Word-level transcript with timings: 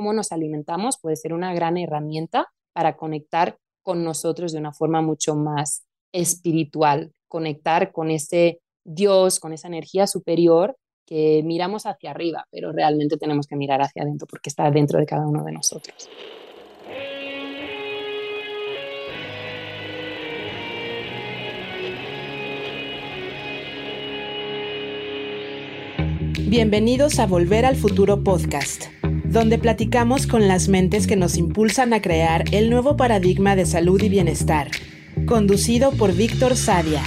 cómo 0.00 0.14
nos 0.14 0.32
alimentamos 0.32 0.96
puede 0.98 1.14
ser 1.16 1.34
una 1.34 1.52
gran 1.52 1.76
herramienta 1.76 2.48
para 2.72 2.96
conectar 2.96 3.58
con 3.82 4.02
nosotros 4.02 4.50
de 4.50 4.58
una 4.58 4.72
forma 4.72 5.02
mucho 5.02 5.34
más 5.34 5.84
espiritual, 6.10 7.12
conectar 7.28 7.92
con 7.92 8.10
ese 8.10 8.62
Dios, 8.82 9.38
con 9.40 9.52
esa 9.52 9.68
energía 9.68 10.06
superior 10.06 10.78
que 11.04 11.42
miramos 11.44 11.84
hacia 11.84 12.12
arriba, 12.12 12.46
pero 12.50 12.72
realmente 12.72 13.18
tenemos 13.18 13.46
que 13.46 13.56
mirar 13.56 13.82
hacia 13.82 14.02
adentro 14.02 14.26
porque 14.26 14.48
está 14.48 14.70
dentro 14.70 14.98
de 14.98 15.04
cada 15.04 15.26
uno 15.26 15.44
de 15.44 15.52
nosotros. 15.52 16.08
Bienvenidos 26.48 27.18
a 27.18 27.26
Volver 27.26 27.66
al 27.66 27.76
Futuro 27.76 28.24
Podcast, 28.24 28.86
donde 29.30 29.58
platicamos 29.58 30.26
con 30.26 30.48
las 30.48 30.68
mentes 30.68 31.06
que 31.06 31.14
nos 31.14 31.36
impulsan 31.36 31.92
a 31.92 32.02
crear 32.02 32.44
el 32.50 32.68
nuevo 32.68 32.96
paradigma 32.96 33.54
de 33.54 33.64
salud 33.64 34.02
y 34.02 34.08
bienestar, 34.08 34.72
conducido 35.24 35.92
por 35.92 36.12
Víctor 36.12 36.56
Sadia. 36.56 37.00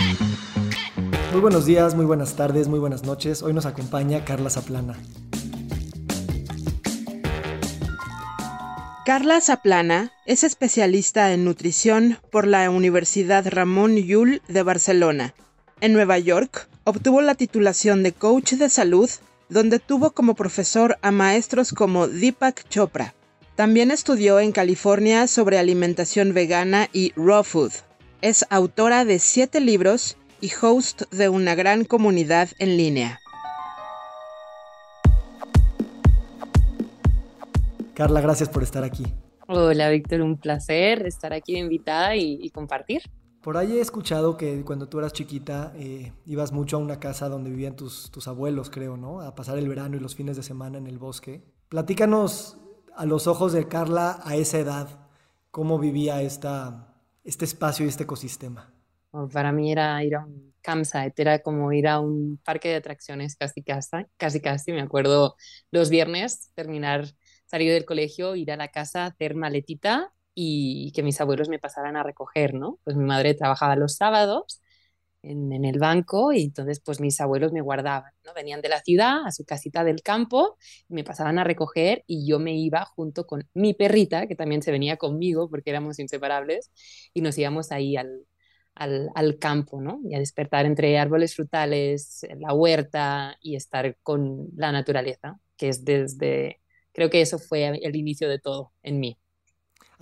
Muy 1.34 1.42
buenos 1.42 1.66
días, 1.66 1.96
muy 1.96 2.06
buenas 2.06 2.38
tardes, 2.38 2.70
muy 2.70 2.80
buenas 2.80 3.04
noches. 3.04 3.42
Hoy 3.42 3.54
nos 3.54 3.66
acompaña 3.66 4.24
Carla 4.24 4.50
Zaplana. 4.50 4.98
Carla 9.06 9.42
Zaplana 9.42 10.14
es 10.26 10.46
especialista 10.46 11.34
en 11.34 11.44
nutrición 11.44 12.20
por 12.32 12.48
la 12.48 12.70
Universidad 12.70 13.46
Ramón 13.50 13.98
Llull 13.98 14.42
de 14.48 14.64
Barcelona. 14.64 15.34
En 15.82 15.92
Nueva 15.92 16.20
York, 16.20 16.70
obtuvo 16.86 17.22
la 17.22 17.36
titulación 17.36 18.02
de 18.02 18.14
coach 18.14 18.54
de 18.54 18.70
salud 18.70 19.10
donde 19.50 19.80
tuvo 19.80 20.12
como 20.12 20.36
profesor 20.36 20.98
a 21.02 21.12
maestros 21.12 21.74
como 21.74 22.08
Deepak 22.08 22.68
Chopra. 22.70 23.14
También 23.56 23.92
estudió 23.92 24.40
en 24.40 24.52
California 24.52 25.28
sobre 25.28 25.60
alimentación 25.60 26.34
vegana 26.34 26.90
y 26.92 27.14
raw 27.16 27.44
food. 27.44 27.72
Es 28.22 28.46
autora 28.50 29.06
de 29.06 29.20
siete 29.20 29.60
libros 29.60 30.18
y 30.42 30.52
host 30.62 31.04
de 31.12 31.30
una 31.30 31.56
gran 31.56 31.86
comunidad 31.86 32.50
en 32.58 32.78
línea. 32.78 33.20
Carla, 37.94 38.22
gracias 38.22 38.50
por 38.50 38.64
estar 38.64 38.84
aquí. 38.84 39.06
Hola, 39.48 39.90
Víctor, 39.90 40.22
un 40.22 40.38
placer 40.38 41.06
estar 41.06 41.32
aquí 41.32 41.58
invitada 41.58 42.16
y, 42.16 42.40
y 42.42 42.50
compartir. 42.50 43.04
Por 43.44 43.58
ahí 43.58 43.78
he 43.78 43.82
escuchado 43.82 44.38
que 44.38 44.64
cuando 44.64 44.88
tú 44.88 45.00
eras 45.00 45.12
chiquita 45.12 45.74
eh, 45.76 46.14
ibas 46.26 46.54
mucho 46.54 46.78
a 46.78 46.80
una 46.80 47.02
casa 47.02 47.28
donde 47.28 47.50
vivían 47.50 47.76
tus, 47.76 48.10
tus 48.10 48.30
abuelos, 48.30 48.70
creo, 48.70 48.96
¿no? 48.96 49.20
A 49.20 49.36
pasar 49.36 49.58
el 49.58 49.68
verano 49.68 49.98
y 49.98 50.00
los 50.00 50.16
fines 50.16 50.38
de 50.38 50.44
semana 50.44 50.78
en 50.78 50.88
el 50.88 50.98
bosque. 50.98 51.44
Platícanos 51.68 52.58
a 52.96 53.06
los 53.06 53.28
ojos 53.28 53.52
de 53.52 53.68
Carla 53.68 54.22
a 54.24 54.38
esa 54.38 54.60
edad, 54.60 54.88
cómo 55.52 55.78
vivía 55.78 56.22
esta, 56.22 56.96
este 57.26 57.44
espacio 57.44 57.86
y 57.86 57.90
este 57.90 58.04
ecosistema. 58.04 58.74
Para 59.34 59.52
mí 59.52 59.74
era 59.74 60.02
ir 60.06 60.16
a 60.16 60.24
un 60.24 60.54
campsite, 60.62 61.22
era 61.22 61.40
como 61.40 61.74
ir 61.74 61.90
a 61.90 62.00
un 62.00 62.40
parque 62.46 62.70
de 62.70 62.76
atracciones 62.76 63.36
casi 63.36 63.62
casi, 63.62 64.06
casi 64.16 64.40
casi, 64.40 64.72
me 64.72 64.82
acuerdo 64.82 65.36
los 65.70 65.90
viernes, 65.90 66.50
terminar, 66.56 67.08
salir 67.46 67.74
del 67.74 67.84
colegio, 67.84 68.38
ir 68.38 68.54
a 68.54 68.56
la 68.56 68.70
casa, 68.70 69.06
hacer 69.06 69.36
maletita 69.36 70.14
y 70.36 70.92
que 70.94 71.04
mis 71.04 71.20
abuelos 71.22 71.50
me 71.50 71.60
pasaran 71.60 71.96
a 71.96 72.04
recoger, 72.04 72.54
¿no? 72.54 72.80
Pues 72.84 72.96
mi 72.96 73.06
madre 73.06 73.34
trabajaba 73.36 73.76
los 73.76 73.96
sábados 73.96 74.62
en, 75.24 75.66
el 75.66 75.80
banco 75.80 76.34
y 76.34 76.44
entonces 76.44 76.80
pues 76.82 77.00
mis 77.00 77.20
abuelos 77.22 77.52
me 77.54 77.62
guardaban, 77.62 78.12
¿no? 78.26 78.34
Venían 78.34 78.62
de 78.62 78.70
la 78.70 78.82
ciudad 78.82 79.26
a 79.26 79.32
su 79.32 79.46
casita 79.46 79.84
del 79.84 80.02
campo, 80.04 80.58
me 80.90 81.04
pasaban 81.04 81.40
a 81.40 81.44
recoger 81.44 82.04
y 82.08 82.28
yo 82.28 82.40
me 82.40 82.56
iba 82.56 82.86
junto 82.86 83.26
con 83.26 83.48
mi 83.54 83.74
perrita, 83.74 84.28
que 84.28 84.36
también 84.36 84.62
se 84.62 84.72
venía 84.72 84.98
conmigo 84.98 85.50
porque 85.50 85.70
éramos 85.72 86.00
inseparables, 86.00 86.72
y 87.14 87.22
nos 87.22 87.38
íbamos 87.38 87.72
ahí 87.72 87.96
al, 87.98 88.26
al, 88.76 89.10
al, 89.16 89.40
campo, 89.40 89.82
¿no? 89.82 90.02
Y 90.04 90.16
a 90.16 90.20
despertar 90.20 90.66
entre 90.66 90.98
árboles 91.00 91.36
frutales, 91.36 92.26
la 92.38 92.54
huerta 92.54 93.38
y 93.42 93.56
estar 93.56 93.98
con 94.04 94.50
la 94.56 94.72
naturaleza, 94.72 95.40
que 95.58 95.70
es 95.70 95.86
desde, 95.86 96.62
creo 96.94 97.10
que 97.10 97.22
eso 97.22 97.40
fue 97.40 97.68
el 97.68 97.96
inicio 97.96 98.30
de 98.30 98.40
todo 98.40 98.74
en 98.84 99.00
mí. 99.00 99.18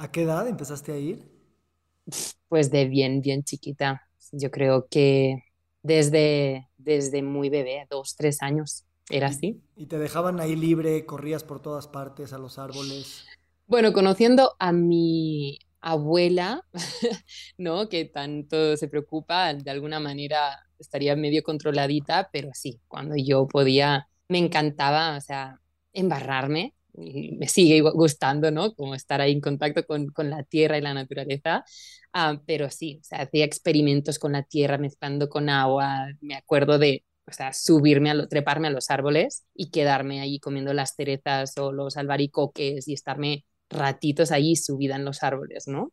¿A 0.01 0.11
qué 0.11 0.23
edad 0.23 0.47
empezaste 0.47 0.91
a 0.93 0.97
ir? 0.97 1.29
Pues 2.47 2.71
de 2.71 2.85
bien, 2.85 3.21
bien 3.21 3.43
chiquita. 3.43 4.01
Yo 4.31 4.49
creo 4.49 4.87
que 4.89 5.43
desde, 5.83 6.69
desde 6.75 7.21
muy 7.21 7.49
bebé, 7.49 7.85
dos, 7.87 8.15
tres 8.15 8.41
años, 8.41 8.83
era 9.11 9.27
así. 9.27 9.61
¿Y 9.75 9.85
te 9.85 9.99
dejaban 9.99 10.39
ahí 10.39 10.55
libre, 10.55 11.05
corrías 11.05 11.43
por 11.43 11.61
todas 11.61 11.87
partes, 11.87 12.33
a 12.33 12.39
los 12.39 12.57
árboles? 12.57 13.27
Bueno, 13.67 13.93
conociendo 13.93 14.55
a 14.57 14.71
mi 14.71 15.59
abuela, 15.81 16.65
¿no? 17.59 17.87
Que 17.87 18.05
tanto 18.05 18.75
se 18.77 18.87
preocupa, 18.87 19.53
de 19.53 19.69
alguna 19.69 19.99
manera 19.99 20.65
estaría 20.79 21.15
medio 21.15 21.43
controladita, 21.43 22.27
pero 22.33 22.49
sí, 22.55 22.81
cuando 22.87 23.13
yo 23.17 23.47
podía, 23.47 24.07
me 24.29 24.39
encantaba, 24.39 25.15
o 25.15 25.21
sea, 25.21 25.61
embarrarme 25.93 26.73
me 26.93 27.47
sigue 27.47 27.81
gustando, 27.81 28.51
¿no? 28.51 28.73
Como 28.75 28.95
estar 28.95 29.21
ahí 29.21 29.31
en 29.33 29.41
contacto 29.41 29.85
con, 29.85 30.07
con 30.07 30.29
la 30.29 30.43
tierra 30.43 30.77
y 30.77 30.81
la 30.81 30.93
naturaleza. 30.93 31.63
Ah, 32.13 32.41
pero 32.45 32.69
sí, 32.69 32.99
o 33.01 33.03
sea, 33.03 33.21
hacía 33.21 33.45
experimentos 33.45 34.19
con 34.19 34.33
la 34.33 34.43
tierra 34.43 34.77
mezclando 34.77 35.29
con 35.29 35.49
agua. 35.49 36.07
Me 36.21 36.35
acuerdo 36.35 36.77
de, 36.77 37.05
o 37.25 37.31
sea, 37.31 37.53
subirme, 37.53 38.11
a 38.11 38.13
lo, 38.13 38.27
treparme 38.27 38.67
a 38.67 38.71
los 38.71 38.89
árboles 38.89 39.45
y 39.55 39.71
quedarme 39.71 40.21
ahí 40.21 40.39
comiendo 40.39 40.73
las 40.73 40.95
cerezas 40.95 41.57
o 41.57 41.71
los 41.71 41.97
albaricoques 41.97 42.87
y 42.87 42.93
estarme 42.93 43.45
ratitos 43.69 44.31
allí 44.31 44.55
subida 44.55 44.95
en 44.97 45.05
los 45.05 45.23
árboles, 45.23 45.67
¿no? 45.67 45.91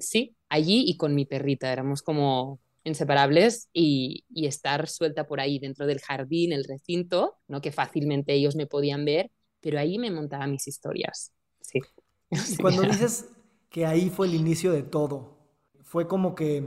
sí, 0.00 0.36
allí 0.50 0.84
y 0.86 0.98
con 0.98 1.14
mi 1.14 1.24
perrita, 1.24 1.72
éramos 1.72 2.02
como 2.02 2.60
inseparables 2.84 3.68
y, 3.72 4.24
y, 4.28 4.46
estar 4.46 4.86
suelta 4.88 5.26
por 5.26 5.40
ahí 5.40 5.58
dentro 5.58 5.86
del 5.86 6.00
jardín, 6.00 6.52
el 6.52 6.64
recinto, 6.64 7.38
¿no? 7.48 7.62
que 7.62 7.72
fácilmente 7.72 8.34
ellos 8.34 8.56
me 8.56 8.66
podían 8.66 9.06
ver 9.06 9.30
pero 9.60 9.78
ahí 9.78 9.98
me 9.98 10.10
montaba 10.10 10.46
mis 10.46 10.66
historias. 10.68 11.32
Sí. 11.60 11.80
Y 12.30 12.56
cuando 12.58 12.82
dices 12.90 13.30
que 13.70 13.86
ahí 13.86 14.10
fue 14.10 14.26
el 14.26 14.34
inicio 14.34 14.72
de 14.72 14.82
todo, 14.82 15.38
fue 15.82 16.06
como 16.06 16.34
que 16.34 16.66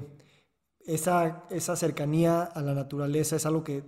esa, 0.85 1.44
esa 1.50 1.75
cercanía 1.75 2.44
a 2.44 2.62
la 2.62 2.74
naturaleza 2.74 3.35
es 3.35 3.46
algo 3.46 3.63
que, 3.63 3.84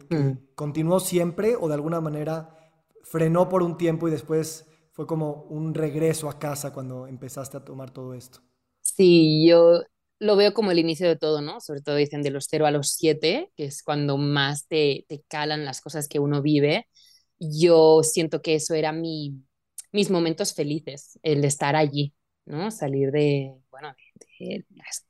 continuó 0.56 1.00
siempre 1.00 1.56
o 1.60 1.68
de 1.68 1.74
alguna 1.74 2.02
manera 2.02 2.56
frenó 3.02 3.50
por 3.50 3.64
un 3.64 3.78
tiempo 3.78 4.08
y 4.08 4.12
después 4.12 4.66
fue 4.92 5.08
como 5.08 5.44
un 5.50 5.74
regreso 5.74 6.30
a 6.30 6.38
casa 6.38 6.72
cuando 6.72 7.08
empezaste 7.08 7.58
a 7.58 7.66
tomar 7.66 7.92
todo 7.92 8.14
esto. 8.14 8.42
Sí, 8.82 9.48
yo 9.48 9.82
lo 10.20 10.36
veo 10.36 10.54
como 10.54 10.72
el 10.72 10.80
inicio 10.80 11.08
de 11.08 11.16
todo, 11.16 11.42
¿no? 11.42 11.60
Sobre 11.60 11.82
todo 11.82 11.96
dicen 11.96 12.22
de 12.22 12.30
los 12.30 12.48
0 12.50 12.68
a 12.68 12.72
los 12.72 12.92
7, 12.92 13.52
que 13.56 13.66
es 13.66 13.82
cuando 13.82 14.18
más 14.18 14.68
te, 14.68 15.06
te 15.10 15.24
calan 15.28 15.66
las 15.66 15.82
cosas 15.82 16.08
que 16.08 16.20
uno 16.20 16.42
vive 16.42 16.88
yo 17.52 18.04
siento 18.04 18.42
que 18.42 18.56
eso 18.56 18.74
era 18.74 18.92
mi, 18.92 19.44
mis 19.92 20.10
momentos 20.10 20.54
felices, 20.54 21.20
el 21.24 21.46
estar 21.46 21.76
allí, 21.76 22.14
¿no? 22.46 22.72
Salir 22.72 23.12
de, 23.12 23.56
bueno, 23.72 23.96
de, 24.40 24.66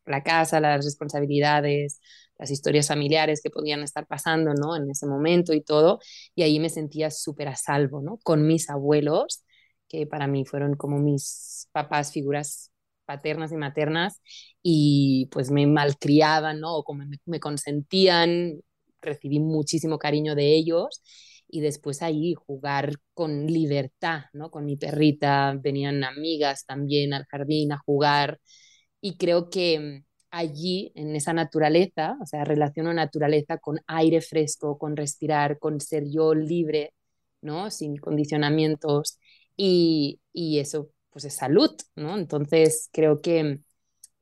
la 0.06 0.24
casa, 0.24 0.60
las 0.60 0.86
responsabilidades, 0.86 2.00
las 2.38 2.52
historias 2.52 2.88
familiares 2.88 3.42
que 3.42 3.50
podían 3.50 3.82
estar 3.84 4.06
pasando, 4.08 4.54
¿no? 4.54 4.76
En 4.76 4.90
ese 4.90 5.08
momento 5.08 5.54
y 5.54 5.62
todo, 5.62 6.00
y 6.36 6.44
ahí 6.44 6.60
me 6.60 6.70
sentía 6.70 7.12
súper 7.12 7.48
a 7.48 7.56
salvo, 7.56 8.02
¿no? 8.02 8.18
Con 8.24 8.46
mis 8.46 8.70
abuelos, 8.70 9.44
que 9.88 10.08
para 10.08 10.28
mí 10.28 10.46
fueron 10.46 10.76
como 10.76 11.00
mis 11.00 11.70
papás, 11.72 12.12
figuras 12.12 12.72
paternas 13.06 13.52
y 13.52 13.58
maternas, 13.58 14.22
y 14.62 15.28
pues 15.32 15.52
me 15.52 15.68
malcriaban, 15.68 16.60
¿no? 16.60 16.76
O 16.78 16.84
como 16.84 17.06
me, 17.06 17.18
me 17.26 17.40
consentían, 17.40 18.62
recibí 19.02 19.40
muchísimo 19.40 19.98
cariño 20.00 20.36
de 20.36 20.56
ellos 20.56 21.02
y 21.54 21.62
después 21.62 22.02
ahí 22.02 22.34
jugar 22.36 22.96
con 23.14 23.48
libertad, 23.48 24.24
¿no? 24.34 24.52
Con 24.52 24.66
mi 24.66 24.78
perrita, 24.78 25.56
venían 25.62 26.04
amigas 26.04 26.66
también 26.66 27.14
al 27.14 27.26
jardín 27.28 27.72
a 27.74 27.80
jugar 27.80 28.40
y 29.02 29.18
creo 29.18 29.50
que 29.50 30.04
allí, 30.32 30.92
en 30.96 31.16
esa 31.16 31.34
naturaleza, 31.34 32.18
o 32.22 32.26
sea, 32.26 32.44
relaciono 32.46 32.94
naturaleza 32.94 33.58
con 33.60 33.80
aire 33.88 34.22
fresco, 34.22 34.78
con 34.78 34.96
respirar, 34.98 35.60
con 35.60 35.80
ser 35.82 36.06
yo 36.10 36.34
libre, 36.34 36.94
¿no? 37.42 37.70
Sin 37.72 37.98
condicionamientos 37.98 39.20
y, 39.58 40.20
y 40.34 40.60
eso 40.60 40.90
pues 41.12 41.26
es 41.26 41.36
salud, 41.36 41.72
¿no? 41.96 42.18
Entonces 42.18 42.90
creo 42.92 43.22
que 43.22 43.60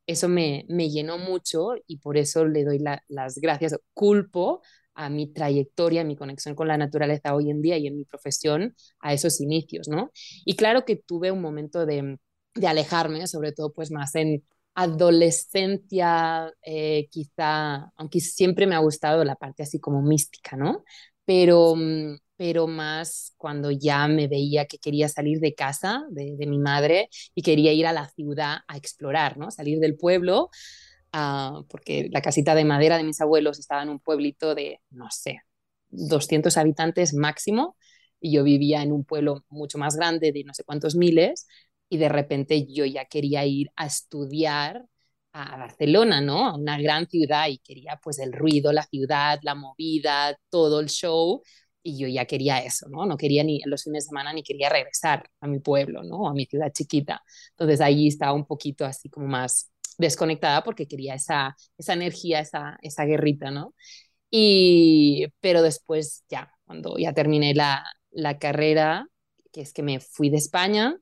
eso 0.08 0.28
me, 0.30 0.66
me 0.70 0.90
llenó 0.90 1.18
mucho 1.18 1.74
y 1.88 1.98
por 1.98 2.18
eso 2.18 2.46
le 2.46 2.64
doy 2.66 2.80
las 3.08 3.36
gracias, 3.40 3.78
culpo 3.94 4.62
a 4.94 5.10
mi 5.10 5.28
trayectoria, 5.32 6.02
a 6.02 6.04
mi 6.06 6.16
conexión 6.16 6.56
con 6.56 6.68
la 6.68 6.78
naturaleza 6.78 7.36
hoy 7.36 7.50
en 7.50 7.62
día 7.62 7.78
y 7.78 7.88
en 7.88 7.98
mi 7.98 8.06
profesión 8.06 8.76
a 9.00 9.14
esos 9.14 9.42
inicios, 9.42 9.88
¿no? 9.88 10.12
Y 10.46 10.56
claro 10.56 10.86
que 10.86 10.96
tuve 10.96 11.32
un 11.32 11.42
momento 11.42 11.86
de, 11.86 12.18
de 12.56 12.68
alejarme, 12.68 13.28
sobre 13.28 13.52
todo 13.52 13.74
pues 13.74 13.92
más 13.92 14.16
en 14.16 14.44
adolescencia, 14.74 16.52
eh, 16.66 17.08
quizá, 17.12 17.92
aunque 17.98 18.20
siempre 18.22 18.68
me 18.68 18.76
ha 18.76 18.80
gustado 18.80 19.24
la 19.24 19.36
parte 19.36 19.64
así 19.64 19.80
como 19.80 20.02
mística, 20.02 20.56
¿no? 20.56 20.84
pero, 21.26 21.76
mm, 21.76 22.18
pero 22.38 22.68
más 22.68 23.34
cuando 23.38 23.72
ya 23.72 24.08
me 24.08 24.28
veía 24.28 24.66
que 24.66 24.78
quería 24.80 25.08
salir 25.08 25.40
de 25.40 25.54
casa, 25.56 26.04
de, 26.10 26.46
mi 26.48 26.60
madre, 26.60 27.10
y 27.36 27.42
quería 27.44 27.72
ir 27.74 27.86
a 27.88 27.94
la 27.94 28.10
ciudad 28.10 28.58
a 28.68 28.78
explorar, 28.78 29.38
¿no? 29.38 29.52
Salir 29.52 29.80
del 29.80 29.96
pueblo, 29.96 30.50
ah, 31.14 31.64
porque 31.70 32.10
la 32.12 32.22
casita 32.22 32.56
de 32.56 32.66
madera 32.66 32.98
de 32.98 33.04
mis 33.04 33.22
abuelos 33.22 33.60
estaba 33.60 33.84
en 33.84 33.90
un 33.90 34.00
pueblito 34.00 34.56
de, 34.56 34.80
no 34.90 35.08
sé, 35.10 35.42
200 35.90 36.58
habitantes 36.58 37.14
máximo, 37.14 37.78
y 38.20 38.34
yo 38.34 38.44
vivía 38.44 38.84
en 38.84 38.92
un 38.92 39.04
pueblo 39.04 39.44
mucho 39.50 39.78
más 39.78 39.96
grande 39.96 40.32
de 40.32 40.44
no 40.44 40.54
sé 40.54 40.64
cuántos 40.64 40.96
miles, 40.96 41.48
y 41.90 41.98
de 41.98 42.10
repente 42.10 42.66
yo 42.68 42.86
ya 42.86 43.06
quería 43.06 43.46
ir 43.46 43.70
a 43.76 43.86
estudiar 43.88 44.86
a 45.34 45.58
Barcelona, 45.58 46.22
¿no? 46.22 46.48
A 46.48 46.58
una 46.58 46.80
gran 46.80 47.08
ciudad 47.08 47.48
y 47.48 47.60
quería 47.60 48.00
pues 48.04 48.20
el 48.20 48.34
ruido, 48.34 48.72
la 48.74 48.84
ciudad, 48.84 49.40
la 49.44 49.56
movida, 49.56 50.38
todo 50.50 50.80
el 50.80 50.90
show 50.90 51.42
y 51.84 51.98
yo 51.98 52.08
ya 52.08 52.26
quería 52.26 52.60
eso, 52.60 52.88
¿no? 52.90 53.06
No 53.06 53.18
quería 53.18 53.44
ni 53.44 53.62
los 53.66 53.84
fines 53.84 54.06
de 54.06 54.10
semana 54.10 54.34
ni 54.34 54.44
quería 54.44 54.70
regresar 54.70 55.30
a 55.40 55.48
mi 55.48 55.60
pueblo, 55.60 56.04
¿no? 56.04 56.28
A 56.28 56.34
mi 56.34 56.46
ciudad 56.46 56.72
chiquita. 56.74 57.24
Entonces 57.52 57.82
ahí 57.82 58.08
estaba 58.08 58.34
un 58.34 58.46
poquito 58.46 58.86
así 58.86 59.10
como 59.10 59.28
más 59.28 59.72
desconectada 60.02 60.64
porque 60.64 60.88
quería 60.88 61.16
esa, 61.16 61.56
esa 61.78 61.94
energía, 61.94 62.40
esa, 62.42 62.78
esa 62.82 63.06
guerrita, 63.06 63.52
¿no? 63.52 63.74
Y, 64.30 65.28
pero 65.40 65.62
después 65.62 66.24
ya, 66.30 66.54
cuando 66.66 66.98
ya 66.98 67.14
terminé 67.14 67.54
la, 67.54 67.84
la 68.12 68.40
carrera, 68.40 69.08
que 69.52 69.62
es 69.62 69.74
que 69.74 69.84
me 69.84 70.00
fui 70.00 70.30
de 70.30 70.38
España, 70.38 70.98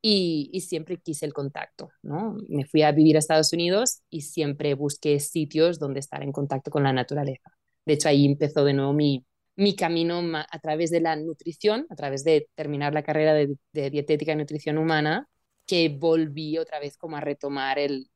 y, 0.00 0.60
siempre 0.60 0.98
quise 0.98 1.26
el 1.26 1.32
contacto, 1.32 1.90
¿no? 2.02 2.36
Me 2.48 2.64
fui 2.64 2.82
a 2.82 2.92
vivir 2.92 3.16
a 3.16 3.18
Estados 3.18 3.52
Unidos 3.52 4.02
y 4.10 4.22
siempre 4.22 4.74
busqué 4.74 5.18
sitios 5.20 5.78
donde 5.78 6.00
estar 6.00 6.22
en 6.22 6.32
contacto 6.32 6.70
con 6.70 6.84
la 6.84 6.92
naturaleza. 6.92 7.50
De 7.84 7.94
hecho, 7.94 8.08
ahí 8.08 8.24
empezó 8.26 8.64
de 8.64 8.74
nuevo 8.74 8.92
mi, 8.92 9.26
mi 9.56 9.74
camino 9.74 10.22
a 10.36 10.58
través 10.60 10.90
de 10.90 11.00
la 11.00 11.16
nutrición, 11.16 11.86
a 11.90 11.96
través 11.96 12.24
de 12.24 12.48
terminar 12.54 12.94
la 12.94 13.02
carrera 13.02 13.34
de, 13.34 13.56
dietética 13.72 14.32
y 14.32 14.36
nutrición 14.36 14.78
humana, 14.78 15.28
que 15.66 15.88
volví 15.88 16.58
otra 16.58 16.80
vez 16.80 16.96
como 16.96 17.16
a 17.16 17.20
retomar 17.20 17.78
el, 17.78 18.08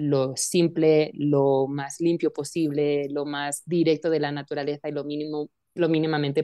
lo 0.00 0.34
simple, 0.36 1.10
lo 1.14 1.66
más 1.68 2.00
limpio 2.00 2.32
posible, 2.32 3.08
lo 3.10 3.26
más 3.26 3.62
directo 3.66 4.10
de 4.10 4.20
la 4.20 4.32
naturaleza 4.32 4.88
y 4.88 4.92
lo, 4.92 5.04
mínimo, 5.04 5.50
lo 5.74 5.88
mínimamente 5.88 6.42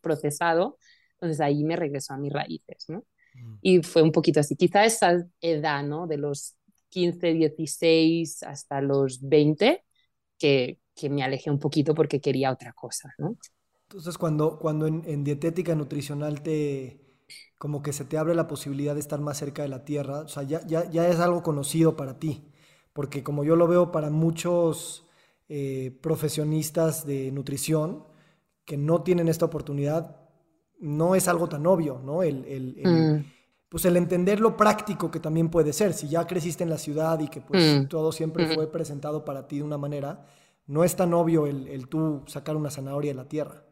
procesado. 0.00 0.78
Entonces 1.14 1.40
ahí 1.40 1.64
me 1.64 1.76
regresó 1.76 2.14
a 2.14 2.18
mis 2.18 2.32
raíces, 2.32 2.84
¿no? 2.88 3.04
Mm. 3.34 3.58
Y 3.62 3.82
fue 3.82 4.02
un 4.02 4.12
poquito 4.12 4.40
así. 4.40 4.56
Quizá 4.56 4.84
esa 4.84 5.26
edad, 5.40 5.82
¿no? 5.82 6.06
De 6.06 6.18
los 6.18 6.56
15, 6.90 7.32
16 7.34 8.42
hasta 8.42 8.80
los 8.80 9.20
20, 9.22 9.84
que, 10.38 10.78
que 10.94 11.08
me 11.08 11.22
alejé 11.22 11.50
un 11.50 11.58
poquito 11.58 11.94
porque 11.94 12.20
quería 12.20 12.52
otra 12.52 12.72
cosa, 12.72 13.14
¿no? 13.18 13.36
Entonces, 13.88 14.18
cuando, 14.18 14.58
cuando 14.58 14.86
en, 14.86 15.24
dietética 15.24 15.74
nutricional 15.74 16.42
te, 16.42 17.00
como 17.58 17.82
que 17.82 17.92
se 17.92 18.04
te 18.04 18.18
abre 18.18 18.34
la 18.34 18.46
posibilidad 18.46 18.94
de 18.94 19.00
estar 19.00 19.20
más 19.20 19.38
cerca 19.38 19.62
de 19.62 19.68
la 19.68 19.84
tierra, 19.84 20.20
o 20.20 20.28
sea, 20.28 20.44
ya, 20.44 20.64
ya, 20.66 20.88
ya 20.90 21.08
es 21.08 21.18
algo 21.18 21.42
conocido 21.42 21.96
para 21.96 22.18
ti, 22.18 22.49
porque 22.92 23.22
como 23.22 23.44
yo 23.44 23.56
lo 23.56 23.68
veo 23.68 23.92
para 23.92 24.10
muchos 24.10 25.06
eh, 25.48 25.98
profesionistas 26.00 27.06
de 27.06 27.30
nutrición 27.32 28.04
que 28.64 28.76
no 28.76 29.02
tienen 29.02 29.28
esta 29.28 29.46
oportunidad, 29.46 30.16
no 30.78 31.14
es 31.14 31.28
algo 31.28 31.48
tan 31.48 31.66
obvio, 31.66 32.00
¿no? 32.04 32.22
El, 32.22 32.44
el, 32.44 32.76
mm. 32.84 33.24
Pues 33.68 33.84
el 33.84 33.96
entender 33.96 34.40
lo 34.40 34.56
práctico 34.56 35.10
que 35.10 35.20
también 35.20 35.48
puede 35.48 35.72
ser. 35.72 35.92
Si 35.92 36.08
ya 36.08 36.26
creciste 36.26 36.64
en 36.64 36.70
la 36.70 36.78
ciudad 36.78 37.20
y 37.20 37.28
que 37.28 37.40
pues 37.40 37.82
mm. 37.82 37.86
todo 37.86 38.10
siempre 38.12 38.46
mm. 38.46 38.54
fue 38.54 38.70
presentado 38.70 39.24
para 39.24 39.46
ti 39.46 39.58
de 39.58 39.64
una 39.64 39.78
manera, 39.78 40.26
no 40.66 40.84
es 40.84 40.96
tan 40.96 41.14
obvio 41.14 41.46
el, 41.46 41.68
el 41.68 41.88
tú 41.88 42.22
sacar 42.26 42.56
una 42.56 42.70
zanahoria 42.70 43.12
de 43.12 43.16
la 43.16 43.28
tierra. 43.28 43.64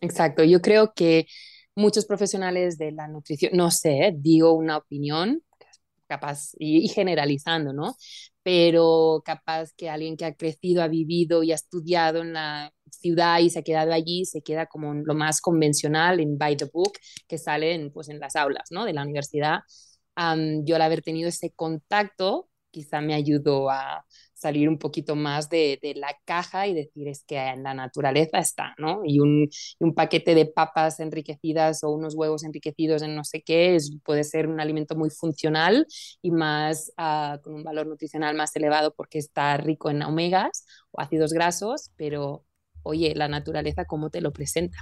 Exacto. 0.00 0.44
Yo 0.44 0.60
creo 0.60 0.92
que 0.94 1.26
muchos 1.74 2.06
profesionales 2.06 2.78
de 2.78 2.92
la 2.92 3.08
nutrición, 3.08 3.52
no 3.54 3.70
sé, 3.70 4.14
digo 4.16 4.52
una 4.52 4.76
opinión, 4.76 5.42
capaz, 6.10 6.50
y, 6.58 6.88
generalizando, 6.88 7.72
¿no? 7.72 7.96
Pero 8.42 9.22
capaz 9.24 9.72
que 9.76 9.88
alguien 9.88 10.16
que 10.16 10.24
ha 10.24 10.34
crecido, 10.34 10.82
ha 10.82 10.88
vivido 10.88 11.42
y 11.42 11.52
ha 11.52 11.54
estudiado 11.54 12.20
en 12.22 12.32
la 12.34 12.72
ciudad 12.90 13.38
y 13.40 13.50
se 13.50 13.60
ha 13.60 13.62
quedado 13.62 13.92
allí, 13.92 14.24
se 14.24 14.42
queda 14.42 14.66
como 14.66 14.94
lo 14.94 15.14
más 15.14 15.40
convencional 15.40 16.20
en 16.20 16.36
by 16.38 16.56
the 16.56 16.66
book 16.72 16.92
que 17.28 17.38
sale 17.38 17.74
en, 17.74 17.92
pues, 17.92 18.08
en 18.08 18.18
las 18.20 18.36
aulas, 18.36 18.68
¿no? 18.70 18.84
De 18.84 18.92
la 18.92 19.02
universidad. 19.04 19.60
yo 20.64 20.76
al 20.76 20.82
haber 20.82 21.02
tenido 21.02 21.28
ese 21.28 21.52
contacto, 21.52 22.48
quizá 22.70 23.00
me 23.00 23.14
ayudó 23.14 23.70
a 23.70 24.04
salir 24.40 24.68
un 24.68 24.78
poquito 24.78 25.16
más 25.16 25.48
de, 25.50 25.78
la 25.96 26.16
caja 26.24 26.66
y 26.66 26.74
decir 26.74 27.08
es 27.08 27.24
que 27.24 27.36
en 27.36 27.62
la 27.62 27.74
naturaleza 27.74 28.38
está, 28.38 28.74
¿no? 28.78 29.02
Y 29.04 29.20
un, 29.20 29.48
paquete 29.94 30.34
de 30.34 30.46
papas 30.46 31.00
enriquecidas 31.00 31.84
o 31.84 31.90
unos 31.90 32.14
huevos 32.14 32.44
enriquecidos 32.44 33.02
en 33.02 33.14
no 33.14 33.24
sé 33.24 33.42
qué 33.42 33.74
es, 33.74 33.96
puede 34.04 34.24
ser 34.24 34.46
un 34.46 34.60
alimento 34.60 34.96
muy 34.96 35.10
funcional 35.10 35.86
y 36.22 36.30
más 36.30 36.92
ah, 36.96 37.38
con 37.42 37.54
un 37.54 37.64
valor 37.64 37.86
nutricional 37.86 38.34
más 38.34 38.54
elevado 38.56 38.94
porque 38.94 39.18
está 39.18 39.56
rico 39.56 39.90
en 39.90 40.02
omegas 40.02 40.64
o 40.90 41.00
ácidos 41.00 41.32
grasos, 41.32 41.90
pero 41.96 42.44
oye, 42.82 43.14
la 43.14 43.28
naturaleza 43.28 43.84
cómo 43.84 44.10
te 44.10 44.20
lo 44.20 44.32
presenta, 44.32 44.78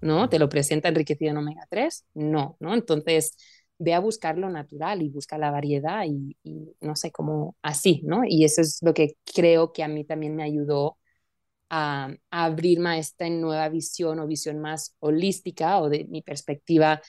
¿no? 0.00 0.28
¿Te 0.28 0.38
lo 0.38 0.48
presenta 0.48 0.88
enriquecido 0.88 1.30
en 1.32 1.38
omega 1.38 1.66
3? 1.68 2.06
No, 2.14 2.56
¿no? 2.60 2.74
Entonces, 2.74 3.36
ve 3.78 3.94
a 3.94 4.00
buscar 4.00 4.38
lo 4.38 4.50
natural 4.50 5.02
y 5.02 5.08
busca 5.10 5.38
la 5.38 5.50
variedad 5.50 6.04
y, 6.06 6.36
no 6.80 6.96
sé, 6.96 7.10
cómo 7.12 7.56
así, 7.62 8.02
¿no? 8.04 8.22
Y 8.26 8.44
eso 8.44 8.60
es 8.60 8.78
lo 8.82 8.94
que 8.94 9.16
creo 9.34 9.72
que 9.72 9.82
a 9.82 9.88
mí 9.88 10.04
también 10.04 10.36
me 10.36 10.44
ayudó 10.44 10.98
a, 11.70 12.10
a 12.30 12.44
abrirme 12.44 12.90
a 12.90 12.98
esta 12.98 13.28
nueva 13.30 13.68
visión 13.68 14.18
o 14.20 14.26
visión 14.26 14.60
más 14.60 14.94
holística 15.00 15.80
o 15.80 15.88
de 15.88 16.04
mi 16.04 16.22
perspectiva 16.22 17.00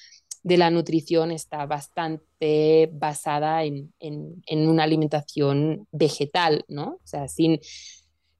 de 0.45 0.57
la 0.57 0.69
nutrición 0.69 1.31
está 1.31 1.65
bastante 1.65 2.91
basada 2.94 3.63
en, 3.63 3.94
en, 4.00 4.44
en 4.45 4.69
una 4.69 4.83
alimentación 4.83 5.88
vegetal, 5.91 6.63
¿no? 6.68 7.00
O 7.03 7.07
sea, 7.07 7.27
sin, 7.27 7.59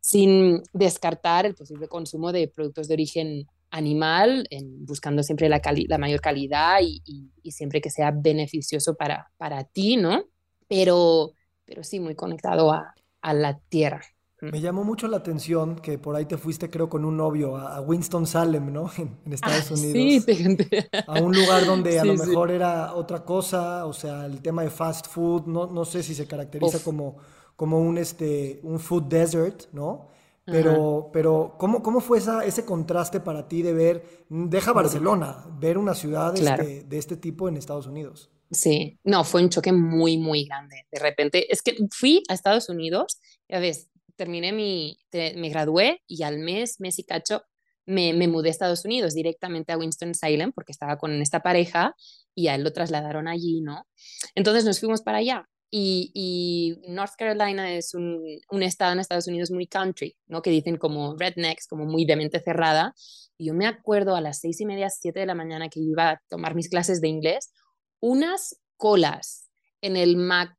sin 0.01 0.62
descartar 0.71 1.48
el 1.48 1.56
posible 1.56 1.88
consumo 1.88 2.31
de 2.31 2.48
productos 2.48 2.88
de 2.88 2.94
origen 2.94 3.48
animal, 3.72 4.48
en, 4.50 4.86
buscando 4.86 5.24
siempre 5.24 5.50
la, 5.50 5.62
la 5.88 5.98
mayor 5.98 6.22
calidad 6.22 6.80
y, 6.82 7.02
y, 7.42 7.52
siempre 7.52 7.82
que 7.82 7.90
sea 7.90 8.12
beneficioso 8.12 8.96
para, 8.96 9.32
para 9.38 9.64
ti, 9.64 9.98
¿no? 9.98 10.24
Pero, 10.68 11.34
pero 11.66 11.84
sí, 11.84 12.00
muy 12.00 12.16
conectado 12.16 12.72
a, 12.72 12.94
a 13.22 13.34
la 13.34 13.60
tierra. 13.70 14.02
Mm. 14.42 14.50
Me 14.52 14.62
llamó 14.62 14.84
mucho 14.84 15.08
la 15.08 15.18
atención 15.18 15.76
que 15.78 15.98
por 15.98 16.16
ahí 16.16 16.26
te 16.26 16.38
fuiste, 16.38 16.70
creo, 16.70 16.90
con 16.90 17.06
un 17.06 17.18
novio 17.18 17.58
a, 17.58 17.82
Winston 17.82 18.28
Salem, 18.28 18.72
¿no? 18.72 18.90
En, 18.98 19.34
Estados 19.34 19.72
Unidos. 19.72 20.26
Sí, 20.26 20.56
te... 20.56 20.90
A 21.08 21.22
un 21.22 21.34
lugar 21.34 21.66
donde 21.66 22.00
a 22.00 22.06
lo 22.06 22.14
mejor 22.16 22.52
era 22.52 22.94
otra 22.94 23.24
cosa, 23.24 23.86
o 23.86 23.94
sea, 23.94 24.26
el 24.26 24.42
tema 24.42 24.64
de 24.64 24.70
fast 24.70 25.08
food, 25.08 25.46
no, 25.46 25.68
no 25.68 25.86
sé 25.86 26.04
si 26.04 26.14
se 26.14 26.28
caracteriza 26.28 26.80
como, 26.84 27.18
como 27.56 27.80
un, 27.80 27.98
este, 27.98 28.60
un 28.64 28.80
food 28.80 29.04
desert, 29.04 29.64
¿no? 29.72 30.15
Pero, 30.45 31.09
pero 31.11 31.56
¿cómo, 31.57 31.81
¿cómo 31.81 32.02
fue 32.02 32.19
esa, 32.19 32.45
ese 32.45 32.66
contraste 32.66 33.19
para 33.19 33.47
ti 33.47 33.64
de 33.64 33.73
ver, 33.73 34.25
deja 34.30 34.73
Barcelona, 34.73 35.44
ver 35.59 35.78
una 35.78 35.95
ciudad 35.95 36.35
este, 36.37 36.83
de 36.83 36.97
este 36.97 37.18
tipo 37.18 37.49
en 37.49 37.57
Estados 37.57 37.87
Unidos? 37.87 38.31
Sí, 38.52 38.99
no, 39.04 39.23
fue 39.23 39.42
un 39.42 39.49
choque 39.49 39.71
muy, 39.71 40.18
muy 40.18 40.45
grande. 40.45 40.85
De 40.92 40.99
repente, 40.99 41.52
es 41.52 41.64
que 41.64 41.75
fui 41.90 42.21
a 42.30 42.35
Estados 42.35 42.69
Unidos, 42.69 43.19
ya 43.49 43.59
ves, 43.59 43.90
terminé 44.16 44.52
mi, 44.52 44.99
me 45.11 45.49
gradué 45.49 46.04
y 46.07 46.21
al 46.21 46.37
mes, 46.37 46.80
mes 46.80 46.99
y 46.99 47.04
cacho, 47.04 47.42
me, 47.87 48.14
me, 48.14 48.28
mudé 48.28 48.49
a 48.49 48.52
Estados 48.52 48.85
Unidos 48.85 49.16
directamente 49.16 49.71
a 49.71 49.78
Winston-Salem 49.78 50.52
porque 50.52 50.71
estaba 50.71 50.97
con 50.97 51.11
esta 51.21 51.42
pareja 51.42 51.95
y 52.35 52.47
a 52.47 52.56
él 52.56 52.64
lo 52.64 52.71
trasladaron 52.71 53.28
allí, 53.28 53.61
¿no? 53.61 53.87
Entonces 54.35 54.64
nos 54.64 54.80
fuimos 54.80 55.02
para 55.02 55.19
allá 55.19 55.47
y, 55.72 56.78
North 56.88 57.14
Carolina 57.18 57.74
es 57.74 57.94
un, 57.94 58.24
un, 58.50 58.64
estado 58.64 58.94
en 58.94 59.00
Estados 59.00 59.28
Unidos 59.28 59.52
muy 59.52 59.68
country, 59.68 60.16
¿no? 60.28 60.42
Que 60.42 60.50
dicen 60.50 60.78
como 60.78 61.16
rednecks, 61.18 61.68
como 61.68 61.86
muy 61.86 62.06
de 62.06 62.42
cerrada. 62.44 62.94
Y 63.38 63.48
yo 63.48 63.54
me 63.54 63.68
acuerdo 63.68 64.16
a 64.16 64.22
las 64.22 64.40
seis 64.40 64.62
y 64.62 64.66
media, 64.66 64.90
siete 64.90 65.19
de 65.19 65.26
la 65.26 65.36
mañana 65.36 65.68
que 65.69 65.81
iba 65.81 66.12
a 66.12 66.22
tomar 66.30 66.56
mis 66.56 66.69
clases 66.69 67.02
de 67.02 67.10
inglés, 67.10 67.52
unas 68.00 68.62
colas 68.78 69.50
en 69.81 69.98
el 69.98 70.16
Mac 70.18 70.56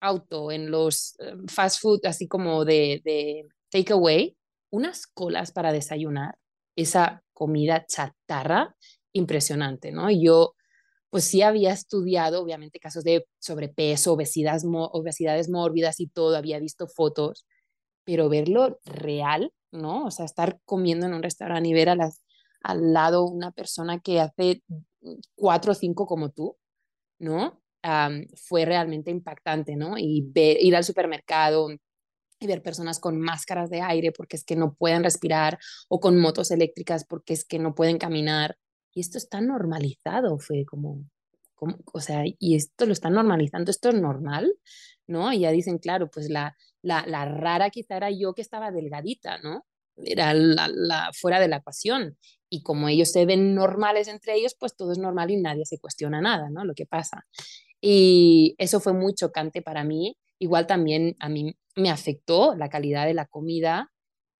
auto, 0.00 0.50
en 0.50 0.70
los 0.70 1.16
eh, 1.20 1.34
fast 1.48 1.80
food, 1.80 2.00
así 2.04 2.26
como 2.28 2.64
de, 2.64 3.00
de 3.04 3.46
takeaway, 3.70 4.36
unas 4.70 5.06
colas 5.06 5.52
para 5.52 5.72
desayunar, 5.72 6.38
esa 6.76 7.22
comida 7.32 7.86
chatarra 7.86 8.74
impresionante, 9.12 9.92
¿no? 9.92 10.10
Y 10.10 10.24
yo 10.24 10.54
pues 11.10 11.24
sí 11.24 11.42
había 11.42 11.72
estudiado, 11.72 12.42
obviamente, 12.42 12.80
casos 12.80 13.04
de 13.04 13.26
sobrepeso, 13.38 14.12
obesidad, 14.12 14.60
obesidades 14.64 15.48
mórbidas 15.48 16.00
y 16.00 16.08
todo, 16.08 16.36
había 16.36 16.58
visto 16.58 16.88
fotos, 16.88 17.46
pero 18.04 18.28
verlo 18.28 18.80
real, 18.84 19.52
¿no? 19.72 20.06
O 20.06 20.10
sea, 20.10 20.24
estar 20.24 20.60
comiendo 20.64 21.06
en 21.06 21.14
un 21.14 21.22
restaurante 21.22 21.68
y 21.68 21.74
ver 21.74 21.88
a 21.88 21.96
las, 21.96 22.22
al 22.62 22.92
lado 22.92 23.24
una 23.24 23.52
persona 23.52 24.00
que 24.00 24.20
hace 24.20 24.62
cuatro 25.34 25.72
o 25.72 25.74
cinco 25.74 26.06
como 26.06 26.30
tú, 26.30 26.56
¿no? 27.18 27.62
fue 28.34 28.64
realmente 28.64 29.12
impactante, 29.12 29.76
¿no? 29.76 29.96
Y 29.96 30.24
ver, 30.32 30.56
ir 30.60 30.74
al 30.74 30.82
supermercado, 30.82 31.68
y 32.38 32.46
ver 32.46 32.62
personas 32.62 32.98
con 33.00 33.20
máscaras 33.20 33.70
de 33.70 33.80
aire 33.80 34.12
porque 34.12 34.36
es 34.36 34.44
que 34.44 34.56
no 34.56 34.74
pueden 34.74 35.04
respirar 35.04 35.58
o 35.88 36.00
con 36.00 36.18
motos 36.18 36.50
eléctricas 36.50 37.04
porque 37.04 37.32
es 37.32 37.44
que 37.44 37.58
no 37.58 37.74
pueden 37.74 37.98
caminar. 37.98 38.56
Y 38.96 39.00
esto 39.00 39.18
está 39.18 39.42
normalizado, 39.42 40.38
fue 40.38 40.64
como, 40.64 41.04
como 41.54 41.76
o 41.92 42.00
sea, 42.00 42.24
y 42.24 42.54
esto 42.54 42.86
lo 42.86 42.94
están 42.94 43.12
normalizando, 43.12 43.70
esto 43.70 43.90
es 43.90 43.94
normal, 43.96 44.50
¿no? 45.06 45.34
Y 45.34 45.40
ya 45.40 45.50
dicen, 45.50 45.76
claro, 45.76 46.08
pues 46.10 46.30
la, 46.30 46.56
la, 46.80 47.04
la 47.06 47.26
rara 47.26 47.68
quizá 47.68 47.98
era 47.98 48.10
yo 48.10 48.32
que 48.32 48.40
estaba 48.40 48.70
delgadita, 48.70 49.36
¿no? 49.36 49.66
Era 49.98 50.32
la, 50.32 50.68
la, 50.72 51.10
fuera 51.12 51.40
de 51.40 51.48
la 51.48 51.58
ecuación. 51.58 52.16
Y 52.48 52.62
como 52.62 52.88
ellos 52.88 53.12
se 53.12 53.26
ven 53.26 53.54
normales 53.54 54.08
entre 54.08 54.34
ellos, 54.34 54.56
pues 54.58 54.74
todo 54.74 54.92
es 54.92 54.98
normal 54.98 55.30
y 55.30 55.36
nadie 55.42 55.66
se 55.66 55.78
cuestiona 55.78 56.22
nada, 56.22 56.48
¿no? 56.48 56.64
Lo 56.64 56.72
que 56.72 56.86
pasa. 56.86 57.26
Y 57.82 58.54
eso 58.56 58.80
fue 58.80 58.94
muy 58.94 59.12
chocante 59.12 59.60
para 59.60 59.84
mí. 59.84 60.16
Igual 60.38 60.66
también 60.66 61.16
a 61.20 61.28
mí 61.28 61.54
me 61.74 61.90
afectó 61.90 62.54
la 62.54 62.70
calidad 62.70 63.04
de 63.04 63.12
la 63.12 63.26
comida 63.26 63.92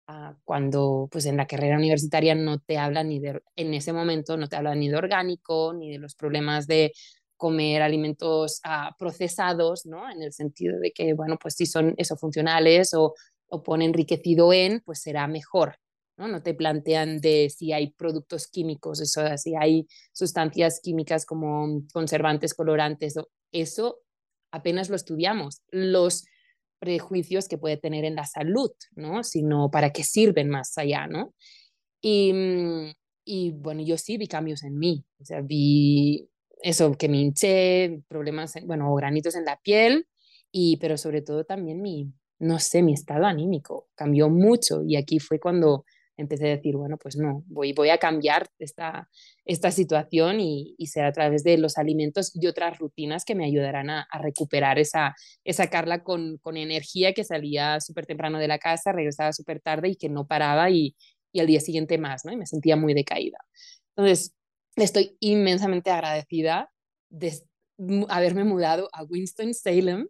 uh, 0.08 0.34
cuando 0.44 1.08
pues 1.10 1.26
en 1.26 1.36
la 1.36 1.46
carrera 1.46 1.76
universitaria 1.76 2.34
no 2.34 2.58
te 2.58 2.78
hablan 2.78 3.08
ni 3.08 3.20
de, 3.20 3.42
en 3.56 3.74
ese 3.74 3.92
momento 3.92 4.36
no 4.36 4.48
te 4.48 4.56
hablan 4.56 4.80
ni 4.80 4.88
de 4.88 4.96
orgánico, 4.96 5.72
ni 5.74 5.90
de 5.90 5.98
los 5.98 6.14
problemas 6.14 6.66
de 6.66 6.92
comer 7.36 7.82
alimentos 7.82 8.60
uh, 8.64 8.94
procesados, 8.98 9.84
¿no? 9.86 10.10
En 10.10 10.22
el 10.22 10.32
sentido 10.32 10.78
de 10.78 10.92
que, 10.92 11.12
bueno, 11.12 11.38
pues 11.40 11.54
si 11.54 11.66
son 11.66 11.94
eso 11.98 12.16
funcionales 12.16 12.94
o, 12.94 13.14
o 13.48 13.62
pone 13.62 13.84
enriquecido 13.84 14.52
en, 14.52 14.80
pues 14.80 15.00
será 15.00 15.26
mejor. 15.26 15.76
¿no? 16.16 16.28
no 16.28 16.42
te 16.42 16.54
plantean 16.54 17.20
de 17.20 17.50
si 17.50 17.72
hay 17.72 17.92
productos 17.92 18.48
químicos, 18.48 19.00
eso, 19.00 19.22
si 19.36 19.54
hay 19.54 19.86
sustancias 20.12 20.80
químicas 20.82 21.26
como 21.26 21.82
conservantes, 21.92 22.54
colorantes, 22.54 23.16
eso 23.52 24.00
apenas 24.50 24.88
lo 24.88 24.96
estudiamos. 24.96 25.60
Los 25.70 26.24
prejuicios 26.78 27.48
que 27.48 27.58
puede 27.58 27.76
tener 27.76 28.04
en 28.04 28.14
la 28.16 28.26
salud, 28.26 28.70
¿no? 28.94 29.24
Sino 29.24 29.70
para 29.70 29.90
qué 29.90 30.04
sirven 30.04 30.48
más 30.48 30.76
allá, 30.78 31.06
¿no? 31.06 31.34
Y, 32.00 32.32
mm, 32.32 32.92
y 33.24 33.50
bueno, 33.52 33.82
yo 33.82 33.98
sí 33.98 34.16
vi 34.18 34.28
cambios 34.28 34.62
en 34.62 34.78
mí, 34.78 35.04
o 35.20 35.24
sea, 35.24 35.40
vi 35.40 36.28
eso, 36.62 36.92
que 36.94 37.08
me 37.08 37.18
hinché, 37.18 38.02
problemas, 38.08 38.54
bueno, 38.64 38.94
granitos 38.94 39.34
en 39.36 39.44
la 39.44 39.58
piel, 39.62 40.06
y, 40.52 40.76
pero 40.78 40.96
sobre 40.96 41.22
todo 41.22 41.44
también 41.44 41.82
mi, 41.82 42.12
no 42.38 42.58
sé, 42.58 42.82
mi 42.82 42.92
estado 42.94 43.24
anímico 43.26 43.88
cambió 43.94 44.28
mucho 44.30 44.82
y 44.84 44.96
aquí 44.96 45.18
fue 45.18 45.40
cuando 45.40 45.84
empecé 46.16 46.46
a 46.46 46.56
decir, 46.56 46.76
bueno, 46.76 46.96
pues 46.96 47.16
no, 47.16 47.44
voy, 47.46 47.72
voy 47.72 47.90
a 47.90 47.98
cambiar 47.98 48.48
esta, 48.58 49.08
esta 49.44 49.70
situación 49.70 50.40
y, 50.40 50.74
y 50.78 50.86
será 50.86 51.08
a 51.08 51.12
través 51.12 51.44
de 51.44 51.58
los 51.58 51.78
alimentos 51.78 52.32
y 52.34 52.46
otras 52.46 52.78
rutinas 52.78 53.24
que 53.24 53.34
me 53.34 53.44
ayudarán 53.44 53.90
a, 53.90 54.02
a 54.10 54.18
recuperar 54.18 54.78
esa, 54.78 55.14
esa 55.44 55.68
Carla 55.68 56.02
con, 56.02 56.38
con 56.38 56.56
energía 56.56 57.12
que 57.12 57.24
salía 57.24 57.80
súper 57.80 58.06
temprano 58.06 58.38
de 58.38 58.48
la 58.48 58.58
casa, 58.58 58.92
regresaba 58.92 59.32
súper 59.32 59.60
tarde 59.60 59.90
y 59.90 59.96
que 59.96 60.08
no 60.08 60.26
paraba 60.26 60.70
y, 60.70 60.96
y 61.32 61.40
al 61.40 61.46
día 61.46 61.60
siguiente 61.60 61.98
más, 61.98 62.24
¿no? 62.24 62.32
Y 62.32 62.36
me 62.36 62.46
sentía 62.46 62.76
muy 62.76 62.94
decaída. 62.94 63.38
Entonces, 63.94 64.34
estoy 64.76 65.16
inmensamente 65.20 65.90
agradecida 65.90 66.70
de 67.10 67.32
haberme 68.08 68.44
mudado 68.44 68.88
a 68.92 69.04
Winston-Salem 69.04 70.08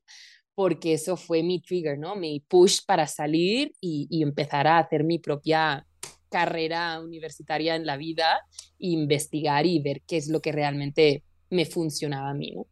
porque 0.55 0.95
eso 0.95 1.17
fue 1.17 1.43
mi 1.43 1.61
trigger, 1.61 1.99
¿no? 1.99 2.17
Mi 2.17 2.41
push 2.41 2.81
para 2.87 3.07
salir 3.07 3.73
y, 3.81 4.07
y 4.11 4.23
empezar 4.23 4.67
a 4.67 4.79
hacer 4.79 5.05
mi 5.05 5.19
propia 5.19 5.87
carrera 6.29 7.01
universitaria 7.01 7.77
en 7.77 7.87
la 7.87 7.97
vida, 7.97 8.41
investigar 8.79 9.67
y 9.67 9.81
ver 9.81 10.03
qué 10.07 10.17
es 10.17 10.29
lo 10.29 10.41
que 10.41 10.53
realmente 10.53 11.23
me 11.51 11.65
funcionaba 11.65 12.31
a 12.31 12.35
mí, 12.35 12.53
¿no? 12.53 12.67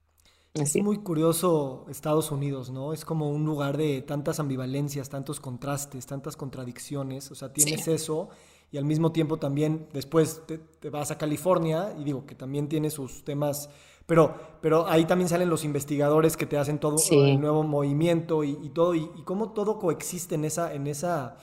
Así. 0.60 0.78
Es 0.78 0.84
muy 0.84 0.98
curioso 0.98 1.84
Estados 1.88 2.30
Unidos, 2.30 2.70
¿no? 2.70 2.92
Es 2.92 3.04
como 3.04 3.28
un 3.28 3.44
lugar 3.44 3.76
de 3.76 4.02
tantas 4.02 4.38
ambivalencias, 4.38 5.08
tantos 5.08 5.40
contrastes, 5.40 6.06
tantas 6.06 6.36
contradicciones. 6.36 7.32
O 7.32 7.34
sea, 7.34 7.52
tienes 7.52 7.84
sí. 7.84 7.90
eso 7.90 8.28
y 8.70 8.78
al 8.78 8.84
mismo 8.84 9.12
tiempo 9.12 9.36
también 9.36 9.88
después 9.92 10.42
te, 10.46 10.58
te, 10.58 10.90
vas 10.90 11.10
a 11.10 11.18
California 11.18 11.94
y 11.98 12.04
digo 12.04 12.26
que 12.26 12.34
también 12.34 12.68
tiene 12.68 12.90
sus 12.90 13.24
temas, 13.24 13.70
pero, 14.06 14.34
pero 14.60 14.86
ahí 14.88 15.04
también 15.04 15.28
salen 15.28 15.48
los 15.48 15.64
investigadores 15.64 16.36
que 16.36 16.46
te 16.46 16.56
hacen 16.56 16.78
todo 16.78 16.98
sí. 16.98 17.16
el 17.16 17.40
nuevo 17.40 17.62
movimiento 17.62 18.42
y, 18.42 18.58
y 18.62 18.70
todo, 18.70 18.94
y, 18.94 19.10
y, 19.16 19.22
cómo 19.22 19.52
todo 19.52 19.78
coexiste 19.78 20.34
en 20.34 20.44
esa, 20.44 20.74
en 20.74 20.88
esa 20.88 21.36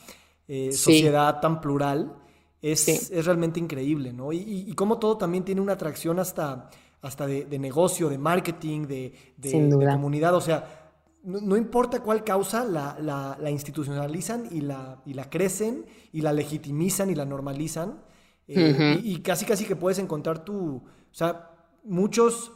eh, 0.54 0.74
sociedad 0.74 1.40
tan 1.40 1.62
plural, 1.62 2.14
es, 2.62 2.82
sí. 2.82 2.92
es, 2.92 3.26
realmente 3.26 3.58
increíble, 3.58 4.12
¿no? 4.12 4.34
Y, 4.34 4.40
y, 4.40 4.70
y, 4.70 4.74
cómo 4.74 5.00
todo 5.00 5.18
también 5.18 5.46
tiene 5.46 5.62
una 5.62 5.72
atracción 5.74 6.20
hasta, 6.20 6.70
hasta 7.02 7.26
de, 7.26 7.46
de 7.46 7.58
negocio, 7.58 8.10
de 8.10 8.18
marketing, 8.18 8.86
de, 8.86 9.14
de, 9.38 9.68
de 9.68 9.86
comunidad, 9.88 10.36
o 10.36 10.42
sea, 10.42 10.92
no, 11.24 11.40
no, 11.40 11.56
importa 11.56 12.02
cuál 12.02 12.26
causa, 12.26 12.66
la, 12.66 12.98
la, 13.00 13.38
la 13.40 13.50
institucionalizan 13.50 14.50
y 14.52 14.60
la, 14.60 15.02
y 15.06 15.14
la, 15.14 15.30
crecen 15.30 15.86
y 16.12 16.20
la 16.20 16.34
legitimizan 16.34 17.10
y 17.10 17.16
la 17.16 17.24
normalizan. 17.24 18.02
Eh, 18.46 18.74
uh 18.74 18.78
-huh. 18.78 19.02
y, 19.02 19.14
y, 19.14 19.22
casi, 19.22 19.46
casi 19.46 19.64
que 19.64 19.78
puedes 19.78 20.00
encontrar 20.00 20.44
tu, 20.44 20.76
o 20.76 21.14
sea, 21.14 21.50
muchos, 21.86 22.52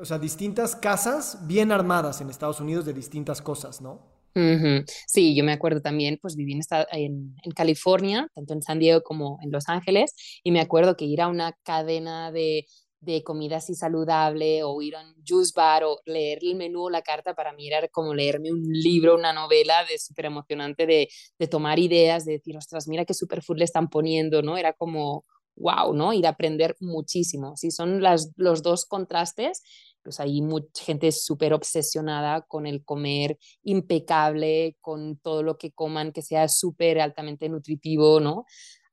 o 0.00 0.06
sea, 0.06 0.18
distintas 0.18 0.76
casas 0.76 1.46
bien 1.46 1.72
armadas 1.72 2.22
en 2.22 2.30
Estados 2.30 2.58
Unidos 2.58 2.86
de 2.86 2.94
distintas 2.94 3.42
cosas, 3.42 3.82
¿no? 3.82 4.11
Sí, 5.06 5.34
yo 5.34 5.44
me 5.44 5.52
acuerdo 5.52 5.80
también, 5.80 6.18
pues 6.20 6.36
viví 6.36 6.58
en, 6.92 7.34
California, 7.54 8.28
tanto 8.34 8.54
en 8.54 8.62
San 8.62 8.78
Diego 8.78 9.02
como 9.02 9.38
en 9.42 9.50
Los 9.50 9.68
Ángeles, 9.68 10.14
y 10.42 10.50
me 10.52 10.60
acuerdo 10.60 10.96
que 10.96 11.04
ir 11.04 11.20
a 11.20 11.28
una 11.28 11.52
cadena 11.62 12.32
de, 12.32 12.66
de 13.00 13.22
comida 13.24 13.56
así 13.56 13.74
saludable 13.74 14.62
o 14.62 14.80
ir 14.80 14.96
a 14.96 15.02
un 15.02 15.14
juice 15.26 15.52
bar 15.54 15.84
o 15.84 16.00
leer 16.06 16.38
el 16.42 16.54
menú 16.54 16.84
o 16.84 16.90
la 16.90 17.02
carta 17.02 17.34
para 17.34 17.52
era 17.58 17.88
como 17.88 18.14
leerme 18.14 18.52
un 18.52 18.62
libro, 18.62 19.16
una 19.16 19.32
novela 19.32 19.84
de 19.84 19.98
súper 19.98 20.26
emocionante 20.26 20.86
de, 20.86 21.08
de, 21.38 21.48
tomar 21.48 21.78
ideas, 21.78 22.24
de 22.24 22.32
decir, 22.32 22.56
ostras, 22.56 22.88
mira 22.88 23.04
qué 23.04 23.14
superfood 23.14 23.58
le 23.58 23.64
están 23.64 23.88
poniendo, 23.88 24.40
¿no? 24.42 24.56
Era 24.56 24.72
como, 24.72 25.24
wow, 25.56 25.94
¿no? 25.94 26.12
Ir 26.12 26.26
a 26.26 26.30
aprender 26.30 26.76
muchísimo. 26.80 27.56
Sí, 27.56 27.70
son 27.70 28.02
las, 28.02 28.32
los 28.36 28.62
dos 28.62 28.86
contrastes 28.86 29.62
pues 30.02 30.20
hay 30.20 30.42
mucha 30.42 30.84
gente 30.84 31.12
súper 31.12 31.54
obsesionada 31.54 32.42
con 32.42 32.66
el 32.66 32.84
comer 32.84 33.38
impecable, 33.62 34.76
con 34.80 35.16
todo 35.16 35.42
lo 35.42 35.56
que 35.56 35.72
coman 35.72 36.12
que 36.12 36.22
sea 36.22 36.48
súper 36.48 37.00
altamente 37.00 37.48
nutritivo, 37.48 38.20
¿no? 38.20 38.44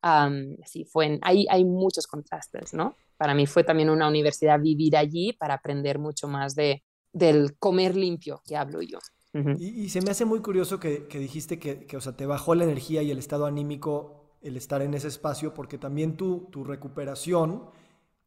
Um, 0.02 0.56
fue 0.92 1.20
hay, 1.22 1.46
hay 1.50 1.66
muchos 1.66 2.08
contrastes, 2.08 2.74
¿no? 2.74 2.96
Para 3.18 3.34
mí 3.34 3.46
fue 3.46 3.64
también 3.64 3.90
una 3.90 4.08
universidad 4.08 4.60
vivir 4.60 4.96
allí 4.96 5.34
para 5.34 5.56
aprender 5.56 6.00
mucho 6.00 6.28
más 6.28 6.56
de, 6.56 6.84
del 7.12 7.58
comer 7.58 7.96
limpio 7.96 8.42
que 8.46 8.56
hablo 8.56 8.82
yo. 8.82 9.00
Y, 9.34 9.84
y, 9.84 9.90
se 9.90 10.02
me 10.02 10.10
hace 10.10 10.26
muy 10.26 10.40
curioso 10.40 10.80
que, 10.80 11.06
que 11.08 11.20
dijiste 11.20 11.60
que, 11.60 11.86
que, 11.86 11.98
o 11.98 12.02
sea, 12.02 12.14
te 12.18 12.26
bajó 12.26 12.56
la 12.56 12.64
energía 12.64 13.04
y 13.04 13.12
el 13.12 13.20
estado 13.20 13.46
anímico 13.46 14.20
el 14.42 14.58
estar 14.58 14.82
en 14.82 14.94
ese 14.94 15.08
espacio, 15.08 15.54
porque 15.54 15.78
también 15.78 16.16
tu, 16.16 16.48
tu 16.52 16.64
recuperación 16.64 17.70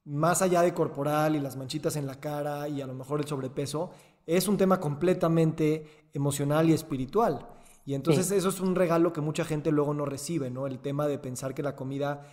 más 0.05 0.43
allá 0.43 0.63
de 0.63 0.75
corporal 0.75 1.37
y 1.37 1.41
las 1.41 1.57
manchitas 1.57 1.97
en 1.97 2.07
la 2.07 2.19
cara 2.19 2.69
y 2.69 2.81
a 2.81 2.87
lo 2.87 2.95
mejor 2.95 3.21
el 3.21 3.27
sobrepeso, 3.27 3.91
es 4.27 4.49
un 4.49 4.57
tema 4.57 4.81
completamente 4.81 5.87
emocional 6.13 6.69
y 6.69 6.73
espiritual. 6.73 7.47
Y 7.85 7.95
entonces 7.95 8.27
sí. 8.27 8.35
eso 8.37 8.49
es 8.49 8.61
un 8.61 8.75
regalo 8.75 9.13
que 9.13 9.21
mucha 9.21 9.45
gente 9.45 9.73
luego 9.73 9.95
no 9.95 10.05
recibe, 10.05 10.51
¿no? 10.51 10.67
El 10.67 10.79
tema 10.79 11.07
de 11.09 11.19
pensar 11.19 11.55
que 11.55 11.63
la 11.63 11.75
comida 11.75 12.27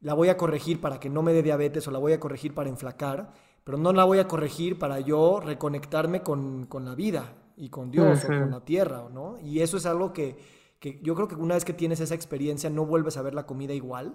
la 0.00 0.14
voy 0.14 0.28
a 0.28 0.36
corregir 0.36 0.80
para 0.80 0.98
que 1.00 1.08
no 1.08 1.22
me 1.22 1.32
dé 1.32 1.42
diabetes 1.42 1.86
o 1.86 1.90
la 1.90 1.98
voy 1.98 2.12
a 2.12 2.20
corregir 2.20 2.54
para 2.54 2.68
enflacar, 2.68 3.32
pero 3.64 3.78
no 3.78 3.92
la 3.92 4.04
voy 4.04 4.18
a 4.18 4.28
corregir 4.28 4.78
para 4.78 5.00
yo 5.00 5.40
reconectarme 5.40 6.22
con, 6.22 6.66
con 6.66 6.84
la 6.84 6.94
vida 6.94 7.34
y 7.56 7.70
con 7.70 7.90
Dios 7.90 8.24
uh 8.24 8.28
-huh. 8.28 8.36
o 8.36 8.40
con 8.40 8.50
la 8.50 8.64
tierra, 8.64 9.08
¿no? 9.12 9.38
Y 9.40 9.60
eso 9.60 9.76
es 9.76 9.86
algo 9.86 10.12
que, 10.12 10.36
que 10.78 11.00
yo 11.02 11.14
creo 11.14 11.28
que 11.28 11.36
una 11.36 11.54
vez 11.54 11.64
que 11.64 11.72
tienes 11.72 12.00
esa 12.00 12.14
experiencia 12.14 12.68
no 12.68 12.84
vuelves 12.84 13.16
a 13.16 13.22
ver 13.22 13.34
la 13.34 13.46
comida 13.46 13.74
igual 13.74 14.14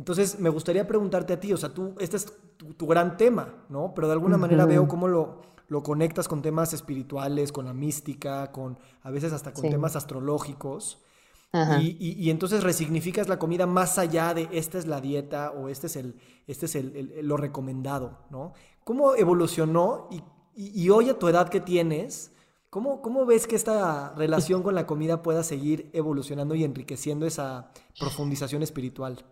entonces, 0.00 0.40
me 0.40 0.48
gustaría 0.48 0.86
preguntarte 0.86 1.34
a 1.34 1.40
ti, 1.40 1.52
o 1.52 1.58
sea, 1.58 1.74
tú, 1.74 1.94
este 1.98 2.16
es 2.16 2.32
tu, 2.56 2.72
tu 2.72 2.86
gran 2.86 3.18
tema, 3.18 3.66
¿no? 3.68 3.92
Pero 3.94 4.06
de 4.06 4.14
alguna 4.14 4.36
uh 4.36 4.38
-huh. 4.38 4.40
manera 4.40 4.64
veo 4.64 4.88
cómo 4.88 5.06
lo, 5.08 5.42
lo, 5.68 5.82
conectas 5.82 6.26
con 6.26 6.40
temas 6.40 6.72
espirituales, 6.72 7.52
con 7.52 7.66
la 7.66 7.74
mística, 7.74 8.50
con 8.50 8.78
a 9.02 9.10
veces 9.10 9.34
hasta 9.34 9.52
con 9.52 9.64
sí. 9.64 9.68
temas 9.68 9.96
astrológicos. 9.96 11.02
Y, 11.52 11.98
y, 12.00 12.12
y, 12.12 12.30
entonces 12.30 12.62
resignificas 12.62 13.28
la 13.28 13.38
comida 13.38 13.66
más 13.66 13.98
allá 13.98 14.32
de 14.32 14.48
esta 14.52 14.78
es 14.78 14.86
la 14.86 15.02
dieta 15.02 15.50
o 15.50 15.68
este 15.68 15.88
es, 15.88 15.96
el, 15.96 16.14
este 16.46 16.64
es 16.64 16.76
el, 16.76 16.96
el, 16.96 17.26
lo 17.26 17.36
recomendado, 17.36 18.20
¿no? 18.30 18.54
¿Cómo 18.84 19.14
evolucionó 19.16 20.08
y, 20.10 20.22
y, 20.54 20.88
hoy 20.88 21.10
a 21.10 21.18
tu 21.18 21.28
edad 21.28 21.50
que 21.50 21.60
tienes, 21.60 22.32
¿cómo, 22.70 23.02
¿cómo 23.02 23.26
ves 23.26 23.46
que 23.46 23.56
esta 23.56 24.14
relación 24.14 24.62
con 24.62 24.74
la 24.74 24.86
comida 24.86 25.22
pueda 25.22 25.42
seguir 25.42 25.90
evolucionando 25.92 26.54
y 26.54 26.64
enriqueciendo 26.64 27.26
esa 27.26 27.70
profundización 27.98 28.62
espiritual? 28.62 29.22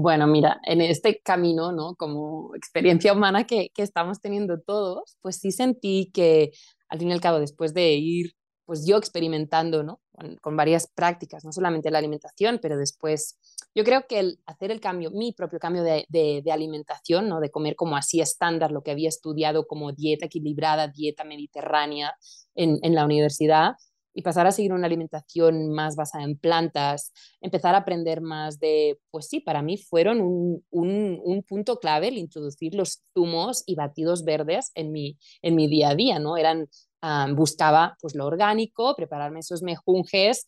Bueno, 0.00 0.28
mira, 0.28 0.60
en 0.62 0.80
este 0.80 1.20
camino, 1.20 1.72
¿no? 1.72 1.96
Como 1.96 2.54
experiencia 2.54 3.12
humana 3.12 3.48
que, 3.48 3.70
que, 3.74 3.82
estamos 3.82 4.20
teniendo 4.20 4.60
todos, 4.60 5.16
pues 5.22 5.38
sí 5.38 5.50
sentí 5.50 6.12
que 6.14 6.52
al 6.88 7.00
fin 7.00 7.08
y 7.08 7.12
al 7.12 7.20
cabo, 7.20 7.40
después 7.40 7.74
de 7.74 7.94
ir, 7.94 8.34
pues 8.64 8.86
yo 8.86 8.96
experimentando, 8.96 9.82
¿no? 9.82 10.00
Con, 10.40 10.56
varias 10.56 10.86
prácticas, 10.86 11.44
no 11.44 11.50
solamente 11.50 11.90
la 11.90 11.98
alimentación, 11.98 12.60
pero 12.62 12.76
después, 12.76 13.38
yo 13.74 13.82
creo 13.82 14.06
que 14.08 14.20
el 14.20 14.40
hacer 14.46 14.70
el 14.70 14.80
cambio, 14.80 15.10
mi 15.10 15.32
propio 15.32 15.58
cambio 15.58 15.82
de, 15.82 16.04
de, 16.08 16.42
de 16.44 16.52
alimentación, 16.52 17.28
¿no? 17.28 17.40
De 17.40 17.50
comer 17.50 17.74
como 17.74 17.96
así 17.96 18.20
estándar, 18.20 18.70
lo 18.70 18.82
que 18.84 18.92
había 18.92 19.08
estudiado 19.08 19.66
como 19.66 19.90
dieta 19.90 20.26
equilibrada, 20.26 20.86
dieta 20.86 21.24
mediterránea 21.24 22.14
en, 22.54 22.78
en 22.82 22.94
la 22.94 23.04
universidad, 23.04 23.72
y 24.14 24.22
pasar 24.22 24.46
a 24.46 24.52
seguir 24.52 24.72
una 24.72 24.86
alimentación 24.86 25.72
más 25.72 25.96
basada 25.96 26.24
en 26.24 26.36
plantas, 26.36 27.12
empezar 27.40 27.74
a 27.74 27.78
aprender 27.78 28.20
más 28.20 28.58
de, 28.58 28.98
pues 29.10 29.28
sí, 29.28 29.40
para 29.40 29.62
mí 29.62 29.76
fueron 29.76 30.20
un, 30.20 30.64
un, 30.70 31.20
un 31.22 31.42
punto 31.42 31.78
clave 31.78 32.08
el 32.08 32.18
introducir 32.18 32.74
los 32.74 33.02
zumos 33.14 33.62
y 33.66 33.74
batidos 33.74 34.24
verdes 34.24 34.72
en 34.74 34.92
mi, 34.92 35.18
en 35.42 35.54
mi 35.54 35.68
día 35.68 35.90
a 35.90 35.94
día, 35.94 36.18
¿no? 36.18 36.36
Eran, 36.36 36.68
buscaba 37.36 37.96
pues 38.00 38.16
lo 38.16 38.26
orgánico, 38.26 38.96
prepararme 38.96 39.38
esos 39.38 39.62
mejunjes 39.62 40.46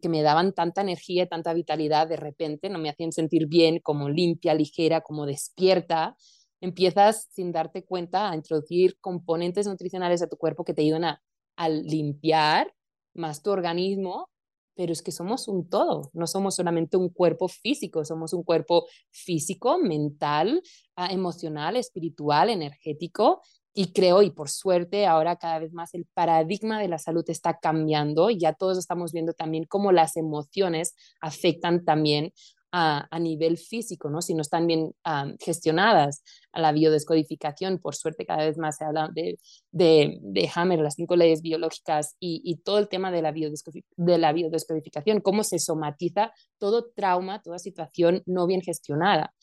que 0.00 0.08
me 0.08 0.22
daban 0.22 0.52
tanta 0.52 0.80
energía, 0.80 1.28
tanta 1.28 1.52
vitalidad 1.52 2.08
de 2.08 2.16
repente, 2.16 2.68
no 2.68 2.78
me 2.78 2.90
hacían 2.90 3.12
sentir 3.12 3.46
bien, 3.46 3.78
como 3.80 4.08
limpia, 4.08 4.54
ligera, 4.54 5.00
como 5.02 5.26
despierta. 5.26 6.16
Empiezas 6.60 7.28
sin 7.30 7.52
darte 7.52 7.84
cuenta 7.84 8.30
a 8.30 8.34
introducir 8.34 8.98
componentes 9.00 9.66
nutricionales 9.66 10.22
a 10.22 10.28
tu 10.28 10.36
cuerpo 10.36 10.64
que 10.64 10.74
te 10.74 10.82
ayudan 10.82 11.04
a, 11.04 11.22
a 11.56 11.68
limpiar 11.68 12.72
más 13.16 13.42
tu 13.42 13.50
organismo, 13.50 14.28
pero 14.76 14.92
es 14.92 15.02
que 15.02 15.10
somos 15.10 15.48
un 15.48 15.68
todo, 15.68 16.10
no 16.12 16.26
somos 16.26 16.54
solamente 16.54 16.96
un 16.96 17.08
cuerpo 17.08 17.48
físico, 17.48 18.04
somos 18.04 18.32
un 18.34 18.44
cuerpo 18.44 18.86
físico, 19.10 19.78
mental, 19.78 20.62
ah, 20.96 21.08
emocional, 21.10 21.76
espiritual, 21.76 22.50
energético. 22.50 23.40
Y 23.78 23.92
creo, 23.92 24.22
y 24.22 24.30
por 24.30 24.48
suerte, 24.48 25.06
ahora 25.06 25.36
cada 25.36 25.58
vez 25.58 25.72
más 25.72 25.92
el 25.94 26.06
paradigma 26.14 26.80
de 26.80 26.88
la 26.88 26.98
salud 26.98 27.24
está 27.28 27.58
cambiando 27.58 28.30
ya 28.30 28.54
todos 28.54 28.78
estamos 28.78 29.12
viendo 29.12 29.34
también 29.34 29.64
cómo 29.64 29.92
las 29.92 30.16
emociones 30.16 30.94
afectan 31.20 31.84
también 31.84 32.32
a, 32.72 33.18
nivel 33.18 33.58
físico, 33.58 34.10
¿no? 34.10 34.20
si 34.20 34.34
no 34.34 34.42
están 34.42 34.66
bien 34.66 34.92
gestionadas. 35.40 36.22
A 36.52 36.60
la 36.60 36.72
biodescodificación, 36.72 37.78
por 37.78 37.94
suerte, 37.94 38.24
cada 38.26 38.44
vez 38.44 38.58
más 38.58 38.76
se 38.76 38.84
habla 38.84 39.10
de, 39.12 39.38
de, 39.70 40.18
de 40.20 40.50
Hammer, 40.54 40.80
las 40.80 40.94
cinco 40.94 41.16
leyes 41.16 41.42
biológicas 41.42 42.16
y, 42.18 42.40
y 42.44 42.56
todo 42.56 42.78
el 42.78 42.88
tema 42.88 43.10
de 43.10 43.22
la, 43.22 43.32
de 43.32 44.18
la 44.18 44.32
biodescodificación, 44.32 45.20
cómo 45.20 45.44
se 45.44 45.58
somatiza 45.58 46.32
todo 46.58 46.90
trauma, 46.94 47.42
toda 47.42 47.58
situación 47.58 48.22
no 48.26 48.46
bien 48.46 48.62
gestionada. 48.62 49.34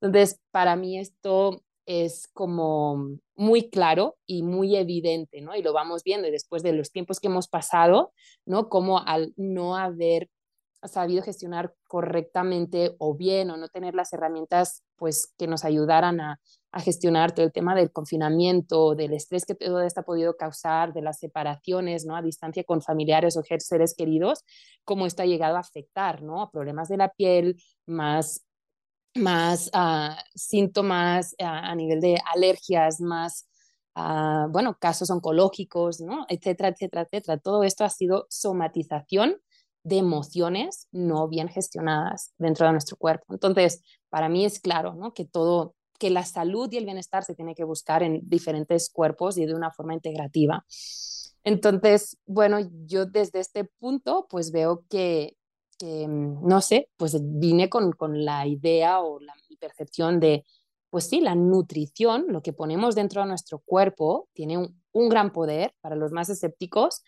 Entonces, 0.00 0.40
para 0.50 0.76
mí 0.76 0.98
esto 0.98 1.62
es 1.86 2.28
como 2.32 3.18
muy 3.34 3.70
claro 3.70 4.16
y 4.26 4.42
muy 4.42 4.76
evidente, 4.76 5.40
¿no? 5.40 5.54
Y 5.56 5.62
lo 5.62 5.72
vamos 5.72 6.02
viendo 6.04 6.30
después 6.30 6.62
de 6.62 6.72
los 6.72 6.90
tiempos 6.90 7.20
que 7.20 7.28
hemos 7.28 7.48
pasado, 7.48 8.12
¿no? 8.46 8.68
Como 8.68 8.98
al 9.00 9.32
no 9.36 9.76
haber 9.76 10.28
sabido 10.88 11.22
gestionar 11.22 11.74
correctamente 11.86 12.96
o 12.98 13.14
bien 13.14 13.50
o 13.50 13.56
no 13.56 13.68
tener 13.68 13.94
las 13.94 14.12
herramientas 14.12 14.82
pues 14.96 15.32
que 15.38 15.46
nos 15.46 15.64
ayudaran 15.64 16.20
a, 16.20 16.40
gestionar 16.74 17.32
todo 17.32 17.44
el 17.44 17.52
tema 17.52 17.74
del 17.74 17.92
confinamiento, 17.92 18.94
del 18.94 19.12
estrés 19.12 19.44
que 19.44 19.54
todo 19.54 19.82
esto 19.82 20.00
ha 20.00 20.04
podido 20.04 20.38
causar, 20.38 20.94
de 20.94 21.02
las 21.02 21.18
separaciones, 21.18 22.06
¿no? 22.06 22.16
A 22.16 22.22
distancia 22.22 22.64
con 22.64 22.80
familiares 22.80 23.36
o 23.36 23.42
seres 23.42 23.94
queridos, 23.94 24.42
cómo 24.82 25.04
esto 25.04 25.20
ha 25.20 25.26
llegado 25.26 25.56
a 25.56 25.60
afectar, 25.60 26.22
¿no? 26.22 26.40
A 26.40 26.50
problemas 26.50 26.88
de 26.88 26.96
la 26.96 27.10
piel, 27.10 27.62
más, 27.84 28.46
más 29.14 29.70
uh, 29.74 30.16
síntomas 30.34 31.34
uh, 31.38 31.44
a 31.44 31.74
nivel 31.74 32.00
de 32.00 32.18
alergias, 32.34 33.02
más, 33.02 33.46
uh, 33.94 34.48
bueno, 34.50 34.78
casos 34.80 35.10
oncológicos, 35.10 36.00
¿no? 36.00 36.24
Etcétera, 36.30 36.70
etcétera, 36.70 37.02
etcétera. 37.02 37.36
Todo 37.36 37.64
esto 37.64 37.84
ha 37.84 37.90
sido 37.90 38.24
somatización 38.30 39.42
de 39.84 39.98
emociones 39.98 40.88
no 40.92 41.28
bien 41.28 41.48
gestionadas 41.48 42.32
dentro 42.38 42.66
de 42.66 42.72
nuestro 42.72 42.96
cuerpo. 42.96 43.32
Entonces, 43.32 43.82
para 44.08 44.28
mí 44.28 44.44
es 44.44 44.60
claro 44.60 44.94
¿no? 44.94 45.12
que 45.12 45.24
todo, 45.24 45.74
que 45.98 46.10
la 46.10 46.24
salud 46.24 46.70
y 46.72 46.76
el 46.76 46.84
bienestar 46.84 47.24
se 47.24 47.34
tiene 47.34 47.54
que 47.54 47.64
buscar 47.64 48.02
en 48.02 48.20
diferentes 48.28 48.90
cuerpos 48.90 49.38
y 49.38 49.46
de 49.46 49.54
una 49.54 49.70
forma 49.70 49.94
integrativa. 49.94 50.64
Entonces, 51.44 52.16
bueno, 52.26 52.58
yo 52.86 53.06
desde 53.06 53.40
este 53.40 53.64
punto, 53.64 54.26
pues 54.30 54.52
veo 54.52 54.84
que, 54.88 55.36
que 55.78 56.06
no 56.08 56.60
sé, 56.60 56.88
pues 56.96 57.18
vine 57.20 57.68
con, 57.68 57.92
con 57.92 58.24
la 58.24 58.46
idea 58.46 59.00
o 59.00 59.18
la 59.18 59.34
percepción 59.62 60.20
de, 60.20 60.44
pues 60.90 61.08
sí, 61.08 61.20
la 61.20 61.34
nutrición, 61.34 62.26
lo 62.28 62.42
que 62.42 62.52
ponemos 62.52 62.94
dentro 62.94 63.22
de 63.22 63.28
nuestro 63.28 63.60
cuerpo, 63.60 64.28
tiene 64.34 64.58
un 64.92 65.08
gran 65.08 65.32
poder 65.32 65.74
para 65.80 65.96
los 65.96 66.12
más 66.12 66.28
escépticos, 66.28 67.02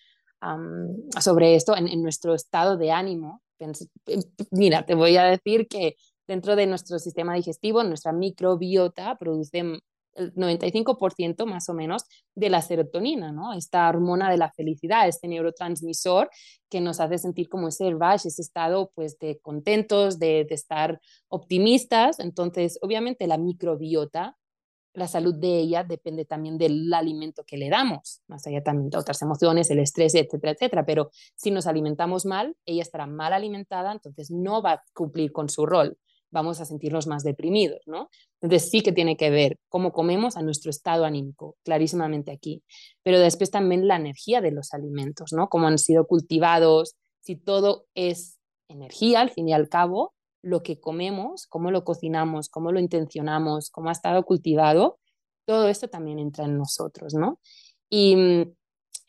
sobre 1.20 1.54
esto 1.54 1.76
en, 1.76 2.02
nuestro 2.02 2.34
estado 2.34 2.76
de 2.76 2.90
ánimo. 2.90 3.42
Eh, 3.58 4.20
mira, 4.50 4.84
te 4.84 4.94
voy 4.94 5.16
a 5.16 5.24
decir 5.24 5.68
que 5.68 5.96
dentro 6.26 6.56
de 6.56 6.66
nuestro 6.66 6.98
sistema 6.98 7.34
digestivo, 7.34 7.82
nuestra 7.84 8.12
microbiota 8.12 9.16
produce 9.16 9.80
el 10.16 10.32
95% 10.34 11.44
más 11.46 11.68
o 11.68 11.74
menos 11.74 12.04
de 12.34 12.48
la 12.48 12.62
serotonina, 12.62 13.32
¿no? 13.32 13.52
Esta 13.52 13.88
hormona 13.88 14.30
de 14.30 14.36
la 14.36 14.50
felicidad, 14.52 15.08
este 15.08 15.28
neurotransmisor 15.28 16.30
que 16.70 16.80
nos 16.80 17.00
hace 17.00 17.18
sentir 17.18 17.48
como 17.48 17.68
ese 17.68 17.90
rush, 17.90 18.26
ese 18.26 18.42
estado 18.42 18.90
pues 18.94 19.18
de 19.18 19.38
contentos, 19.40 20.18
de, 20.18 20.44
de 20.48 20.54
estar 20.54 21.00
optimistas. 21.28 22.20
Entonces, 22.20 22.78
obviamente 22.80 23.26
la 23.26 23.38
microbiota 23.38 24.36
la 24.94 25.08
salud 25.08 25.34
de 25.34 25.58
ella 25.58 25.82
depende 25.82 26.24
también 26.24 26.56
del 26.56 26.92
alimento 26.94 27.44
que 27.44 27.58
le 27.58 27.68
damos, 27.68 28.20
más 28.28 28.46
allá 28.46 28.62
también 28.62 28.90
de 28.90 28.96
otras 28.96 29.20
emociones, 29.22 29.68
el 29.70 29.80
estrés, 29.80 30.14
etcétera, 30.14 30.52
etcétera. 30.52 30.86
Pero 30.86 31.10
si 31.34 31.50
nos 31.50 31.66
alimentamos 31.66 32.24
mal, 32.24 32.56
ella 32.64 32.82
estará 32.82 33.06
mal 33.06 33.32
alimentada, 33.32 33.92
entonces 33.92 34.30
no 34.30 34.62
va 34.62 34.72
a 34.72 34.82
cumplir 34.94 35.32
con 35.32 35.48
su 35.48 35.66
rol. 35.66 35.98
Vamos 36.30 36.60
a 36.60 36.64
sentirnos 36.64 37.06
más 37.06 37.22
deprimidos, 37.22 37.80
¿no? 37.86 38.08
Entonces 38.40 38.70
sí 38.70 38.82
que 38.82 38.92
tiene 38.92 39.16
que 39.16 39.30
ver 39.30 39.58
cómo 39.68 39.92
comemos 39.92 40.36
a 40.36 40.42
nuestro 40.42 40.70
estado 40.70 41.04
anímico, 41.04 41.56
clarísimamente 41.64 42.32
aquí. 42.32 42.62
Pero 43.02 43.18
después 43.18 43.50
también 43.50 43.86
la 43.88 43.96
energía 43.96 44.40
de 44.40 44.52
los 44.52 44.74
alimentos, 44.74 45.32
¿no? 45.32 45.48
Cómo 45.48 45.66
han 45.66 45.78
sido 45.78 46.06
cultivados, 46.06 46.94
si 47.20 47.36
todo 47.36 47.86
es 47.94 48.38
energía, 48.68 49.20
al 49.20 49.30
fin 49.30 49.48
y 49.48 49.52
al 49.52 49.68
cabo, 49.68 50.13
lo 50.44 50.62
que 50.62 50.78
comemos, 50.78 51.46
cómo 51.46 51.70
lo 51.70 51.84
cocinamos, 51.84 52.48
cómo 52.48 52.70
lo 52.70 52.78
intencionamos, 52.78 53.70
cómo 53.70 53.88
ha 53.88 53.92
estado 53.92 54.24
cultivado, 54.24 54.98
todo 55.46 55.68
esto 55.68 55.88
también 55.88 56.18
entra 56.18 56.44
en 56.44 56.58
nosotros, 56.58 57.14
¿no? 57.14 57.40
Y, 57.88 58.16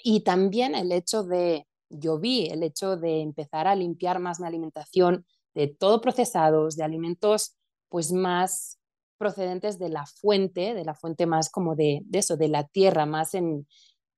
y 0.03 0.21
también 0.21 0.75
el 0.75 0.91
hecho 0.91 1.23
de, 1.23 1.67
yo 1.89 2.19
vi 2.19 2.47
el 2.47 2.63
hecho 2.63 2.97
de 2.97 3.21
empezar 3.21 3.67
a 3.67 3.75
limpiar 3.75 4.19
más 4.19 4.39
mi 4.39 4.47
alimentación 4.47 5.25
de 5.53 5.67
todo 5.67 6.01
procesados, 6.01 6.75
de 6.75 6.83
alimentos 6.83 7.57
pues 7.89 8.11
más 8.11 8.79
procedentes 9.17 9.77
de 9.79 9.89
la 9.89 10.05
fuente, 10.05 10.73
de 10.73 10.83
la 10.83 10.93
fuente 10.93 11.25
más 11.25 11.49
como 11.49 11.75
de, 11.75 12.01
de 12.05 12.19
eso, 12.19 12.37
de 12.37 12.49
la 12.49 12.65
tierra, 12.65 13.05
más 13.05 13.33
en, 13.33 13.65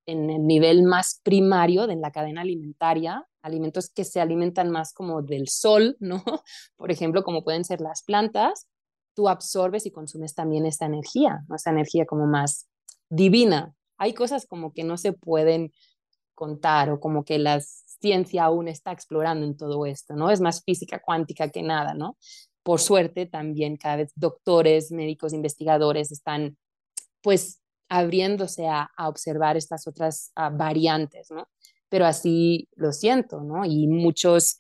en 0.08 0.30
el 0.30 0.48
nivel 0.48 0.84
más 0.84 1.20
primario 1.22 1.86
de 1.86 1.98
la 1.98 2.12
cadena 2.12 2.42
alimentaria, 2.42 3.28
alimentos 3.42 3.90
que 3.90 4.06
se 4.06 4.20
alimentan 4.20 4.72
más 4.72 4.94
como 4.94 5.22
del 5.22 5.48
sol, 5.50 5.98
¿no? 6.00 6.24
Por 6.78 6.92
ejemplo, 6.92 7.24
como 7.24 7.44
pueden 7.44 7.66
ser 7.66 7.82
las 7.82 8.02
plantas, 8.04 8.68
tú 9.14 9.30
absorbes 9.30 9.86
y 9.86 9.92
consumes 9.92 10.34
también 10.34 10.66
esta 10.66 10.86
energía, 10.86 11.44
esta 11.54 11.72
energía 11.72 12.06
como 12.06 12.26
más 12.26 12.68
divina. 13.10 13.76
Hay 13.98 14.14
cosas 14.14 14.48
como 14.48 14.74
que 14.74 14.84
no 14.84 14.98
se 14.98 15.14
pueden 15.14 15.72
contar 16.34 16.90
o 16.90 17.00
como 17.00 17.26
que 17.26 17.38
la 17.38 17.60
ciencia 17.60 18.46
aún 18.46 18.68
está 18.68 18.92
explorando 18.92 19.46
en 19.46 19.58
todo 19.58 19.86
esto, 19.86 20.16
¿no? 20.16 20.30
Es 20.30 20.40
más 20.40 20.64
física 20.64 21.02
cuántica 21.04 21.50
que 21.50 21.64
nada, 21.64 21.94
¿no? 21.94 22.18
Por 22.64 22.80
suerte 22.80 23.26
también 23.26 23.76
cada 23.76 23.98
vez 23.98 24.12
doctores, 24.16 24.92
médicos, 24.92 25.34
investigadores 25.34 26.12
están 26.12 26.58
pues 27.22 27.60
abriéndose 27.90 28.68
a, 28.68 28.90
observar 28.98 29.58
estas 29.58 29.88
otras 29.88 30.32
ah, 30.36 30.50
variantes, 30.50 31.32
¿no? 31.32 31.48
Pero 31.90 32.06
así 32.06 32.68
lo 32.76 32.92
siento, 32.92 33.42
¿no? 33.42 33.66
Y 33.66 33.88
muchos, 33.88 34.58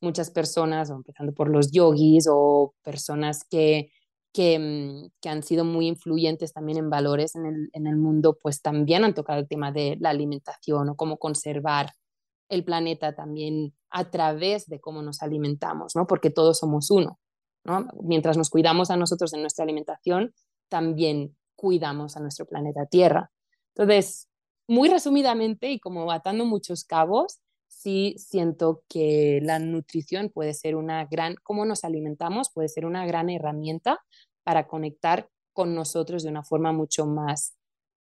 muchas 0.00 0.30
personas, 0.30 0.90
empezando 0.90 1.32
por 1.34 1.50
los 1.50 1.70
yogis 1.70 2.26
o 2.30 2.74
personas 2.82 3.44
que, 3.44 3.92
que, 4.32 4.58
mm, 4.58 5.10
que, 5.20 5.28
han 5.28 5.42
sido 5.42 5.64
muy 5.64 5.86
influyentes 5.88 6.52
también 6.52 6.78
en 6.78 6.90
valores 6.90 7.34
en 7.34 7.46
el, 7.46 7.70
en 7.72 7.86
el 7.86 7.96
mundo, 7.96 8.38
pues 8.40 8.62
también 8.62 9.04
han 9.04 9.14
tocado 9.14 9.40
el 9.40 9.48
tema 9.48 9.72
de 9.72 9.96
la 10.00 10.10
alimentación 10.10 10.88
o 10.88 10.96
cómo 10.96 11.18
conservar 11.18 11.90
el 12.48 12.64
planeta 12.64 13.14
también 13.14 13.74
a 13.90 14.10
través 14.10 14.66
de 14.66 14.80
cómo 14.80 15.02
nos 15.02 15.22
alimentamos, 15.22 15.94
¿no? 15.96 16.06
Porque 16.06 16.30
todos 16.30 16.58
somos 16.58 16.90
uno, 16.90 17.18
¿no? 17.64 17.88
Mientras 18.02 18.36
nos 18.36 18.50
cuidamos 18.50 18.90
a 18.90 18.96
nosotros 18.96 19.32
en 19.34 19.42
nuestra 19.42 19.64
alimentación, 19.64 20.34
también 20.68 21.36
cuidamos 21.60 22.16
a 22.16 22.20
nuestro 22.20 22.46
planeta 22.46 22.86
Tierra. 22.86 23.30
Entonces, 23.74 24.28
muy 24.66 24.88
resumidamente 24.88 25.70
y 25.70 25.78
como 25.78 26.10
atando 26.10 26.46
muchos 26.46 26.84
cabos, 26.84 27.40
sí 27.68 28.14
siento 28.16 28.82
que 28.88 29.40
la 29.42 29.58
nutrición 29.58 30.30
puede 30.30 30.54
ser 30.54 30.74
una 30.74 31.04
gran, 31.04 31.34
cómo 31.42 31.66
nos 31.66 31.84
alimentamos, 31.84 32.48
puede 32.50 32.68
ser 32.68 32.86
una 32.86 33.04
gran 33.04 33.28
herramienta 33.28 34.00
para 34.42 34.66
conectar 34.66 35.28
con 35.52 35.74
nosotros 35.74 36.22
de 36.22 36.30
una 36.30 36.42
forma 36.42 36.72
mucho 36.72 37.04
más 37.04 37.54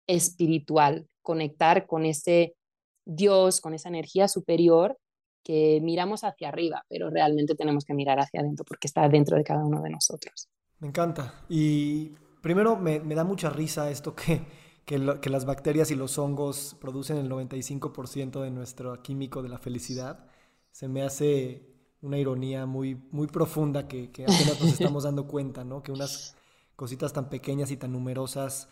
espiritual, 0.07 1.09
conectar 1.21 1.85
con 1.85 2.05
ese 2.05 2.55
Dios, 3.03 3.59
con 3.59 3.73
esa 3.73 3.89
energía 3.89 4.29
superior 4.29 4.97
que 5.43 5.81
miramos 5.83 6.23
hacia 6.23 6.47
arriba, 6.47 6.85
pero 6.87 7.09
realmente 7.09 7.55
tenemos 7.55 7.83
que 7.83 7.93
mirar 7.93 8.21
hacia 8.21 8.39
adentro 8.39 8.63
porque 8.63 8.87
está 8.87 9.09
dentro 9.09 9.35
de 9.35 9.43
cada 9.43 9.65
uno 9.65 9.81
de 9.81 9.89
nosotros. 9.89 10.47
Me 10.79 10.87
encanta. 10.87 11.43
Y 11.49 12.13
primero 12.41 12.75
me, 12.75 12.99
da 12.99 13.23
mucha 13.23 13.49
risa 13.49 13.89
esto 13.89 14.15
que, 14.15 14.41
que, 14.85 15.19
que 15.21 15.29
las 15.29 15.45
bacterias 15.45 15.91
y 15.91 15.95
los 15.95 16.17
hongos 16.17 16.75
producen 16.79 17.17
el 17.17 17.29
95% 17.29 18.41
de 18.41 18.51
nuestro 18.51 19.01
químico 19.01 19.41
de 19.41 19.49
la 19.49 19.57
felicidad, 19.57 20.25
se 20.71 20.87
me 20.87 21.03
hace 21.03 21.69
una 22.01 22.17
ironía 22.17 22.65
muy, 22.65 22.95
muy 23.11 23.27
profunda 23.27 23.87
que, 23.87 24.11
que 24.11 24.23
apenas 24.23 24.59
nos 24.61 24.73
estamos 24.79 25.03
dando 25.03 25.27
cuenta, 25.27 25.63
¿no? 25.63 25.83
Que 25.83 25.91
unas 25.91 26.35
cositas 26.75 27.11
tan 27.11 27.29
pequeñas 27.29 27.71
y 27.71 27.77
tan 27.77 27.91
numerosas 27.91 28.69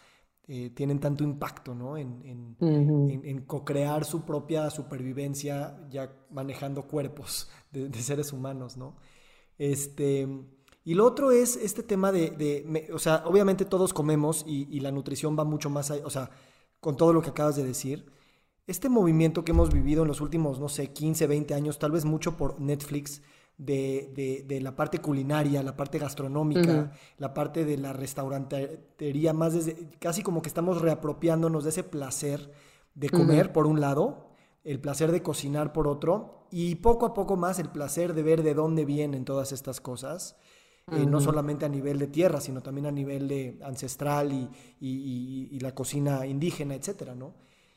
eh, 0.49 0.69
tienen 0.69 0.99
tanto 0.99 1.25
impacto, 1.25 1.75
¿no? 1.75 1.97
En, 1.97 2.21
en, 2.23 3.21
en, 3.25 3.41
co-crear 3.41 4.05
su 4.05 4.23
propia 4.23 4.69
supervivencia 4.69 5.77
ya 5.89 6.09
manejando 6.29 6.87
cuerpos 6.87 7.49
de, 7.71 7.91
seres 8.01 8.31
humanos, 8.31 8.77
¿no? 8.77 8.95
Este, 9.57 10.25
y 10.87 10.93
lo 10.93 11.05
otro 11.05 11.31
es 11.31 11.57
este 11.57 11.83
tema 11.83 12.13
de, 12.13 12.29
de 12.29 12.89
o 12.93 12.97
sea, 12.97 13.23
obviamente 13.25 13.65
todos 13.65 13.93
comemos 13.93 14.45
y, 14.47 14.69
y, 14.71 14.79
la 14.79 14.89
nutrición 14.89 15.37
va 15.37 15.43
mucho 15.43 15.69
más, 15.69 15.91
allá, 15.91 16.05
o 16.05 16.09
sea, 16.09 16.29
con 16.79 16.95
todo 16.95 17.11
lo 17.11 17.21
que 17.21 17.31
acabas 17.31 17.57
de 17.57 17.65
decir. 17.65 18.09
Este 18.67 18.87
movimiento 18.87 19.43
que 19.43 19.51
hemos 19.51 19.73
vivido 19.73 20.03
en 20.03 20.07
los 20.07 20.21
últimos, 20.21 20.61
no 20.61 20.69
sé, 20.69 20.93
15, 20.93 21.27
20 21.27 21.53
años, 21.53 21.77
tal 21.77 21.91
vez 21.91 22.05
mucho 22.05 22.37
por 22.37 22.61
Netflix, 22.61 23.21
de, 23.57 24.45
de, 24.47 24.61
la 24.61 24.77
parte 24.77 24.99
culinaria, 24.99 25.61
la 25.61 25.75
parte 25.75 25.99
gastronómica, 25.99 26.93
la 27.17 27.33
parte 27.33 27.65
de 27.65 27.77
la 27.77 27.91
restaurantería, 27.91 29.33
más 29.33 29.55
desde, 29.55 29.89
casi 29.99 30.23
como 30.23 30.41
que 30.41 30.47
estamos 30.47 30.81
reapropiándonos 30.81 31.65
de 31.65 31.71
ese 31.71 31.83
placer 31.83 32.49
de 32.95 33.09
comer, 33.09 33.51
por 33.51 33.67
un 33.67 33.81
lado, 33.81 34.29
el 34.63 34.79
placer 34.79 35.11
de 35.11 35.21
cocinar, 35.21 35.73
por 35.73 35.85
otro, 35.85 36.45
y 36.49 36.75
poco 36.75 37.05
a 37.05 37.13
poco 37.13 37.35
más 37.35 37.59
el 37.59 37.67
placer 37.67 38.13
de 38.13 38.23
ver 38.23 38.41
de 38.41 38.53
dónde 38.53 38.85
vienen 38.85 39.25
todas 39.25 39.51
estas 39.51 39.81
cosas. 39.81 40.37
Eh, 40.89 41.05
no 41.05 41.19
solamente 41.19 41.65
a 41.65 41.69
nivel 41.69 41.99
de 41.99 42.07
tierra, 42.07 42.39
sino 42.39 42.61
también 42.61 42.85
a 42.85 42.91
nivel 42.91 43.27
de 43.27 43.59
ancestral 43.61 44.31
y, 44.31 44.49
y, 44.79 45.49
y, 45.51 45.59
la 45.59 45.75
cocina 45.75 46.25
indígena, 46.25 46.75
etcétera, 46.75 47.13
¿no? 47.13 47.33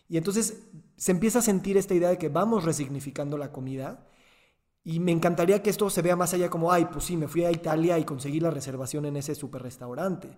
Y 0.09 0.17
entonces 0.17 0.63
se 0.97 1.11
empieza 1.11 1.41
a 1.41 1.43
sentir 1.43 1.77
esta 1.77 1.93
idea 1.93 2.11
de 2.11 2.19
que 2.19 2.29
vamos 2.29 2.63
resignificando 2.63 3.37
la 3.37 3.51
comida 3.51 4.07
y 4.85 5.01
me 5.01 5.11
encantaría 5.11 5.61
que 5.61 5.71
esto 5.71 5.91
se 5.91 6.03
vea 6.03 6.15
más 6.15 6.35
allá 6.35 6.49
como, 6.51 6.71
ay, 6.71 6.87
pues 6.93 7.05
sí, 7.05 7.17
me 7.17 7.27
fui 7.27 7.45
a 7.45 7.51
Italia 7.51 7.99
y 7.99 8.05
conseguí 8.05 8.39
la 8.39 8.51
reservación 8.51 9.05
en 9.07 9.17
ese 9.17 9.35
super 9.35 9.61
restaurante. 9.61 10.29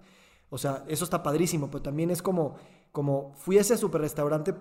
O 0.48 0.56
sea, 0.56 0.84
eso 0.88 1.04
está 1.04 1.22
padrísimo, 1.22 1.70
pero 1.70 1.82
también 1.82 2.10
es 2.10 2.22
como, 2.22 2.56
como 2.90 3.34
fui 3.34 3.58
a 3.58 3.60
ese 3.60 3.76
super 3.76 4.00
restaurante 4.00 4.54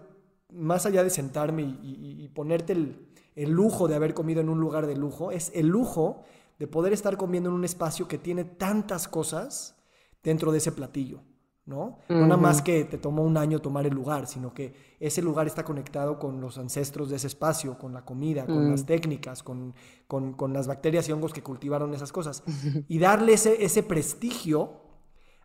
más 0.49 0.85
allá 0.85 1.03
de 1.03 1.09
sentarme 1.09 1.61
y, 1.63 2.29
ponerte 2.35 2.73
el, 2.73 3.07
el, 3.35 3.51
lujo 3.51 3.87
de 3.87 3.95
haber 3.95 4.13
comido 4.13 4.41
en 4.41 4.49
un 4.49 4.59
lugar 4.59 4.85
de 4.85 4.97
lujo, 4.97 5.31
es 5.31 5.49
el 5.55 5.67
lujo 5.67 6.23
de 6.59 6.67
poder 6.67 6.93
estar 6.93 7.17
comiendo 7.17 7.49
en 7.49 7.55
un 7.55 7.65
espacio 7.65 8.07
que 8.07 8.17
tiene 8.17 8.43
tantas 8.43 9.07
cosas 9.07 9.75
dentro 10.23 10.51
de 10.51 10.59
ese 10.59 10.71
platillo. 10.71 11.21
¿no? 11.65 11.99
No 12.09 12.27
nada 12.27 12.37
más 12.37 12.61
que 12.61 12.83
te 12.85 12.97
tomó 12.97 13.23
un 13.23 13.37
año 13.37 13.59
tomar 13.59 13.85
el 13.85 13.93
lugar, 13.93 14.27
sino 14.27 14.53
que 14.53 14.73
ese 14.99 15.21
lugar 15.21 15.47
está 15.47 15.63
conectado 15.63 16.17
con 16.19 16.41
los 16.41 16.57
ancestros 16.57 17.09
de 17.09 17.17
ese 17.17 17.27
espacio, 17.27 17.77
con 17.77 17.93
la 17.93 18.03
comida, 18.03 18.45
con 18.45 18.71
las 18.71 18.83
mm. 18.83 18.85
técnicas, 18.85 19.43
con, 19.43 19.73
con, 20.07 20.53
las 20.53 20.67
bacterias 20.67 21.07
y 21.07 21.11
hongos 21.11 21.33
que 21.33 21.43
cultivaron 21.43 21.93
esas 21.93 22.11
cosas. 22.11 22.43
Y 22.87 22.99
darle 22.99 23.33
ese, 23.33 23.63
ese 23.63 23.83
prestigio 23.83 24.81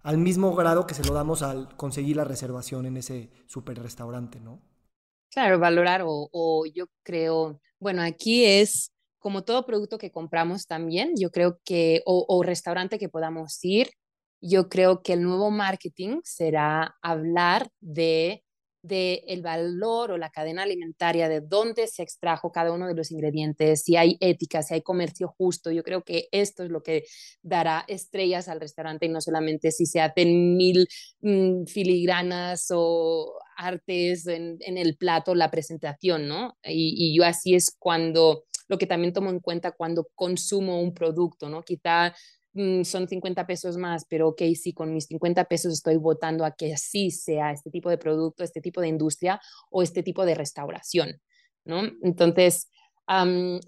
al 0.03 0.19
mismo 0.19 0.55
grado 0.55 0.87
que 0.87 0.95
se 0.95 1.05
lo 1.05 1.13
damos 1.13 1.43
al 1.43 1.77
conseguir 1.77 2.17
la 2.17 2.25
reservación 2.25 2.87
en 2.87 2.97
ese 2.97 3.31
super 3.47 3.81
restaurante, 3.81 4.41
¿no? 4.41 4.61
Claro, 5.31 5.59
valorar 5.59 6.03
o, 6.03 6.29
o 6.33 6.65
yo 6.67 6.87
creo, 7.03 7.61
bueno, 7.79 8.03
aquí 8.03 8.45
es 8.45 8.93
como 9.27 9.43
todo 9.43 9.67
producto 9.67 9.99
que 9.99 10.13
compramos 10.13 10.69
también, 10.69 11.15
yo 11.19 11.33
creo 11.33 11.59
que, 11.65 12.01
o, 12.07 12.45
restaurante 12.45 12.97
que 12.97 13.09
podamos 13.09 13.59
ir, 13.65 13.91
yo 14.41 14.69
creo 14.69 15.03
que 15.03 15.15
el 15.15 15.25
nuevo 15.25 15.51
marketing 15.51 16.21
será 16.23 16.95
hablar 17.03 17.69
de 17.81 18.45
de 18.83 19.25
el 19.27 19.43
valor 19.43 20.13
o 20.13 20.17
la 20.17 20.31
cadena 20.31 20.63
alimentaria, 20.63 21.29
de 21.29 21.41
dónde 21.41 21.89
se 21.89 22.05
extrajo 22.05 22.53
cada 22.53 22.71
uno 22.71 22.87
de 22.87 22.95
los 22.95 23.11
ingredientes, 23.11 23.83
si 23.83 23.97
hay 23.97 24.17
ética, 24.21 24.63
si 24.63 24.75
hay 24.75 24.83
comercio 24.83 25.35
justo. 25.37 25.73
Yo 25.73 25.83
creo 25.83 26.05
que 26.05 26.29
esto 26.31 26.63
es 26.63 26.71
lo 26.71 26.85
que 26.85 27.03
dará 27.43 27.85
estrellas 27.89 28.47
al 28.47 28.61
restaurante 28.61 29.07
y 29.07 29.09
no 29.09 29.21
solamente 29.21 29.73
si 29.73 29.87
se 29.87 30.01
hacen 30.01 30.57
mil 30.57 30.87
mm, 31.21 31.65
filigranas 31.65 32.69
o 32.71 33.33
artes 33.57 34.29
en, 34.29 34.61
el 34.61 34.97
plato, 34.97 35.35
la 35.35 35.51
presentación, 35.51 36.29
¿no? 36.29 36.57
Y 36.63 37.13
yo 37.17 37.25
así 37.25 37.57
es 37.57 37.75
cuando, 37.77 38.45
lo 38.69 38.79
que 38.79 38.87
también 38.87 39.13
tomo 39.13 39.31
en 39.31 39.41
cuenta 39.41 39.73
cuando 39.73 40.09
consumo 40.15 40.81
un 40.81 40.93
producto, 40.95 41.49
¿no? 41.49 41.63
Quizá 41.63 42.15
Mm, 42.57 42.85
son 42.85 43.07
50 43.07 43.47
pesos 43.47 43.77
más, 43.77 44.07
pero 44.09 44.29
ok, 44.29 44.41
sí, 44.55 44.73
con 44.73 44.95
mis 44.95 45.05
50 45.07 45.45
pesos 45.45 45.75
estoy 45.75 45.97
votando 45.97 46.43
a 46.43 46.53
que 46.53 46.73
así 46.73 47.11
sea 47.11 47.51
este 47.53 47.71
tipo 47.71 47.91
de 47.91 47.99
producto, 47.99 48.43
este 48.43 48.63
tipo 48.63 48.81
de 48.81 48.89
industria 48.89 49.39
o 49.71 49.83
este 49.83 50.03
tipo 50.03 50.25
de 50.25 50.35
restauración, 50.35 51.21
¿no? 51.67 51.83
Entonces, 52.03 52.71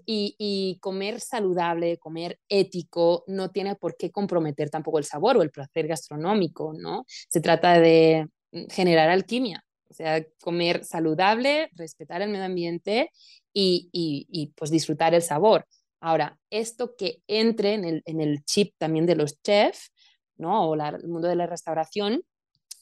y, 0.07 0.79
comer 0.81 1.19
saludable, 1.19 1.99
comer 1.99 2.39
ético, 2.49 3.23
no 3.27 3.51
tiene 3.51 3.75
por 3.75 3.95
qué 3.95 4.11
comprometer 4.11 4.71
tampoco 4.71 4.97
el 4.97 5.05
sabor 5.05 5.37
o 5.37 5.43
el 5.43 5.51
placer 5.51 5.87
gastronómico, 5.87 6.73
¿no? 6.75 7.05
Se 7.07 7.41
trata 7.41 7.79
de 7.79 8.27
mm, 8.51 8.65
generar 8.71 9.09
alquimia, 9.09 9.63
o 9.89 9.93
sea, 9.93 10.23
comer 10.41 10.83
saludable, 10.83 11.69
respetar 11.73 12.21
el 12.21 12.29
medio 12.29 12.45
ambiente 12.45 13.11
y, 13.53 13.89
y, 13.91 14.27
y 14.29 14.47
pues 14.55 14.71
disfrutar 14.71 15.13
el 15.13 15.21
sabor. 15.21 15.65
Ahora, 15.99 16.37
esto 16.49 16.95
que 16.95 17.21
entre 17.27 17.73
en 17.73 17.83
el, 17.85 18.03
en 18.05 18.21
el 18.21 18.43
chip 18.45 18.73
también 18.77 19.05
de 19.05 19.15
los 19.15 19.41
chefs, 19.41 19.91
¿no? 20.37 20.69
O 20.69 20.75
el 20.75 21.07
mundo 21.07 21.27
de 21.27 21.35
la 21.35 21.47
restauración, 21.47 22.23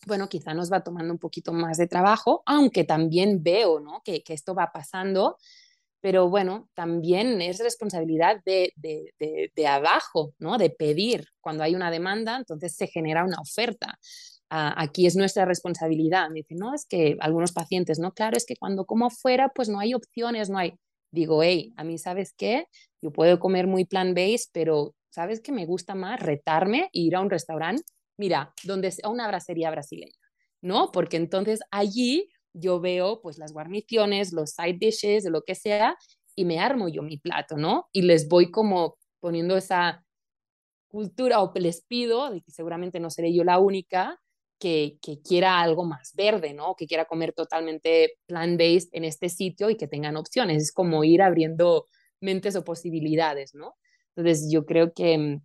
bueno, 0.05 0.29
quizá 0.29 0.53
nos 0.53 0.71
va 0.71 0.83
tomando 0.83 1.13
un 1.13 1.19
poquito 1.19 1.51
más 1.51 1.77
de 1.77 1.87
trabajo, 1.87 2.43
aunque 2.45 2.83
también 2.83 3.41
veo, 3.41 3.79
¿no? 3.79 4.01
Que, 4.03 4.21
que 4.21 4.33
esto 4.33 4.53
va 4.53 4.71
pasando, 4.71 5.37
pero 5.99 6.29
bueno, 6.29 6.69
también 6.75 7.41
es 7.41 7.59
responsabilidad 7.59 8.41
de, 8.45 8.71
de, 8.75 9.51
de, 9.53 9.67
abajo, 9.67 10.33
¿no? 10.37 10.57
De 10.57 10.69
pedir. 10.69 11.27
Cuando 11.41 11.63
hay 11.63 11.75
una 11.75 11.89
demanda, 11.89 12.37
entonces 12.37 12.75
se 12.75 12.87
genera 12.87 13.25
una 13.25 13.41
oferta. 13.41 13.97
Aquí 14.49 15.05
es 15.05 15.15
nuestra 15.15 15.45
responsabilidad. 15.45 16.29
Me 16.29 16.35
dicen, 16.41 16.57
no, 16.57 16.73
es 16.73 16.85
que 16.85 17.17
algunos 17.19 17.51
pacientes, 17.51 17.99
no, 17.99 18.13
claro, 18.13 18.37
es 18.37 18.45
que 18.45 18.55
cuando 18.55 18.85
como 18.85 19.09
fuera, 19.09 19.49
pues 19.53 19.69
no 19.69 19.79
hay 19.79 19.93
opciones, 19.93 20.49
no 20.49 20.57
hay 20.57 20.75
digo, 21.11 21.41
hey, 21.43 21.73
a 21.77 21.83
mí, 21.83 21.97
¿sabes 21.97 22.33
qué? 22.37 22.67
Yo 23.01 23.11
puedo 23.11 23.39
comer 23.39 23.67
muy 23.67 23.85
plant-based, 23.85 24.49
pero 24.53 24.95
¿sabes 25.09 25.41
qué 25.41 25.51
me 25.51 25.65
gusta 25.65 25.95
más? 25.95 26.19
Retarme 26.19 26.89
e 26.93 26.99
ir 26.99 27.15
a 27.15 27.21
un 27.21 27.29
restaurante, 27.29 27.83
mira, 28.17 28.53
donde 28.63 28.93
a 29.03 29.09
una 29.09 29.27
bracería 29.27 29.71
brasileña, 29.71 30.19
¿no? 30.61 30.91
Porque 30.91 31.17
entonces 31.17 31.59
allí 31.71 32.29
yo 32.53 32.79
veo 32.79 33.21
pues 33.21 33.37
las 33.37 33.53
guarniciones, 33.53 34.33
los 34.33 34.51
side 34.51 34.77
dishes, 34.79 35.25
lo 35.25 35.43
que 35.43 35.55
sea, 35.55 35.95
y 36.35 36.45
me 36.45 36.59
armo 36.59 36.87
yo 36.87 37.01
mi 37.01 37.17
plato, 37.17 37.57
¿no? 37.57 37.87
Y 37.91 38.03
les 38.03 38.27
voy 38.27 38.51
como 38.51 38.97
poniendo 39.19 39.57
esa 39.57 40.05
cultura 40.87 41.41
o 41.41 41.51
les 41.55 41.83
pido, 41.83 42.29
de 42.31 42.41
que 42.41 42.51
seguramente 42.51 42.99
no 42.99 43.09
seré 43.09 43.33
yo 43.33 43.43
la 43.43 43.59
única, 43.59 44.19
que, 44.59 44.97
quiera 45.23 45.59
algo 45.61 45.85
más 45.85 46.13
verde, 46.15 46.53
¿no? 46.53 46.75
Que 46.75 46.87
quiera 46.87 47.05
comer 47.05 47.33
totalmente 47.33 48.17
plant-based 48.27 48.89
en 48.91 49.03
este 49.03 49.29
sitio 49.29 49.69
y 49.69 49.77
que 49.77 49.87
tengan 49.87 50.17
opciones. 50.17 50.63
Es 50.63 50.71
como 50.71 51.03
ir 51.03 51.21
abriendo 51.21 51.85
mentes 52.19 52.55
o 52.55 52.63
posibilidades, 52.63 53.53
¿no? 53.53 53.75
Entonces 54.15 54.49
yo 54.51 54.65
creo 54.65 54.93
que 54.93 55.17
mm, 55.17 55.41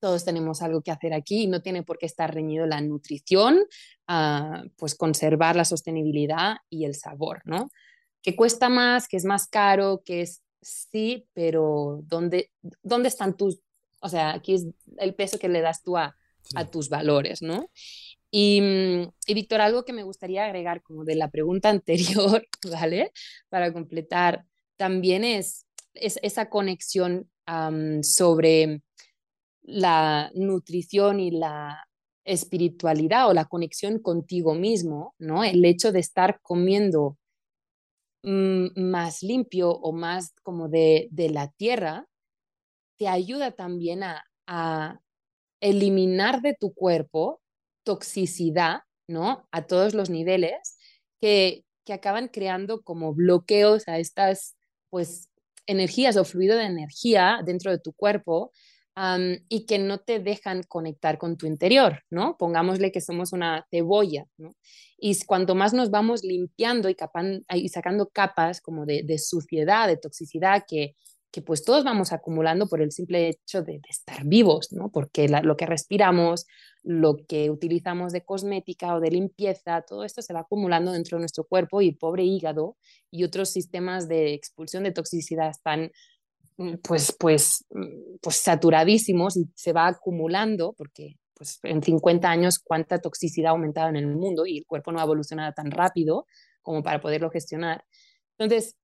todos 0.00 0.24
tenemos 0.24 0.62
algo 0.62 0.82
que 0.82 0.90
hacer 0.90 1.14
aquí 1.14 1.44
y 1.44 1.46
no 1.46 1.62
tiene 1.62 1.82
por 1.82 1.98
qué 1.98 2.06
estar 2.06 2.34
reñido 2.34 2.66
la 2.66 2.80
nutrición, 2.80 3.60
ah, 4.08 4.64
pues 4.76 4.94
conservar 4.94 5.56
la 5.56 5.64
sostenibilidad 5.64 6.56
y 6.68 6.84
el 6.84 6.94
sabor, 6.94 7.40
¿no? 7.44 7.70
Que 8.22 8.36
cuesta 8.36 8.68
más, 8.68 9.08
que 9.08 9.16
es 9.16 9.24
más 9.24 9.46
caro, 9.48 10.02
que 10.04 10.22
es 10.22 10.42
sí, 10.60 11.26
pero 11.32 12.00
¿dónde, 12.04 12.50
dónde 12.82 13.08
están 13.08 13.36
tus, 13.36 13.60
o 14.00 14.08
sea, 14.08 14.34
aquí 14.34 14.54
es 14.54 14.66
el 14.98 15.14
peso 15.14 15.38
que 15.38 15.48
le 15.48 15.60
das 15.60 15.82
tú 15.82 15.96
a, 15.96 16.16
a 16.54 16.70
tus 16.70 16.88
valores, 16.88 17.42
¿no? 17.42 17.70
Mm, 18.32 19.10
y, 19.26 19.34
Víctor, 19.34 19.60
algo 19.60 19.84
que 19.84 19.92
me 19.92 20.04
gustaría 20.04 20.44
agregar 20.46 20.82
como 20.82 21.04
de 21.04 21.16
la 21.16 21.30
pregunta 21.30 21.68
anterior, 21.70 22.46
¿vale? 22.70 23.12
Para 23.48 23.72
completar, 23.72 24.46
también 24.76 25.24
es, 25.24 25.66
es 25.94 26.18
esa 26.22 26.48
conexión 26.48 27.28
sobre 28.02 28.82
la 29.62 30.30
nutrición 30.34 31.20
y 31.20 31.32
la 31.32 31.86
espiritualidad 32.24 33.28
o 33.28 33.34
la 33.34 33.46
conexión 33.46 33.98
contigo 33.98 34.54
mismo, 34.54 35.14
¿no? 35.18 35.44
El 35.44 35.64
hecho 35.64 35.92
de 35.92 36.00
estar 36.00 36.40
comiendo 36.40 37.18
mm, 38.22 38.80
más 38.80 39.22
limpio 39.22 39.70
o 39.70 39.92
más 39.92 40.32
como 40.42 40.68
de, 40.68 41.08
de 41.10 41.30
la 41.30 41.48
tierra, 41.48 42.06
te 42.96 43.08
ayuda 43.08 43.50
también 43.52 44.04
a, 44.04 44.24
a 44.46 45.00
eliminar 45.60 46.40
de 46.42 46.54
tu 46.58 46.72
cuerpo 46.72 47.41
toxicidad, 47.84 48.80
¿no? 49.08 49.48
A 49.52 49.66
todos 49.66 49.94
los 49.94 50.10
niveles, 50.10 50.78
que, 51.20 51.64
que 51.84 51.92
acaban 51.92 52.28
creando 52.28 52.82
como 52.82 53.14
bloqueos 53.14 53.88
a 53.88 53.98
estas, 53.98 54.56
pues, 54.90 55.28
energías 55.66 56.16
o 56.16 56.24
fluido 56.24 56.56
de 56.56 56.64
energía 56.64 57.40
dentro 57.44 57.70
de 57.70 57.78
tu 57.78 57.92
cuerpo 57.92 58.52
y 59.48 59.64
que 59.66 59.78
no 59.78 59.98
te 59.98 60.18
dejan 60.18 60.62
conectar 60.64 61.16
con 61.16 61.36
tu 61.36 61.46
interior, 61.46 62.02
¿no? 62.10 62.36
Pongámosle 62.36 62.92
que 62.92 63.00
somos 63.00 63.32
una 63.32 63.66
cebolla, 63.70 64.26
¿no? 64.36 64.54
Y 64.98 65.18
cuanto 65.24 65.54
más 65.54 65.72
nos 65.72 65.90
vamos 65.90 66.22
limpiando 66.22 66.90
y, 66.90 67.68
sacando 67.68 68.08
capas 68.10 68.60
como 68.60 68.84
de, 68.84 69.18
suciedad, 69.18 69.88
de 69.88 69.96
toxicidad, 69.96 70.64
que, 70.68 70.94
que, 71.30 71.40
pues 71.40 71.64
todos 71.64 71.84
vamos 71.84 72.12
acumulando 72.12 72.66
por 72.68 72.82
el 72.82 72.92
simple 72.92 73.30
hecho 73.30 73.62
de, 73.62 73.80
estar 73.88 74.26
vivos, 74.26 74.72
¿no? 74.72 74.90
Porque 74.90 75.26
lo 75.26 75.56
que 75.56 75.66
respiramos, 75.66 76.46
lo 76.82 77.16
que 77.28 77.50
utilizamos 77.50 78.12
de 78.12 78.24
cosmética 78.24 78.94
o 78.94 79.00
de 79.00 79.10
limpieza, 79.10 79.82
todo 79.82 80.04
esto 80.04 80.22
se 80.22 80.32
va 80.32 80.40
acumulando 80.40 80.92
dentro 80.92 81.16
de 81.16 81.22
nuestro 81.22 81.44
cuerpo 81.44 81.80
y 81.80 81.92
pobre 81.92 82.24
hígado 82.24 82.76
y 83.10 83.24
otros 83.24 83.50
sistemas 83.50 84.08
de 84.08 84.34
expulsión 84.34 84.82
de 84.82 84.92
toxicidad 84.92 85.50
están 85.50 85.92
Mm, 86.58 86.76
pues, 86.82 87.16
pues, 87.18 87.64
mm, 87.70 88.16
pues 88.20 88.36
saturadísimos 88.36 89.36
y 89.36 89.48
se 89.54 89.72
va 89.72 89.86
acumulando 89.88 90.74
porque 90.76 91.16
pues 91.34 91.58
en 91.64 91.82
50 91.82 92.30
años 92.30 92.58
cuánta 92.58 93.00
toxicidad 93.00 93.48
ha 93.48 93.52
aumentado 93.52 93.88
en 93.88 93.96
el 93.96 94.06
mundo 94.06 94.46
y 94.46 94.58
el 94.58 94.66
cuerpo 94.66 94.92
no 94.92 95.00
ha 95.00 95.04
evolucionado 95.04 95.52
tan 95.54 95.70
rápido 95.70 96.26
como 96.62 96.82
para 96.82 97.00
poderlo 97.00 97.30
gestionar. 97.30 97.84
Entonces, 98.38 98.76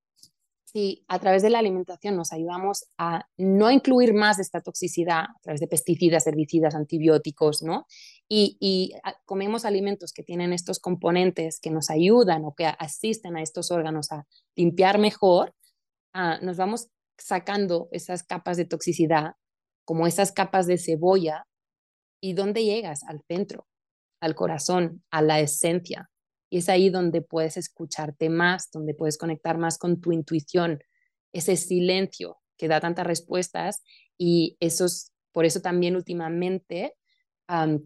si 0.71 1.03
a 1.09 1.19
través 1.19 1.43
de 1.43 1.49
la 1.49 1.61
alimentación 1.61 2.15
nos 2.15 2.31
ayudamos 2.31 2.85
a 2.99 3.27
no 3.39 3.71
incluir 3.71 4.13
más 4.13 4.39
esta 4.39 4.61
toxicidad 4.61 5.21
a 5.21 5.41
través 5.41 5.61
de 5.61 5.67
pesticidas, 5.67 6.27
herbicidas, 6.27 6.75
antibióticos, 6.75 7.63
¿no? 7.63 7.87
Y, 8.29 8.59
y 8.61 8.93
comemos 9.25 9.65
alimentos 9.65 10.13
que 10.13 10.23
tienen 10.23 10.53
estos 10.53 10.79
componentes 10.79 11.59
que 11.59 11.71
nos 11.71 11.89
ayudan 11.89 12.45
o 12.45 12.55
que 12.55 12.67
asisten 12.67 13.39
a 13.39 13.43
estos 13.43 13.71
órganos 13.71 14.13
a 14.13 14.27
limpiar 14.57 14.99
mejor, 14.99 15.55
ah, 16.13 16.39
nos 16.43 16.59
vamos 16.59 16.89
sacando 17.17 17.89
esas 17.91 18.23
capas 18.23 18.59
de 18.59 18.67
toxicidad, 18.67 19.37
como 19.87 20.07
esas 20.07 20.33
capas 20.33 20.67
de 20.67 20.77
cebolla, 20.77 21.47
¿y 22.21 22.35
dónde 22.35 22.65
llegas? 22.65 23.05
Al 23.05 23.23
centro, 23.27 23.67
al 24.21 24.35
corazón, 24.35 25.03
a 25.11 25.23
la 25.23 25.41
esencia. 25.41 26.11
Y 26.51 26.59
es 26.59 26.69
ahí 26.69 26.91
donde 26.91 27.23
puedes 27.23 27.57
escucharte 27.57 28.29
más, 28.29 28.71
donde 28.73 28.95
puedes 28.95 29.19
conectar 29.19 29.59
más 29.59 29.79
con 29.79 30.01
tu 30.01 30.13
intuición, 30.13 30.81
ese 31.33 31.57
silencio 31.57 32.39
que 32.57 32.69
da 32.69 32.81
tantas 32.81 33.07
respuestas 33.07 33.83
y 34.17 34.57
esos, 34.61 35.13
por 35.33 35.45
eso 35.45 35.61
también 35.61 35.95
últimamente, 35.95 36.95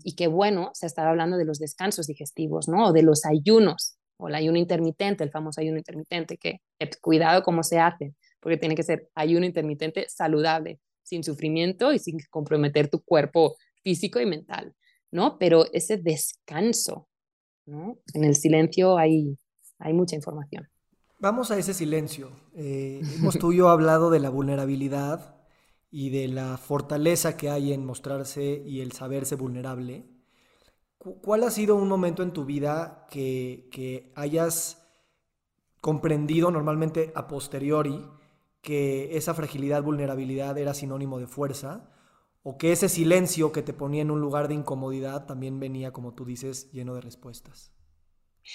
y 0.03 0.17
qué 0.17 0.27
bueno, 0.27 0.71
se 0.75 0.87
ha 0.87 0.89
estado 0.89 1.09
hablando 1.09 1.37
de 1.37 1.45
los 1.45 1.59
descansos 1.59 2.07
digestivos, 2.07 2.69
¿no? 2.69 2.87
O 2.87 2.93
de 2.93 3.03
los 3.03 3.25
ayunos, 3.25 3.97
o 4.17 4.29
el 4.29 4.35
ayuno 4.35 4.59
intermitente, 4.59 5.23
el 5.23 5.31
famoso 5.31 5.61
ayuno 5.61 5.79
intermitente, 5.79 6.37
que 6.37 6.61
cuidado 7.01 7.43
cómo 7.43 7.63
se 7.63 7.79
hace, 7.79 8.15
porque 8.41 8.57
tiene 8.57 8.75
que 8.75 8.83
ser 8.83 9.09
ayuno 9.15 9.47
intermitente 9.47 10.07
saludable, 10.09 10.81
sin 11.03 11.23
sufrimiento 11.23 11.93
y 11.93 11.99
sin 11.99 12.19
comprometer 12.31 12.89
tu 12.89 13.03
cuerpo 13.03 13.57
físico 13.83 14.21
y 14.21 14.27
mental, 14.27 14.75
¿no? 15.11 15.39
Pero 15.39 15.67
ese 15.73 15.97
descanso, 15.97 17.09
¿no? 17.67 17.99
En 18.15 18.25
el 18.25 18.35
silencio 18.35 18.99
hay, 18.99 19.39
hay 19.79 19.93
mucha 19.93 20.17
información. 20.17 20.69
Vamos 21.19 21.51
a 21.51 21.59
ese 21.59 21.75
silencio. 21.75 22.31
Eh, 22.55 23.01
hemos 23.17 23.39
tú 23.39 23.53
y 23.53 23.59
yo 23.59 23.69
hablado 23.69 24.11
de 24.11 24.21
la 24.21 24.31
vulnerabilidad 24.31 25.37
y 25.91 26.11
de 26.11 26.29
la 26.29 26.57
fortaleza 26.57 27.37
que 27.37 27.51
hay 27.51 27.73
en 27.73 27.85
mostrarse 27.85 28.63
y 28.67 28.81
el 28.81 28.93
saberse 28.93 29.37
vulnerable. 29.37 30.05
¿Cuál 30.99 31.43
ha 31.43 31.51
sido 31.51 31.75
un 31.77 31.89
momento 31.89 32.23
en 32.23 32.33
tu 32.33 32.45
vida 32.45 33.07
que, 33.11 33.69
que 33.73 34.13
hayas 34.15 34.87
comprendido 35.81 36.51
normalmente 36.53 37.13
a 37.17 37.27
posteriori 37.27 38.07
que 38.63 39.17
esa 39.17 39.35
fragilidad, 39.35 39.83
vulnerabilidad 39.83 40.57
era 40.57 40.73
sinónimo 40.73 41.19
de 41.19 41.27
fuerza, 41.27 41.91
o 42.43 42.59
que 42.59 42.73
ese 42.73 42.89
silencio 42.89 43.53
que 43.53 43.63
te 43.63 43.73
ponía 43.73 44.03
en 44.03 44.11
un 44.11 44.21
lugar 44.21 44.49
de 44.49 44.55
incomodidad 44.55 45.27
también 45.27 45.61
venía, 45.61 45.93
como 45.93 46.15
tú 46.15 46.25
dices, 46.25 46.71
lleno 46.73 46.95
de 46.95 47.01
respuestas. 47.01 47.73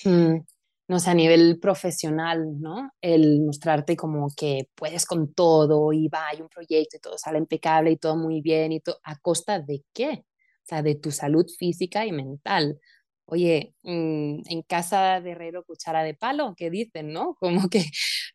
Hmm, 0.03 0.39
no 0.87 0.99
sé, 0.99 1.09
a 1.09 1.13
nivel 1.13 1.59
profesional, 1.59 2.59
¿no? 2.59 2.91
El 3.01 3.41
mostrarte 3.41 3.95
como 3.95 4.29
que 4.35 4.69
puedes 4.75 5.05
con 5.05 5.33
todo 5.33 5.93
y 5.93 6.07
va, 6.07 6.27
hay 6.27 6.41
un 6.41 6.49
proyecto 6.49 6.97
y 6.97 6.99
todo 6.99 7.17
sale 7.17 7.37
impecable 7.37 7.91
y 7.91 7.97
todo 7.97 8.15
muy 8.17 8.41
bien 8.41 8.71
y 8.71 8.79
todo, 8.81 8.99
¿a 9.03 9.17
costa 9.19 9.59
de 9.59 9.83
qué? 9.93 10.25
O 10.25 10.67
sea, 10.67 10.81
de 10.81 10.95
tu 10.95 11.11
salud 11.11 11.45
física 11.57 12.05
y 12.05 12.11
mental 12.11 12.79
oye, 13.27 13.75
mm, 13.83 14.41
en 14.49 14.61
casa 14.63 15.21
de 15.21 15.31
herrero 15.31 15.63
cuchara 15.65 16.03
de 16.03 16.13
palo, 16.13 16.55
¿qué 16.57 16.69
dicen, 16.69 17.11
no? 17.13 17.35
Como 17.39 17.69
que 17.69 17.83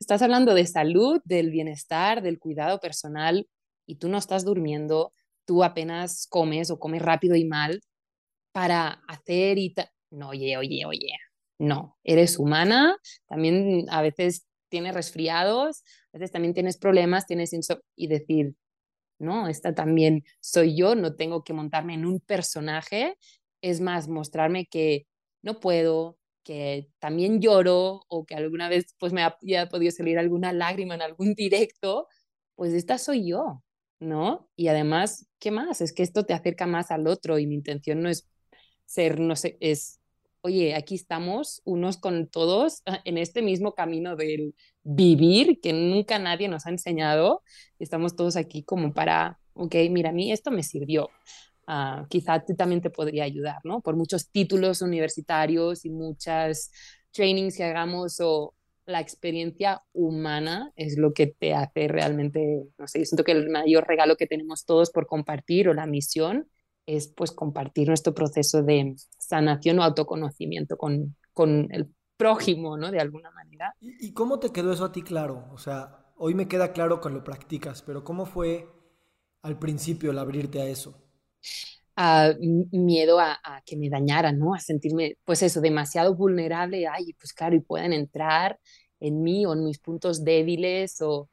estás 0.00 0.22
hablando 0.22 0.54
de 0.54 0.66
salud, 0.66 1.20
del 1.24 1.50
bienestar, 1.50 2.22
del 2.22 2.38
cuidado 2.38 2.78
personal 2.80 3.48
y 3.86 3.96
tú 3.96 4.08
no 4.08 4.18
estás 4.18 4.44
durmiendo, 4.44 5.12
tú 5.46 5.64
apenas 5.64 6.26
comes 6.28 6.70
o 6.70 6.78
comes 6.78 7.02
rápido 7.02 7.36
y 7.36 7.44
mal 7.44 7.80
para 8.52 9.02
hacer 9.08 9.58
y 9.58 9.74
no, 10.10 10.30
oye, 10.30 10.56
oye, 10.56 10.84
oye, 10.86 11.12
no, 11.58 11.96
eres 12.04 12.38
humana, 12.38 12.96
también 13.28 13.86
a 13.90 14.02
veces 14.02 14.46
tienes 14.68 14.94
resfriados, 14.94 15.82
a 16.12 16.18
veces 16.18 16.32
también 16.32 16.54
tienes 16.54 16.78
problemas, 16.78 17.26
tienes 17.26 17.52
y 17.96 18.08
decir, 18.08 18.54
no, 19.18 19.48
esta 19.48 19.74
también 19.74 20.24
soy 20.40 20.76
yo, 20.76 20.94
no 20.94 21.14
tengo 21.16 21.44
que 21.44 21.52
montarme 21.52 21.94
en 21.94 22.06
un 22.06 22.20
personaje 22.20 23.16
es 23.62 23.80
más 23.80 24.08
mostrarme 24.08 24.66
que 24.66 25.06
no 25.42 25.60
puedo, 25.60 26.18
que 26.44 26.88
también 26.98 27.40
lloro 27.40 28.02
o 28.08 28.26
que 28.26 28.34
alguna 28.34 28.68
vez 28.68 28.94
pues 28.98 29.12
me 29.12 29.22
ha, 29.22 29.36
ya 29.42 29.68
podido 29.68 29.92
salir 29.92 30.18
alguna 30.18 30.52
lágrima 30.52 30.94
en 30.96 31.02
algún 31.02 31.34
directo, 31.34 32.08
pues 32.56 32.72
esta 32.74 32.98
soy 32.98 33.28
yo, 33.28 33.61
¿no? 34.02 34.48
Y 34.56 34.68
además, 34.68 35.26
¿qué 35.38 35.50
más? 35.50 35.80
Es 35.80 35.92
que 35.92 36.02
esto 36.02 36.24
te 36.24 36.34
acerca 36.34 36.66
más 36.66 36.90
al 36.90 37.06
otro 37.06 37.38
y 37.38 37.46
mi 37.46 37.54
intención 37.54 38.02
no 38.02 38.08
es 38.08 38.28
ser, 38.84 39.20
no 39.20 39.36
sé, 39.36 39.56
es, 39.60 40.00
oye, 40.42 40.74
aquí 40.74 40.96
estamos 40.96 41.62
unos 41.64 41.96
con 41.98 42.28
todos 42.28 42.82
en 43.04 43.16
este 43.16 43.42
mismo 43.42 43.74
camino 43.74 44.16
del 44.16 44.54
vivir 44.82 45.60
que 45.60 45.72
nunca 45.72 46.18
nadie 46.18 46.48
nos 46.48 46.66
ha 46.66 46.70
enseñado. 46.70 47.42
Estamos 47.78 48.16
todos 48.16 48.36
aquí 48.36 48.64
como 48.64 48.92
para, 48.92 49.38
ok, 49.54 49.74
mira, 49.90 50.10
a 50.10 50.12
mí 50.12 50.32
esto 50.32 50.50
me 50.50 50.62
sirvió. 50.62 51.08
Ah, 51.66 52.06
quizá 52.10 52.44
también 52.44 52.82
te 52.82 52.90
podría 52.90 53.24
ayudar, 53.24 53.60
¿no? 53.64 53.80
Por 53.80 53.96
muchos 53.96 54.28
títulos 54.30 54.82
universitarios 54.82 55.84
y 55.84 55.90
muchas 55.90 56.72
trainings 57.12 57.56
que 57.56 57.64
hagamos 57.64 58.18
o 58.20 58.54
la 58.86 59.00
experiencia 59.00 59.82
humana 59.92 60.72
es 60.76 60.98
lo 60.98 61.12
que 61.14 61.28
te 61.28 61.54
hace 61.54 61.88
realmente, 61.88 62.64
no 62.78 62.86
sé, 62.88 63.04
siento 63.04 63.24
que 63.24 63.32
el 63.32 63.50
mayor 63.50 63.86
regalo 63.86 64.16
que 64.16 64.26
tenemos 64.26 64.64
todos 64.64 64.90
por 64.90 65.06
compartir 65.06 65.68
o 65.68 65.74
la 65.74 65.86
misión 65.86 66.48
es 66.86 67.08
pues 67.08 67.30
compartir 67.32 67.88
nuestro 67.88 68.14
proceso 68.14 68.62
de 68.62 68.94
sanación 69.18 69.78
o 69.78 69.84
autoconocimiento 69.84 70.76
con, 70.76 71.16
con 71.32 71.68
el 71.70 71.88
prójimo, 72.16 72.76
¿no? 72.76 72.90
De 72.90 73.00
alguna 73.00 73.30
manera. 73.30 73.74
¿Y, 73.80 74.06
¿Y 74.06 74.12
cómo 74.14 74.38
te 74.38 74.50
quedó 74.50 74.72
eso 74.72 74.84
a 74.84 74.92
ti 74.92 75.02
claro? 75.02 75.48
O 75.52 75.58
sea, 75.58 76.12
hoy 76.16 76.34
me 76.34 76.48
queda 76.48 76.72
claro 76.72 77.00
cuando 77.00 77.18
lo 77.20 77.24
practicas, 77.24 77.82
pero 77.82 78.04
¿cómo 78.04 78.26
fue 78.26 78.68
al 79.42 79.58
principio 79.58 80.10
el 80.12 80.18
abrirte 80.18 80.60
a 80.62 80.66
eso? 80.66 81.02
Miedo 82.70 83.20
a, 83.20 83.38
que 83.66 83.76
me 83.76 83.90
dañaran, 83.90 84.38
¿no? 84.38 84.54
A 84.54 84.58
sentirme, 84.58 85.18
pues 85.24 85.42
eso, 85.42 85.60
demasiado 85.60 86.14
vulnerable, 86.14 86.86
ay, 86.86 87.12
pues 87.14 87.32
claro, 87.32 87.54
y 87.54 87.60
pueden 87.60 87.92
entrar 87.92 88.58
en 89.00 89.22
mí 89.22 89.44
o 89.46 89.52
en 89.52 89.64
mis 89.64 89.78
puntos 89.78 90.24
débiles 90.24 91.00
o 91.00 91.28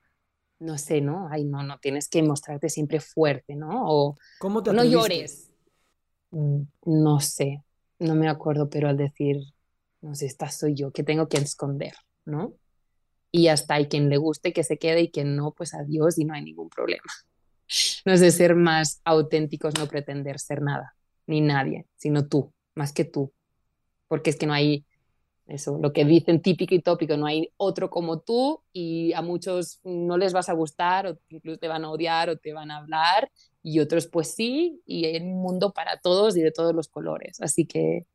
no 0.60 0.78
sé, 0.78 1.02
¿no? 1.02 1.30
Ay, 1.32 1.46
no, 1.46 1.64
no, 1.64 1.80
tienes 1.80 2.10
que 2.10 2.22
mostrarte 2.24 2.70
siempre 2.70 3.00
fuerte, 3.00 3.56
¿no? 3.56 3.70
O 3.88 4.18
¿Cómo 4.40 4.62
te 4.62 4.74
no 4.74 4.84
llores. 4.84 5.50
Mm, 6.32 6.64
no 6.86 7.20
sé, 7.22 7.64
no 8.00 8.16
me 8.16 8.28
acuerdo, 8.28 8.70
pero 8.70 8.90
al 8.90 8.98
decir, 8.98 9.38
no 10.02 10.16
sé, 10.16 10.26
esta 10.26 10.50
soy 10.50 10.76
yo, 10.76 10.92
que 10.92 11.04
tengo 11.04 11.28
que 11.30 11.38
esconder, 11.38 11.94
¿no? 12.26 12.54
Y 13.32 13.48
hasta 13.48 13.76
hay 13.76 13.88
quien 13.88 14.10
le 14.10 14.18
guste 14.18 14.54
que 14.54 14.64
se 14.64 14.78
quede 14.78 15.02
y 15.02 15.12
quien 15.12 15.36
no, 15.36 15.52
pues 15.52 15.74
adiós 15.74 16.18
y 16.18 16.26
no 16.26 16.34
hay 16.34 16.44
ningún 16.44 16.70
problema 16.70 17.04
no 18.06 18.14
es 18.14 18.22
de 18.22 18.32
ser 18.32 18.56
más 18.56 19.02
auténticos, 19.04 19.74
no 19.78 19.88
pretender 19.88 20.40
ser 20.40 20.62
nada, 20.62 20.96
ni 21.28 21.42
nadie, 21.42 21.86
sino 21.96 22.28
tú, 22.28 22.54
más 22.76 22.94
que 22.94 23.06
tú. 23.06 23.32
Porque 24.08 24.32
es 24.32 24.38
que 24.38 24.48
no 24.48 24.54
hay 24.54 24.86
eso, 25.50 25.80
lo 25.82 25.94
que 25.94 26.06
dicen 26.06 26.42
típico 26.42 26.76
y 26.76 26.82
tópico, 26.82 27.18
no 27.18 27.26
hay 27.26 27.52
otro 27.58 27.90
como 27.90 28.20
tú 28.20 28.62
y 28.72 29.14
a 29.14 29.22
muchos 29.24 29.80
no 29.84 30.16
les 30.18 30.32
vas 30.32 30.48
a 30.48 30.54
gustar 30.54 31.08
o 31.08 31.18
incluso 31.30 31.58
te 31.58 31.68
van 31.68 31.84
a 31.86 31.92
odiar 31.92 32.30
o 32.30 32.38
te 32.38 32.54
van 32.54 32.70
a 32.70 32.78
hablar 32.78 33.32
y 33.64 33.80
otros 33.80 34.08
pues 34.08 34.36
sí 34.36 34.82
y 34.86 35.06
hay 35.06 35.18
un 35.18 35.42
mundo 35.42 35.74
para 35.74 36.00
todos 36.00 36.38
y 36.38 36.42
de 36.42 36.52
todos 36.52 36.76
los 36.76 36.88
colores. 36.88 37.42
Así 37.42 37.66
que 37.66 38.06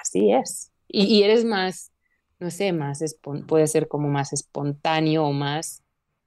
así 0.00 0.32
es. 0.32 0.70
Y, 0.88 1.24
eres 1.24 1.44
más, 1.44 1.90
no 2.38 2.50
sé, 2.50 2.72
más, 2.72 3.02
puede 3.48 3.66
ser 3.66 3.88
como 3.88 4.08
más 4.08 4.32
espontáneo 4.32 5.24
o 5.26 5.32
más 5.32 5.82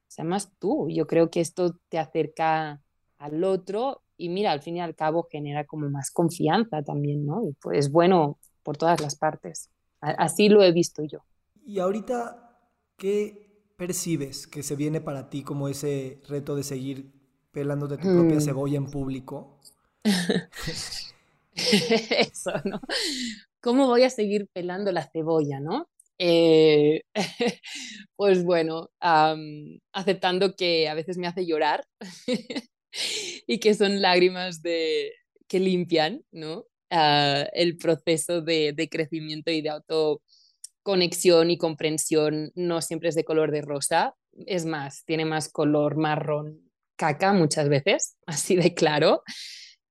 sea 0.10 0.26
más 0.26 0.52
tú. 0.60 0.88
Yo 0.89 1.08
creo 1.08 1.30
que 1.30 1.39
esto 1.39 1.78
te 1.88 1.98
acerca 1.98 2.82
al 3.17 3.43
otro 3.43 4.02
y 4.17 4.28
mira, 4.30 4.52
al 4.52 4.62
fin 4.62 4.78
y 4.78 4.82
al 4.82 4.95
cabo 4.95 5.28
genera 5.32 5.65
como 5.65 5.89
más 5.89 6.12
confianza 6.12 6.84
también, 6.84 7.26
¿no? 7.26 7.45
Y 7.48 7.54
pues 7.54 7.91
bueno 7.91 8.38
por 8.63 8.76
todas 8.76 9.00
las 9.00 9.15
partes. 9.15 9.69
Así 10.02 10.50
lo 10.50 10.63
he 10.63 10.72
visto 10.72 11.04
yo. 11.04 11.19
Y 11.65 11.80
ahorita, 11.80 12.58
¿qué 12.98 13.72
percibes 13.78 14.48
que 14.48 14.63
se 14.63 14.76
viene 14.76 15.02
para 15.02 15.30
ti 15.30 15.43
como 15.43 15.69
ese 15.69 16.22
reto 16.28 16.56
de 16.56 16.63
seguir 16.63 17.12
pelándote 17.52 17.98
tu 17.98 18.04
propia 18.04 18.38
mm. 18.38 18.41
cebolla 18.41 18.78
en 18.78 18.88
público? 18.88 19.60
Eso, 21.54 22.52
¿no? 22.65 22.82
¿Cómo 23.62 23.88
voy 23.88 24.04
a 24.04 24.10
seguir 24.10 24.48
pelando 24.54 24.91
la 24.91 25.10
cebolla, 25.10 25.60
no? 25.60 25.89
Eh, 26.19 27.01
pues 28.15 28.43
bueno, 28.43 28.89
aceptando 28.99 30.55
que 30.55 30.89
a 30.89 30.93
veces 30.93 31.17
me 31.17 31.27
hace 31.27 31.45
llorar 31.45 31.86
y 33.47 33.60
que 33.60 33.73
son 33.73 34.01
lágrimas 34.01 34.62
de, 34.62 35.13
que 35.47 35.60
limpian, 35.60 36.23
¿no? 36.32 36.65
Ah, 36.91 37.47
el 37.53 37.77
proceso 37.77 38.41
de, 38.41 38.73
de, 38.73 38.89
crecimiento 38.89 39.51
y 39.51 39.62
de 39.62 39.69
autoconexión 39.69 41.51
y 41.51 41.58
comprensión 41.58 42.51
no 42.55 42.82
siempre 42.82 43.10
es 43.10 43.15
de 43.15 43.23
color 43.23 43.51
de 43.51 43.62
rosa, 43.62 44.15
es 44.45 44.65
más, 44.65 45.05
tiene 45.05 45.25
más 45.25 45.49
color 45.49 45.97
marrón 45.97 46.69
caca 46.99 47.32
muchas 47.32 47.69
veces, 47.69 48.17
así 48.27 48.55
de 48.55 48.75
claro, 48.75 49.23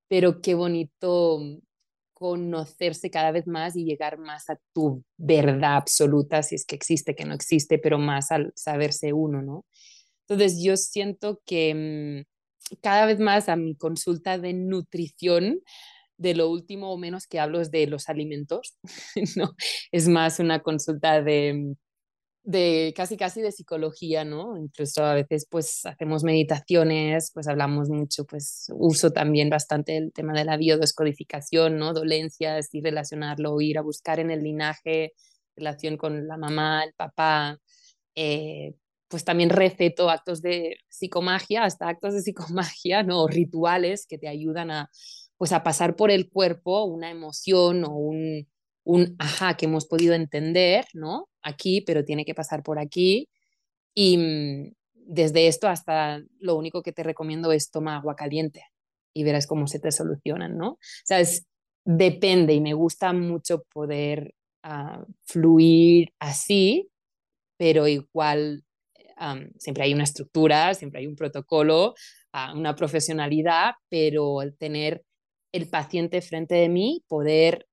pero 0.07 0.41
qué 0.41 0.53
bonito 0.53 1.39
conocerse 2.19 3.09
cada 3.09 3.31
vez 3.31 3.47
más 3.47 3.75
y 3.75 3.85
llegar 3.85 4.19
más 4.19 4.49
a 4.49 4.59
tu 4.73 5.03
verdad 5.17 5.77
absoluta, 5.77 6.43
si 6.43 6.55
es 6.55 6.65
que 6.65 6.75
existe, 6.75 7.15
que 7.15 7.25
no 7.25 7.33
existe, 7.33 7.79
pero 7.79 7.97
más 7.97 8.29
al 8.31 8.51
saberse 8.55 9.13
uno, 9.13 9.41
¿no? 9.41 9.65
Entonces 10.27 10.61
yo 10.61 10.77
siento 10.77 11.41
que 11.45 12.25
mm, 12.75 12.75
cada 12.81 13.05
vez 13.05 13.19
más 13.19 13.49
a 13.49 13.55
mi 13.55 13.75
consulta 13.75 14.37
de 14.37 14.53
nutrición, 14.53 15.61
de 16.17 16.35
lo 16.35 16.49
último 16.49 16.91
o 16.91 16.97
menos 16.97 17.25
que 17.25 17.39
hablo 17.39 17.61
es 17.61 17.71
de 17.71 17.87
los 17.87 18.09
alimentos, 18.09 18.77
¿no? 19.37 19.55
Es 19.91 20.09
más 20.09 20.39
una 20.39 20.59
consulta 20.59 21.21
de 21.21 21.53
mm, 21.53 21.75
de 22.49 22.93
casi 22.95 23.15
casi 23.15 23.41
de 23.41 23.51
psicología, 23.51 24.25
¿no? 24.25 24.57
Incluso 24.57 25.03
a 25.03 25.13
veces 25.13 25.45
pues 25.47 25.85
hacemos 25.85 26.23
meditaciones, 26.23 27.29
pues 27.31 27.47
hablamos 27.47 27.89
mucho, 27.89 28.25
pues 28.25 28.71
uso 28.73 29.11
también 29.11 29.51
bastante 29.51 29.95
el 29.97 30.11
tema 30.11 30.33
de 30.33 30.45
la 30.45 30.57
biodescodificación, 30.57 31.77
¿no? 31.77 31.93
Dolencias 31.93 32.69
y 32.73 32.81
relacionarlo, 32.81 33.61
ir 33.61 33.77
a 33.77 33.83
buscar 33.83 34.19
en 34.19 34.31
el 34.31 34.41
linaje 34.41 35.13
relación 35.55 35.97
con 35.97 36.27
la 36.27 36.37
mamá, 36.37 36.83
el 36.83 36.93
papá, 36.93 37.59
eh, 38.15 38.73
pues 39.07 39.23
también 39.25 39.51
receto 39.51 40.09
actos 40.09 40.41
de 40.41 40.77
psicomagia, 40.89 41.65
hasta 41.65 41.87
actos 41.87 42.15
de 42.15 42.21
psicomagia, 42.21 43.03
¿no? 43.03 43.27
rituales 43.27 44.07
que 44.07 44.17
te 44.17 44.27
ayudan 44.27 44.71
a, 44.71 44.89
pues 45.37 45.51
a 45.51 45.61
pasar 45.61 45.95
por 45.95 46.09
el 46.09 46.31
cuerpo 46.31 46.83
una 46.85 47.11
emoción 47.11 47.83
o 47.83 47.91
un, 47.91 48.47
un 48.89 49.15
ajá 49.19 49.55
que 49.55 49.67
hemos 49.67 49.85
podido 49.85 50.15
entender, 50.15 50.85
¿no? 50.93 51.29
Aquí, 51.43 51.81
pero 51.81 52.03
tiene 52.03 52.25
que 52.25 52.33
pasar 52.33 52.63
por 52.63 52.79
aquí. 52.79 53.29
Y 53.93 54.17
mm, 54.17 54.73
desde 54.93 55.47
esto 55.47 55.67
hasta 55.67 56.21
lo 56.39 56.55
único 56.55 56.81
que 56.81 56.91
te 56.91 57.03
recomiendo 57.03 57.51
es 57.51 57.69
toma 57.69 57.97
agua 57.97 58.15
caliente 58.15 58.63
y 59.13 59.23
verás 59.23 59.45
cómo 59.45 59.67
se 59.67 59.79
te 59.79 59.91
solucionan, 59.91 60.57
¿no? 60.57 60.71
O 60.71 60.77
sea, 61.05 61.19
es, 61.19 61.45
depende 61.85 62.53
y 62.53 62.61
me 62.61 62.73
gusta 62.73 63.13
mucho 63.13 63.63
poder 63.71 64.33
ah, 64.63 65.05
fluir 65.23 66.11
así, 66.19 66.89
pero 67.57 67.87
igual 67.87 68.63
siempre 69.57 69.83
hay 69.83 69.93
una 69.93 70.05
estructura, 70.05 70.73
siempre 70.73 71.01
hay 71.01 71.07
un 71.07 71.15
protocolo, 71.15 71.93
uh, 72.33 72.57
una 72.57 72.73
profesionalidad, 72.73 73.73
pero 73.89 74.41
el 74.41 74.55
tener 74.57 75.03
el 75.51 75.67
paciente 75.67 76.21
frente 76.21 76.55
de 76.55 76.69
mí, 76.69 77.03
poder 77.07 77.68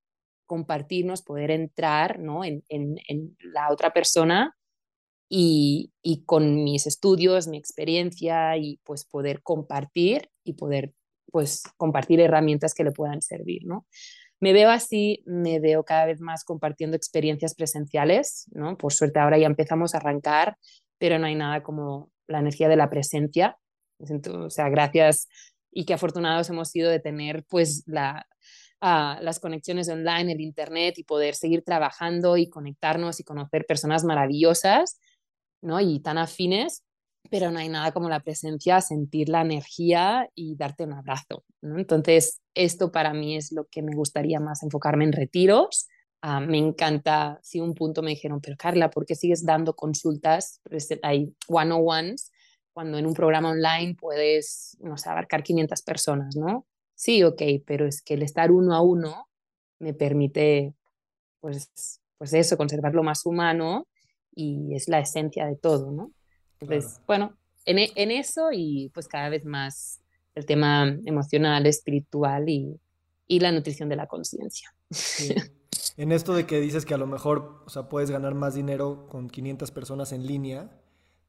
compartirnos, 0.46 1.22
poder 1.22 1.50
entrar 1.50 2.18
¿no? 2.18 2.42
en, 2.44 2.64
la 3.40 3.70
otra 3.70 3.92
persona 3.92 4.56
y, 5.28 5.92
con 6.24 6.64
mis 6.64 6.86
estudios, 6.86 7.48
mi 7.48 7.58
experiencia 7.58 8.56
y 8.56 8.80
pues 8.84 9.04
poder 9.04 9.42
compartir 9.42 10.30
y 10.44 10.54
poder 10.54 10.94
pues 11.30 11.64
compartir 11.76 12.20
herramientas 12.20 12.72
que 12.72 12.84
le 12.84 12.92
puedan 12.92 13.20
servir, 13.20 13.66
¿no? 13.66 13.86
Me 14.38 14.52
veo 14.52 14.70
así, 14.70 15.22
me 15.26 15.60
veo 15.60 15.84
cada 15.84 16.06
vez 16.06 16.20
más 16.20 16.44
compartiendo 16.44 16.96
experiencias 16.96 17.54
presenciales, 17.54 18.46
¿no? 18.52 18.76
Por 18.76 18.92
suerte 18.92 19.18
ahora 19.18 19.38
ya 19.38 19.46
empezamos 19.46 19.94
a 19.94 19.98
arrancar, 19.98 20.56
pero 20.98 21.18
no 21.18 21.26
hay 21.26 21.34
nada 21.34 21.62
como 21.62 22.10
la 22.28 22.38
energía 22.38 22.68
de 22.68 22.76
la 22.76 22.90
presencia. 22.90 23.58
O 23.98 24.50
sea, 24.50 24.68
gracias 24.68 25.28
y 25.72 25.84
qué 25.84 25.94
afortunados 25.94 26.48
hemos 26.48 26.70
sido 26.70 26.90
de 26.90 27.00
tener 27.00 27.44
pues 27.48 27.82
la, 27.86 28.26
a 28.80 29.18
las 29.22 29.40
conexiones 29.40 29.88
online, 29.88 30.32
el 30.32 30.40
Internet 30.40 30.98
y 30.98 31.04
poder 31.04 31.34
seguir 31.34 31.62
trabajando 31.62 32.36
y 32.36 32.48
conectarnos 32.48 33.20
y 33.20 33.24
conocer 33.24 33.66
personas 33.66 34.04
maravillosas 34.04 35.00
¿no? 35.62 35.80
y 35.80 36.00
tan 36.00 36.18
afines, 36.18 36.84
pero 37.30 37.50
no 37.50 37.58
hay 37.58 37.68
nada 37.68 37.92
como 37.92 38.08
la 38.08 38.20
presencia, 38.20 38.80
sentir 38.80 39.28
la 39.28 39.40
energía 39.40 40.28
y 40.34 40.56
darte 40.56 40.84
un 40.84 40.92
abrazo. 40.92 41.44
Entonces, 41.62 42.40
esto 42.54 42.92
para 42.92 43.12
mí 43.12 43.36
es 43.36 43.52
lo 43.52 43.66
que 43.66 43.82
me 43.82 43.94
gustaría 43.94 44.40
más 44.40 44.62
enfocarme 44.62 45.04
en 45.04 45.12
retiros. 45.12 45.88
Ah, 46.22 46.40
me 46.40 46.58
encanta, 46.58 47.38
si 47.42 47.60
un 47.60 47.74
punto 47.74 48.02
me 48.02 48.10
dijeron, 48.10 48.40
pero 48.40 48.56
Carla, 48.56 48.90
¿por 48.90 49.06
qué 49.06 49.14
sigues 49.14 49.44
dando 49.44 49.74
consultas? 49.74 50.60
Hay 51.02 51.34
one-on-ones 51.48 52.30
cuando 52.72 52.98
en 52.98 53.06
un 53.06 53.14
programa 53.14 53.50
online 53.50 53.94
puedes, 53.94 54.76
no 54.80 54.98
sé, 54.98 55.08
abarcar 55.08 55.42
500 55.42 55.82
personas, 55.82 56.36
¿no? 56.36 56.66
Sí, 56.96 57.22
ok, 57.22 57.42
pero 57.64 57.86
es 57.86 58.02
que 58.02 58.14
el 58.14 58.22
estar 58.22 58.50
uno 58.50 58.74
a 58.74 58.80
uno 58.80 59.28
me 59.78 59.94
permite, 59.94 60.74
pues, 61.40 62.00
pues 62.18 62.32
eso, 62.32 62.56
conservar 62.56 62.94
lo 62.94 63.04
más 63.04 63.24
humano 63.24 63.86
y 64.34 64.74
es 64.74 64.88
la 64.88 64.98
esencia 64.98 65.46
de 65.46 65.54
todo, 65.54 65.92
¿no? 65.92 66.10
Entonces, 66.58 67.00
bueno, 67.06 67.36
en, 67.64 67.78
e, 67.78 67.92
en, 67.94 68.10
eso 68.10 68.48
y 68.52 68.90
pues 68.94 69.06
cada 69.06 69.28
vez 69.28 69.44
más 69.44 70.00
el 70.34 70.46
tema 70.46 70.96
emocional, 71.04 71.66
espiritual 71.66 72.48
y, 72.48 72.80
y 73.28 73.40
la 73.40 73.52
nutrición 73.52 73.88
de 73.88 73.96
la 73.96 74.08
conciencia. 74.08 74.74
En 75.96 76.12
esto 76.12 76.34
de 76.34 76.46
que 76.46 76.60
dices 76.60 76.84
que 76.84 76.92
a 76.92 76.98
lo 76.98 77.06
mejor, 77.06 77.62
o 77.64 77.70
sea, 77.70 77.88
puedes 77.88 78.10
ganar 78.10 78.34
más 78.34 78.54
dinero 78.54 79.06
con 79.08 79.30
500 79.30 79.70
personas 79.70 80.12
en 80.12 80.26
línea, 80.26 80.70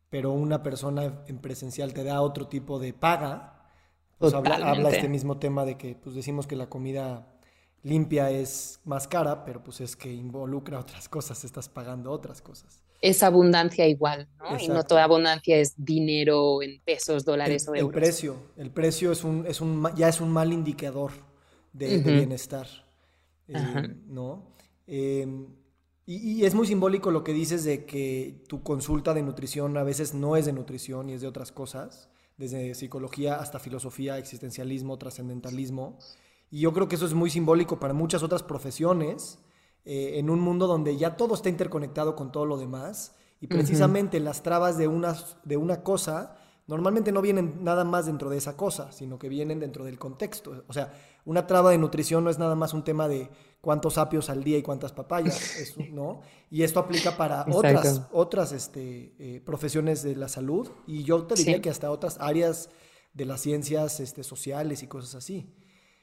pero 0.10 0.32
una 0.32 0.62
persona 0.62 1.23
en 1.27 1.39
presencial 1.39 1.93
te 1.93 2.03
da 2.03 2.21
otro 2.21 2.47
tipo 2.47 2.77
de 2.77 2.93
paga, 2.93 3.56
pues 4.17 4.34
habla, 4.34 4.89
este 4.89 5.10
mismo 5.10 5.38
tema 5.38 5.65
de 5.65 5.77
que 5.77 5.95
pues 5.95 6.15
decimos 6.15 6.47
que 6.47 6.56
la 6.56 6.69
comida 6.69 7.27
limpia 7.84 8.32
es 8.32 8.80
más 8.84 9.08
cara, 9.08 9.45
pero 9.45 9.63
pues 9.63 9.82
es 9.82 9.95
que 9.95 10.12
involucra 10.12 10.80
otras 10.80 11.08
cosas, 11.08 11.43
estás 11.43 11.69
pagando 11.69 12.12
otras 12.12 12.41
cosas. 12.41 12.84
Es 12.99 13.21
abundancia 13.21 13.88
igual, 13.88 14.27
¿no? 14.39 14.60
Y 14.60 14.67
no 14.69 14.84
toda 14.84 15.03
abundancia 15.03 15.58
es 15.58 15.73
dinero 15.77 16.63
en 16.63 16.82
pesos, 16.84 17.23
dólares 17.23 17.67
o 17.67 17.75
euros. 17.75 17.95
El 17.95 18.01
precio, 18.01 18.36
el 18.58 18.71
precio 18.71 19.12
es 19.12 19.23
un, 19.23 19.45
es 19.45 19.62
un, 19.62 19.88
ya 19.95 20.10
es 20.10 20.19
un 20.19 20.32
mal 20.32 20.51
indicador 20.51 21.12
de, 21.73 21.99
bienestar, 21.99 22.67
eh, 23.47 23.53
¿no? 24.08 24.47
Em, 24.88 25.47
y, 26.08 26.39
y, 26.39 26.45
es 26.45 26.56
muy 26.56 26.65
simbólico 26.65 27.12
lo 27.12 27.23
que 27.23 27.34
dices 27.34 27.63
de 27.65 27.86
que 27.86 28.43
tu 28.47 28.63
consulta 28.63 29.13
de 29.13 29.21
nutrición 29.21 29.77
a 29.77 29.84
veces 29.84 30.15
no 30.15 30.36
es 30.36 30.45
de 30.45 30.53
nutrición 30.53 31.10
y 31.10 31.13
es 31.13 31.21
de 31.21 31.27
otras 31.27 31.51
cosas 31.51 32.10
desde 32.38 32.76
psicología 32.76 33.36
hasta 33.36 33.60
filosofía, 33.60 34.17
existencialismo, 34.17 34.97
trascendentalismo. 34.97 35.97
Y 36.50 36.62
yo 36.62 36.73
creo 36.73 36.88
que 36.88 36.95
eso 36.95 37.06
es 37.06 37.13
muy 37.13 37.30
simbólico 37.30 37.80
para 37.80 37.93
muchas 37.93 38.23
otras 38.23 38.43
profesiones, 38.43 39.39
eh, 39.86 40.19
en 40.19 40.30
un 40.30 40.39
mundo 40.39 40.67
donde 40.67 40.97
ya 40.97 41.17
todo 41.17 41.34
está 41.34 41.50
interconectado 41.50 42.15
con 42.15 42.32
todo 42.32 42.45
lo 42.45 42.58
demás. 42.58 43.15
Y 43.39 43.47
precisamente 43.47 44.19
las 44.19 44.41
trabas 44.41 44.78
de 44.78 44.88
una, 44.88 45.15
de 45.43 45.58
una 45.58 45.84
cosa 45.84 46.38
normalmente 46.67 47.12
no 47.12 47.21
vienen 47.21 47.63
nada 47.63 47.84
más 47.84 48.06
dentro 48.06 48.30
de 48.30 48.38
esa 48.38 48.58
cosa, 48.58 48.91
sino 48.91 49.17
que 49.17 49.30
vienen 49.30 49.60
dentro 49.60 49.86
del 49.86 49.97
contexto. 49.97 50.63
O 50.67 50.73
sea, 50.73 50.93
una 51.26 51.47
traba 51.47 51.71
de 51.71 51.78
nutrición 51.78 52.23
no 52.23 52.30
es 52.30 52.39
nada 52.39 52.56
más 52.56 52.73
un 52.73 52.84
tema 52.84 53.08
de 53.08 53.30
cuántos 53.61 53.97
apios 53.97 54.29
al 54.29 54.43
día 54.43 54.57
y 54.57 54.61
cuántas 54.61 54.93
papayas, 54.93 55.75
¿no? 55.91 56.21
Y 56.49 56.63
esto 56.63 56.79
aplica 56.79 57.17
para 57.17 57.45
otras, 57.51 58.03
otras 58.11 58.51
este, 58.51 59.13
eh, 59.19 59.41
profesiones 59.41 60.03
de 60.03 60.15
la 60.15 60.29
salud 60.29 60.69
y 60.85 61.03
yo 61.03 61.23
te 61.25 61.35
diría 61.35 61.61
que 61.61 61.69
hasta 61.69 61.91
otras 61.91 62.17
áreas 62.19 62.69
de 63.13 63.25
las 63.25 63.41
ciencias 63.41 63.99
este, 63.99 64.23
sociales 64.23 64.83
y 64.83 64.87
cosas 64.87 65.15
así. 65.15 65.53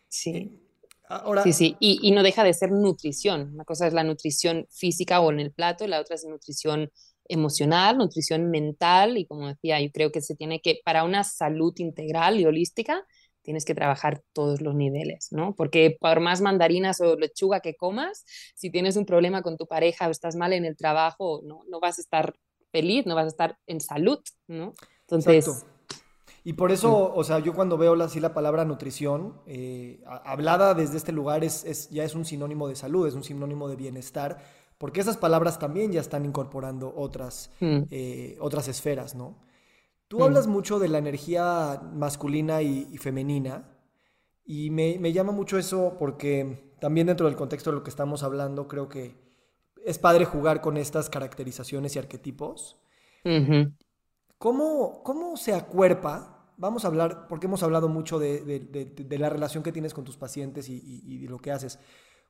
Sí. 0.08 0.30
Eh, 0.30 0.60
ahora, 1.08 1.42
sí, 1.42 1.52
sí, 1.52 1.76
y, 1.80 2.00
y, 2.02 2.10
no 2.10 2.22
deja 2.22 2.44
de 2.44 2.52
ser 2.52 2.72
nutrición. 2.72 3.52
Una 3.54 3.64
cosa 3.64 3.86
es 3.86 3.92
la 3.92 4.04
nutrición 4.04 4.66
física 4.70 5.20
o 5.20 5.30
en 5.30 5.40
el 5.40 5.52
plato, 5.52 5.84
y 5.84 5.88
la 5.88 6.00
otra 6.00 6.16
es 6.16 6.24
nutrición 6.24 6.90
emocional, 7.28 7.98
nutrición 7.98 8.50
mental, 8.50 9.16
y 9.16 9.26
como 9.26 9.48
decía, 9.48 9.80
yo 9.80 9.90
creo 9.92 10.12
que 10.12 10.20
se 10.20 10.34
tiene 10.34 10.60
que, 10.60 10.80
para 10.84 11.04
una 11.04 11.24
salud 11.24 11.72
integral 11.78 12.38
y 12.38 12.46
holística, 12.46 13.06
tienes 13.44 13.64
que 13.64 13.74
trabajar 13.74 14.22
todos 14.32 14.60
los 14.60 14.74
niveles, 14.74 15.28
¿no? 15.30 15.54
Porque 15.54 15.96
por 16.00 16.18
más 16.20 16.40
mandarinas 16.40 17.00
o 17.00 17.16
lechuga 17.16 17.60
que 17.60 17.76
comas, 17.76 18.24
si 18.54 18.70
tienes 18.70 18.96
un 18.96 19.04
problema 19.04 19.42
con 19.42 19.56
tu 19.56 19.66
pareja 19.66 20.08
o 20.08 20.10
estás 20.10 20.34
mal 20.34 20.52
en 20.52 20.64
el 20.64 20.76
trabajo, 20.76 21.42
no, 21.44 21.60
no 21.68 21.78
vas 21.78 21.98
a 21.98 22.00
estar 22.00 22.34
feliz, 22.72 23.06
no 23.06 23.14
vas 23.14 23.26
a 23.26 23.28
estar 23.28 23.58
en 23.66 23.80
salud, 23.80 24.18
¿no? 24.48 24.74
Entonces... 25.02 25.64
Y 26.46 26.52
por 26.52 26.72
eso, 26.72 27.14
o 27.14 27.24
sea, 27.24 27.38
yo 27.38 27.54
cuando 27.54 27.78
veo 27.78 27.94
así 28.02 28.20
la 28.20 28.34
palabra 28.34 28.66
nutrición, 28.66 29.40
eh, 29.46 30.02
hablada 30.04 30.74
desde 30.74 30.98
este 30.98 31.10
lugar, 31.10 31.42
es, 31.42 31.64
es, 31.64 31.88
ya 31.88 32.04
es 32.04 32.14
un 32.14 32.26
sinónimo 32.26 32.68
de 32.68 32.76
salud, 32.76 33.08
es 33.08 33.14
un 33.14 33.24
sinónimo 33.24 33.66
de 33.66 33.76
bienestar, 33.76 34.44
porque 34.76 35.00
esas 35.00 35.16
palabras 35.16 35.58
también 35.58 35.90
ya 35.90 36.02
están 36.02 36.26
incorporando 36.26 36.92
otras, 36.94 37.50
mm. 37.60 37.84
eh, 37.90 38.36
otras 38.40 38.68
esferas, 38.68 39.14
¿no? 39.14 39.38
Tú 40.16 40.22
hablas 40.22 40.46
mucho 40.46 40.78
de 40.78 40.86
la 40.86 40.98
energía 40.98 41.82
masculina 41.92 42.62
y, 42.62 42.96
femenina 42.98 43.68
y 44.44 44.70
me, 44.70 44.96
me, 45.00 45.12
llama 45.12 45.32
mucho 45.32 45.58
eso 45.58 45.96
porque 45.98 46.72
también 46.80 47.08
dentro 47.08 47.26
del 47.26 47.34
contexto 47.34 47.70
de 47.70 47.76
lo 47.76 47.82
que 47.82 47.90
estamos 47.90 48.22
hablando 48.22 48.68
creo 48.68 48.88
que 48.88 49.16
es 49.84 49.98
padre 49.98 50.24
jugar 50.24 50.60
con 50.60 50.76
estas 50.76 51.10
caracterizaciones 51.10 51.96
y 51.96 51.98
arquetipos. 51.98 52.80
¿Cómo, 54.38 55.02
¿Cómo 55.02 55.36
se 55.36 55.52
acuerpa? 55.52 56.52
Vamos 56.58 56.84
a 56.84 56.88
hablar, 56.88 57.26
porque 57.26 57.46
hemos 57.46 57.64
hablado 57.64 57.88
mucho 57.88 58.20
de, 58.20 58.40
de, 58.44 58.84
de, 58.84 59.18
la 59.18 59.30
relación 59.30 59.64
que 59.64 59.72
tienes 59.72 59.94
con 59.94 60.04
tus 60.04 60.16
pacientes 60.16 60.68
y, 60.68 60.74
y, 60.76 61.24
y 61.24 61.26
lo 61.26 61.38
que 61.38 61.50
haces. 61.50 61.80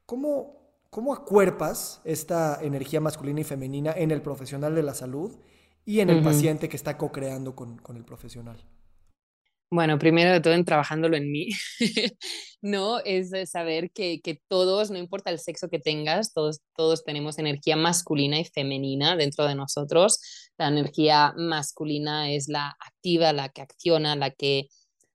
¿Cómo, 0.06 0.64
¿Cómo 0.88 1.12
acuerpas 1.12 2.00
esta 2.04 2.58
energía 2.62 3.02
masculina 3.02 3.40
y 3.40 3.44
femenina 3.44 3.92
en 3.92 4.10
el 4.10 4.22
profesional 4.22 4.74
de 4.74 4.82
la 4.82 4.94
salud 4.94 5.36
y 5.84 6.00
en 6.00 6.10
el 6.10 6.22
paciente 6.22 6.68
que 6.68 6.76
está 6.76 6.96
co-creando 6.96 7.54
con, 7.54 7.78
con, 7.78 7.96
el 7.96 8.04
profesional? 8.04 8.56
Bueno, 9.70 9.98
primero 9.98 10.32
de 10.32 10.40
todo 10.40 10.54
en 10.54 10.64
trabajándolo 10.64 11.16
en 11.16 11.30
mí, 11.30 11.48
¿no? 12.62 13.00
Es 13.00 13.32
saber 13.50 13.90
que, 13.90 14.20
que, 14.20 14.40
todos, 14.48 14.90
no 14.90 14.98
importa 14.98 15.30
el 15.30 15.38
sexo 15.38 15.68
que 15.68 15.78
tengas, 15.78 16.32
todos, 16.32 16.60
todos 16.76 17.04
tenemos 17.04 17.38
energía 17.38 17.76
masculina 17.76 18.38
y 18.38 18.44
femenina 18.44 19.16
dentro 19.16 19.46
de 19.46 19.54
nosotros. 19.54 20.20
La 20.58 20.68
energía 20.68 21.34
masculina 21.36 22.30
es 22.30 22.48
la 22.48 22.76
activa, 22.80 23.32
la 23.32 23.48
que 23.48 23.62
acciona, 23.62 24.14
la 24.16 24.30
que, 24.30 24.68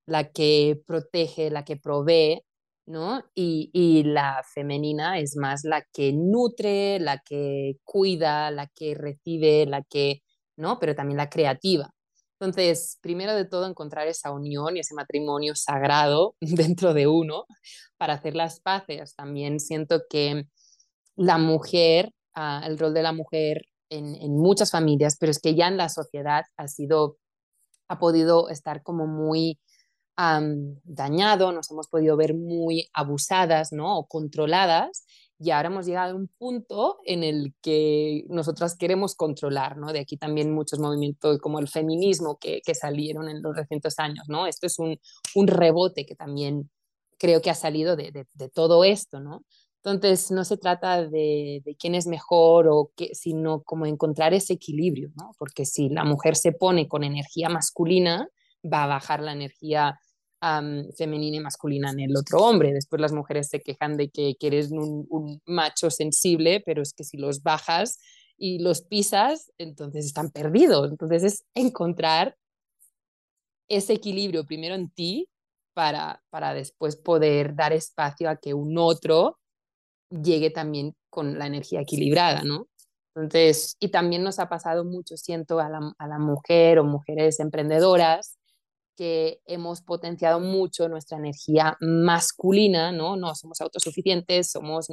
la 0.06 0.30
que 0.30 0.78
protege, 0.86 1.50
la 1.50 1.64
que 1.64 1.78
provee, 1.78 2.42
¿no? 2.90 3.24
Y, 3.36 4.04
la 4.04 4.44
femenina 4.54 5.20
es 5.20 5.38
más 5.38 5.64
la 5.64 5.84
que 5.94 6.12
nutre, 6.12 7.00
la 7.00 7.20
que 7.20 7.78
cuida, 7.84 8.52
la 8.52 8.68
que 8.68 8.96
recibe, 8.96 9.66
la 9.68 9.84
que, 9.84 10.24
¿no? 10.60 10.80
Pero 10.80 10.96
también 10.96 11.18
la 11.18 11.30
creativa. 11.30 11.90
Entonces, 12.40 12.98
primero 13.02 13.36
de 13.36 13.46
todo, 13.46 13.68
encontrar 13.68 14.08
esa 14.08 14.32
unión 14.32 14.78
y 14.78 14.82
ese 14.82 14.94
matrimonio 14.94 15.56
sagrado 15.56 16.36
dentro 16.42 16.94
de 16.94 17.08
uno 17.08 17.46
para 17.98 18.14
hacer 18.14 18.36
las 18.36 18.60
paces. 18.60 19.16
También 19.16 19.60
siento 19.60 20.02
que 20.10 20.46
la 21.16 21.38
mujer, 21.38 22.12
ah, 22.36 22.64
el 22.66 22.78
rol 22.78 22.94
de 22.94 23.04
la 23.04 23.12
mujer 23.14 23.64
en, 23.90 24.16
en 24.16 24.38
muchas 24.38 24.72
familias, 24.72 25.18
pero 25.20 25.32
es 25.32 25.40
que 25.40 25.56
ya 25.56 25.68
en 25.68 25.78
la 25.78 25.90
sociedad 25.90 26.44
ha 26.58 26.68
sido, 26.68 27.18
ha 27.88 28.00
podido 28.00 28.50
estar 28.50 28.84
como 28.84 29.08
muy 29.08 29.60
dañado, 30.84 31.54
nos 31.54 31.72
hemos 31.72 31.88
podido 31.88 32.18
ver 32.18 32.34
muy 32.34 32.90
abusadas 32.94 33.72
¿no? 33.72 33.98
o 33.98 34.06
controladas 34.06 35.06
y 35.42 35.52
ahora 35.52 35.70
hemos 35.70 35.86
llegado 35.86 36.12
a 36.12 36.16
un 36.16 36.28
punto 36.28 36.98
en 37.06 37.24
el 37.24 37.54
que 37.62 38.26
nosotras 38.28 38.76
queremos 38.76 39.16
controlar, 39.16 39.78
¿no? 39.78 39.94
De 39.94 40.02
aquí 40.02 40.18
también 40.18 40.54
muchos 40.54 40.80
movimientos 40.80 41.40
como 41.40 41.60
el 41.60 41.70
feminismo 41.70 42.38
que, 42.38 42.62
que 42.66 42.76
salieron 42.76 43.30
en 43.30 43.42
los 43.42 43.56
recientes 43.56 43.98
años, 44.00 44.26
¿no? 44.28 44.48
Esto 44.48 44.68
es 44.68 44.78
un, 44.80 45.00
un 45.36 45.48
rebote 45.48 46.06
que 46.06 46.16
también 46.16 46.70
creo 47.18 47.42
que 47.42 47.50
ha 47.50 47.56
salido 47.56 47.96
de, 47.96 48.12
de, 48.12 48.28
de, 48.34 48.50
todo 48.50 48.84
esto, 48.84 49.22
¿no? 49.22 49.46
Entonces, 49.82 50.30
no 50.30 50.44
se 50.44 50.58
trata 50.58 51.08
de, 51.08 51.62
de 51.64 51.76
quién 51.78 51.96
es 51.96 52.06
mejor 52.06 52.68
o 52.68 52.92
qué, 52.98 53.16
sino 53.16 53.64
como 53.64 53.86
encontrar 53.86 54.34
ese 54.34 54.54
equilibrio, 54.54 55.10
¿no? 55.16 55.32
Porque 55.38 55.64
si 55.64 55.88
la 55.88 56.04
mujer 56.04 56.36
se 56.36 56.52
pone 56.52 56.90
con 56.90 57.06
energía 57.06 57.48
masculina, 57.48 58.28
va 58.62 58.84
a 58.84 58.88
bajar 58.88 59.22
la 59.22 59.32
energía 59.32 59.98
femenina 60.98 61.38
y 61.38 61.40
masculina 61.42 61.92
en 61.92 62.00
el 62.00 62.18
otro 62.18 62.40
hombre. 62.40 62.74
Después 62.74 63.02
las 63.02 63.12
mujeres 63.12 63.50
se 63.50 63.62
quejan 63.62 63.98
de 63.98 64.10
que, 64.10 64.36
quieres 64.40 64.72
un, 64.72 65.06
un, 65.10 65.42
macho 65.46 65.90
sensible, 65.90 66.62
pero 66.66 66.82
es 66.82 66.94
que 66.94 67.04
si 67.04 67.18
los 67.18 67.44
bajas 67.44 68.00
y 68.38 68.60
los 68.60 68.82
pisas, 68.82 69.52
entonces 69.58 70.06
están 70.06 70.32
perdidos. 70.32 70.90
Entonces 70.90 71.24
es 71.24 71.44
encontrar 71.54 72.36
ese 73.68 73.94
equilibrio 73.94 74.46
primero 74.46 74.76
en 74.76 74.90
ti 74.90 75.30
para, 75.74 76.22
para 76.30 76.54
después 76.54 76.96
poder 76.96 77.56
dar 77.56 77.74
espacio 77.74 78.30
a 78.30 78.38
que 78.38 78.54
un 78.54 78.78
otro 78.78 79.40
llegue 80.10 80.50
también 80.50 80.96
con 81.10 81.38
la 81.38 81.48
energía 81.48 81.82
equilibrada, 81.82 82.44
¿no? 82.44 82.68
Entonces, 83.16 83.76
y 83.80 83.90
también 83.90 84.24
nos 84.24 84.40
ha 84.40 84.48
pasado 84.50 84.86
mucho, 84.86 85.18
siento, 85.18 85.60
a 85.60 85.70
la, 85.70 85.94
a 85.98 86.08
la 86.08 86.20
mujer 86.20 86.80
o 86.80 86.86
mujeres 86.86 87.40
emprendedoras 87.40 88.39
que 89.00 89.40
hemos 89.46 89.82
potenciado 89.82 90.42
mucho 90.42 90.90
nuestra 90.90 91.18
energía 91.18 91.78
masculina, 91.80 92.92
¿no? 92.92 93.16
No 93.16 93.34
somos 93.34 93.62
autosuficientes, 93.62 94.52
somos 94.52 94.88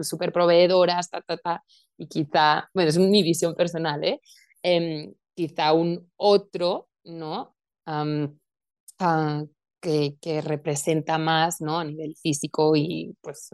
súper 0.00 0.32
proveedoras, 0.32 1.08
ta, 1.08 1.20
ta, 1.20 1.36
ta, 1.36 1.64
y 1.96 2.08
quizá, 2.08 2.68
bueno, 2.74 2.90
es 2.90 2.98
mi 2.98 3.22
visión 3.22 3.54
personal, 3.54 4.02
¿eh? 4.02 4.20
Em, 4.64 5.14
quizá 5.36 5.74
un 5.74 6.10
otro, 6.16 6.88
¿no? 7.04 7.54
Ah, 7.86 9.44
que, 9.80 10.16
que, 10.20 10.40
representa 10.40 11.18
más, 11.18 11.60
¿no? 11.60 11.78
A 11.78 11.84
nivel 11.84 12.16
físico 12.16 12.74
y, 12.74 13.16
pues, 13.20 13.48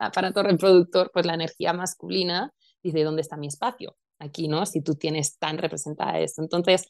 aparato 0.00 0.42
reproductor, 0.42 1.10
pues 1.12 1.26
la 1.26 1.34
energía 1.34 1.74
masculina, 1.74 2.54
dice, 2.82 3.04
¿dónde 3.04 3.20
está 3.20 3.36
mi 3.36 3.48
espacio? 3.48 3.98
Aquí, 4.18 4.48
¿no? 4.48 4.64
Si 4.64 4.80
tú 4.80 4.94
tienes 4.94 5.36
tan 5.38 5.58
representada 5.58 6.18
esto. 6.20 6.40
Entonces, 6.42 6.86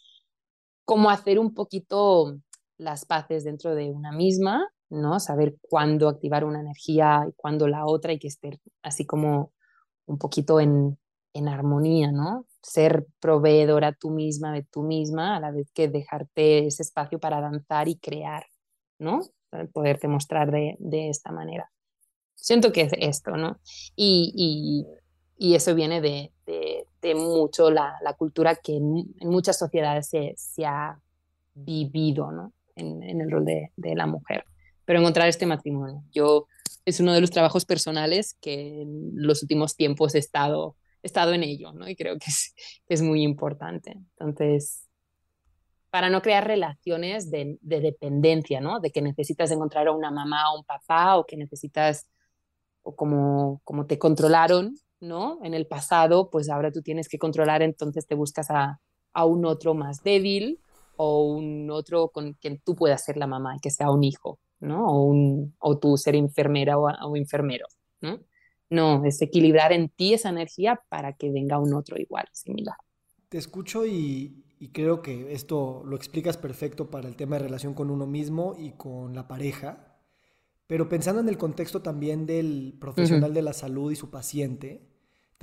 cómo 0.85 1.11
hacer 1.11 1.39
un 1.39 1.55
poquito 1.55 2.37
las 2.77 3.05
paces 3.05 3.45
dentro 3.45 3.75
de 3.75 3.91
una 3.91 4.13
misma, 4.13 4.69
¿no? 4.91 5.21
Saber 5.21 5.57
cuándo 5.61 6.09
activar 6.09 6.45
una 6.45 6.61
energía 6.61 7.25
y 7.29 7.33
cuándo 7.37 7.69
la 7.69 7.87
otra 7.87 8.13
y 8.13 8.19
que 8.19 8.29
esté 8.29 8.61
así 8.83 9.07
como 9.07 9.53
un 10.07 10.19
poquito 10.19 10.61
en, 10.61 10.99
en 11.33 11.49
armonía, 11.49 12.13
¿no? 12.13 12.47
Ser 12.63 13.07
proveedora 13.21 13.93
tú 13.93 14.11
misma 14.11 14.53
de 14.53 14.63
tú 14.63 14.83
misma 14.83 15.37
a 15.37 15.41
la 15.41 15.51
vez 15.51 15.71
que 15.73 15.89
dejarte 15.89 16.67
ese 16.67 16.83
espacio 16.83 17.19
para 17.19 17.41
danzar 17.41 17.89
y 17.89 17.97
crear, 17.97 18.45
¿no? 18.99 19.23
poderte 19.73 20.09
mostrar 20.09 20.51
de, 20.51 20.77
de 20.79 21.09
esta 21.09 21.31
manera. 21.31 21.71
Siento 22.35 22.73
que 22.73 22.83
es 22.83 22.93
esto, 22.99 23.37
¿no? 23.37 23.61
Y, 23.95 24.33
y, 24.37 24.87
y 25.37 25.55
eso 25.55 25.75
viene 25.75 26.01
de, 26.01 26.33
de, 26.47 26.87
mucho 27.13 27.71
la, 27.71 27.99
la, 28.03 28.13
cultura 28.13 28.55
que 28.55 28.77
en, 28.77 29.15
muchas 29.23 29.59
sociedades 29.59 30.09
se, 30.09 30.35
se, 30.37 30.65
ha 30.65 30.97
vivido 31.55 32.31
¿no? 32.31 32.53
en, 32.77 33.21
el 33.21 33.31
rol 33.31 33.45
de, 33.45 33.73
de, 33.77 33.95
la 33.97 34.07
mujer. 34.07 34.45
Pero 34.85 35.01
encontrar 35.01 35.29
este 35.29 35.47
matrimonio, 35.47 36.05
yo 36.13 36.47
es 36.85 37.01
uno 37.01 37.13
de 37.13 37.21
los 37.21 37.31
trabajos 37.31 37.65
personales 37.65 38.37
que 38.41 38.83
en 38.83 39.11
los 39.15 39.43
últimos 39.43 39.75
tiempos 39.77 40.15
he 40.15 40.19
estado, 40.19 40.77
estado 41.03 41.33
en 41.33 41.43
ello, 41.43 41.73
¿no? 41.73 41.89
Y 41.89 41.97
creo 41.97 42.19
que 42.19 42.27
es, 42.31 42.55
es 42.89 43.03
muy 43.03 43.23
importante. 43.23 43.97
Entonces, 44.19 44.85
para 45.91 46.11
no 46.11 46.23
crear 46.23 46.47
relaciones 46.47 47.31
de, 47.31 47.57
de, 47.61 47.81
dependencia, 47.81 48.61
¿no? 48.61 48.81
De 48.81 48.91
que 48.91 49.01
necesitas 49.01 49.51
encontrar 49.51 49.87
a 49.89 49.93
una 49.93 50.11
mamá 50.11 50.53
o 50.53 50.59
un 50.59 50.65
papá 50.65 51.17
o 51.17 51.25
que 51.25 51.37
necesitas, 51.37 52.09
o 52.83 52.95
como, 52.97 53.61
como 53.65 53.87
te 53.87 53.99
controlaron, 53.99 54.77
¿no? 55.05 55.39
En 55.43 55.55
el 55.55 55.67
pasado, 55.67 56.31
pues 56.31 56.49
ahora 56.49 56.73
tú 56.73 56.83
tienes 56.83 57.09
que 57.09 57.19
controlar, 57.19 57.63
entonces 57.63 58.07
te 58.07 58.15
buscas 58.15 58.51
a, 58.51 58.81
a 59.13 59.25
un 59.25 59.45
otro 59.45 59.75
más 59.75 60.03
débil 60.03 60.61
o 60.97 61.25
un 61.25 61.71
otro 61.71 62.09
con 62.09 62.35
quien 62.35 62.61
tú 62.61 62.75
puedas 62.75 63.05
ser 63.05 63.17
la 63.17 63.27
mamá, 63.27 63.59
que 63.61 63.71
sea 63.71 63.91
un 63.91 64.05
hijo, 64.05 64.39
¿no? 64.61 64.87
O, 64.87 65.05
un, 65.05 65.55
o 65.59 65.79
tú 65.79 65.97
ser 65.97 66.15
enfermera 66.15 66.79
o, 66.79 66.89
o 66.89 67.17
enfermero, 67.17 67.67
¿no? 68.01 68.21
No, 68.71 69.05
es 69.05 69.21
equilibrar 69.23 69.73
en 69.73 69.89
ti 69.89 70.15
esa 70.15 70.31
energía 70.31 70.81
para 70.89 71.13
que 71.13 71.31
venga 71.31 71.59
un 71.59 71.75
otro 71.75 71.97
igual, 71.99 72.27
similar. 72.33 72.77
Te 73.29 73.39
escucho 73.39 73.87
y, 73.87 74.45
y, 74.59 74.69
creo 74.71 75.03
que 75.03 75.33
esto 75.33 75.83
lo 75.85 75.97
explicas 75.97 76.37
perfecto 76.37 76.91
para 76.91 77.09
el 77.09 77.15
tema 77.15 77.37
de 77.37 77.45
relación 77.45 77.75
con 77.75 77.91
uno 77.91 78.07
mismo 78.07 78.55
y 78.59 78.73
con 78.73 79.15
la 79.15 79.29
pareja, 79.29 80.01
pero 80.67 80.89
pensando 80.89 81.21
en 81.21 81.29
el 81.29 81.37
contexto 81.37 81.83
también 81.83 82.27
del 82.27 82.77
profesional 82.81 83.31
uh 83.31 83.33
-huh. 83.33 83.37
de 83.37 83.43
la 83.43 83.53
salud 83.53 83.93
y 83.93 83.97
su 83.97 84.11
paciente, 84.11 84.94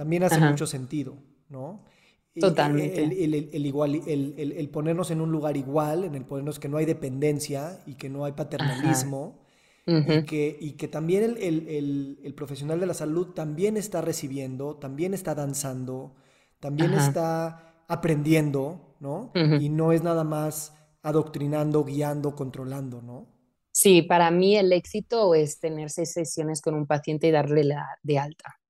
también 0.01 0.23
hace 0.23 0.37
Ajá. 0.37 0.49
mucho 0.49 0.65
sentido, 0.65 1.15
¿no? 1.47 1.85
Totalmente. 2.33 3.03
El, 3.03 3.11
el, 3.35 3.49
el, 3.53 3.65
igual, 3.67 4.01
el, 4.07 4.69
ponernos 4.69 5.11
en 5.11 5.21
un 5.21 5.31
lugar 5.31 5.57
igual, 5.57 6.05
en 6.05 6.15
el 6.15 6.25
ponernos 6.25 6.57
que 6.57 6.67
no 6.67 6.77
hay 6.77 6.85
dependencia 6.85 7.83
y 7.85 7.93
que 7.93 8.09
no 8.09 8.25
hay 8.25 8.31
paternalismo. 8.31 9.45
Uh 9.85 9.91
-huh. 9.91 10.23
y, 10.23 10.25
que, 10.25 10.57
y 10.59 10.71
que 10.71 10.87
también 10.87 11.37
el, 11.39 12.33
profesional 12.35 12.79
de 12.79 12.87
la 12.87 12.95
salud 12.95 13.27
también 13.35 13.77
está 13.77 14.01
recibiendo, 14.01 14.77
también 14.77 15.13
está 15.13 15.35
danzando, 15.35 16.15
también 16.59 16.95
Ajá. 16.95 17.07
está 17.07 17.83
aprendiendo, 17.87 18.95
¿no? 18.99 19.31
Uh 19.35 19.39
-huh. 19.39 19.61
Y 19.61 19.69
no 19.69 19.91
es 19.91 20.01
nada 20.01 20.23
más 20.23 20.73
adoctrinando, 21.03 21.85
guiando, 21.85 22.35
controlando, 22.35 23.03
¿no? 23.03 23.27
Sí, 23.71 24.01
para 24.01 24.31
mí 24.31 24.57
el 24.57 24.73
éxito 24.73 25.35
es 25.35 25.59
tener 25.59 25.91
seis 25.91 26.11
sesiones 26.11 26.59
con 26.59 26.73
un 26.73 26.87
paciente 26.87 27.27
y 27.27 27.31
darle 27.31 27.65
la 27.65 27.85
de 28.01 28.17
alta. 28.17 28.60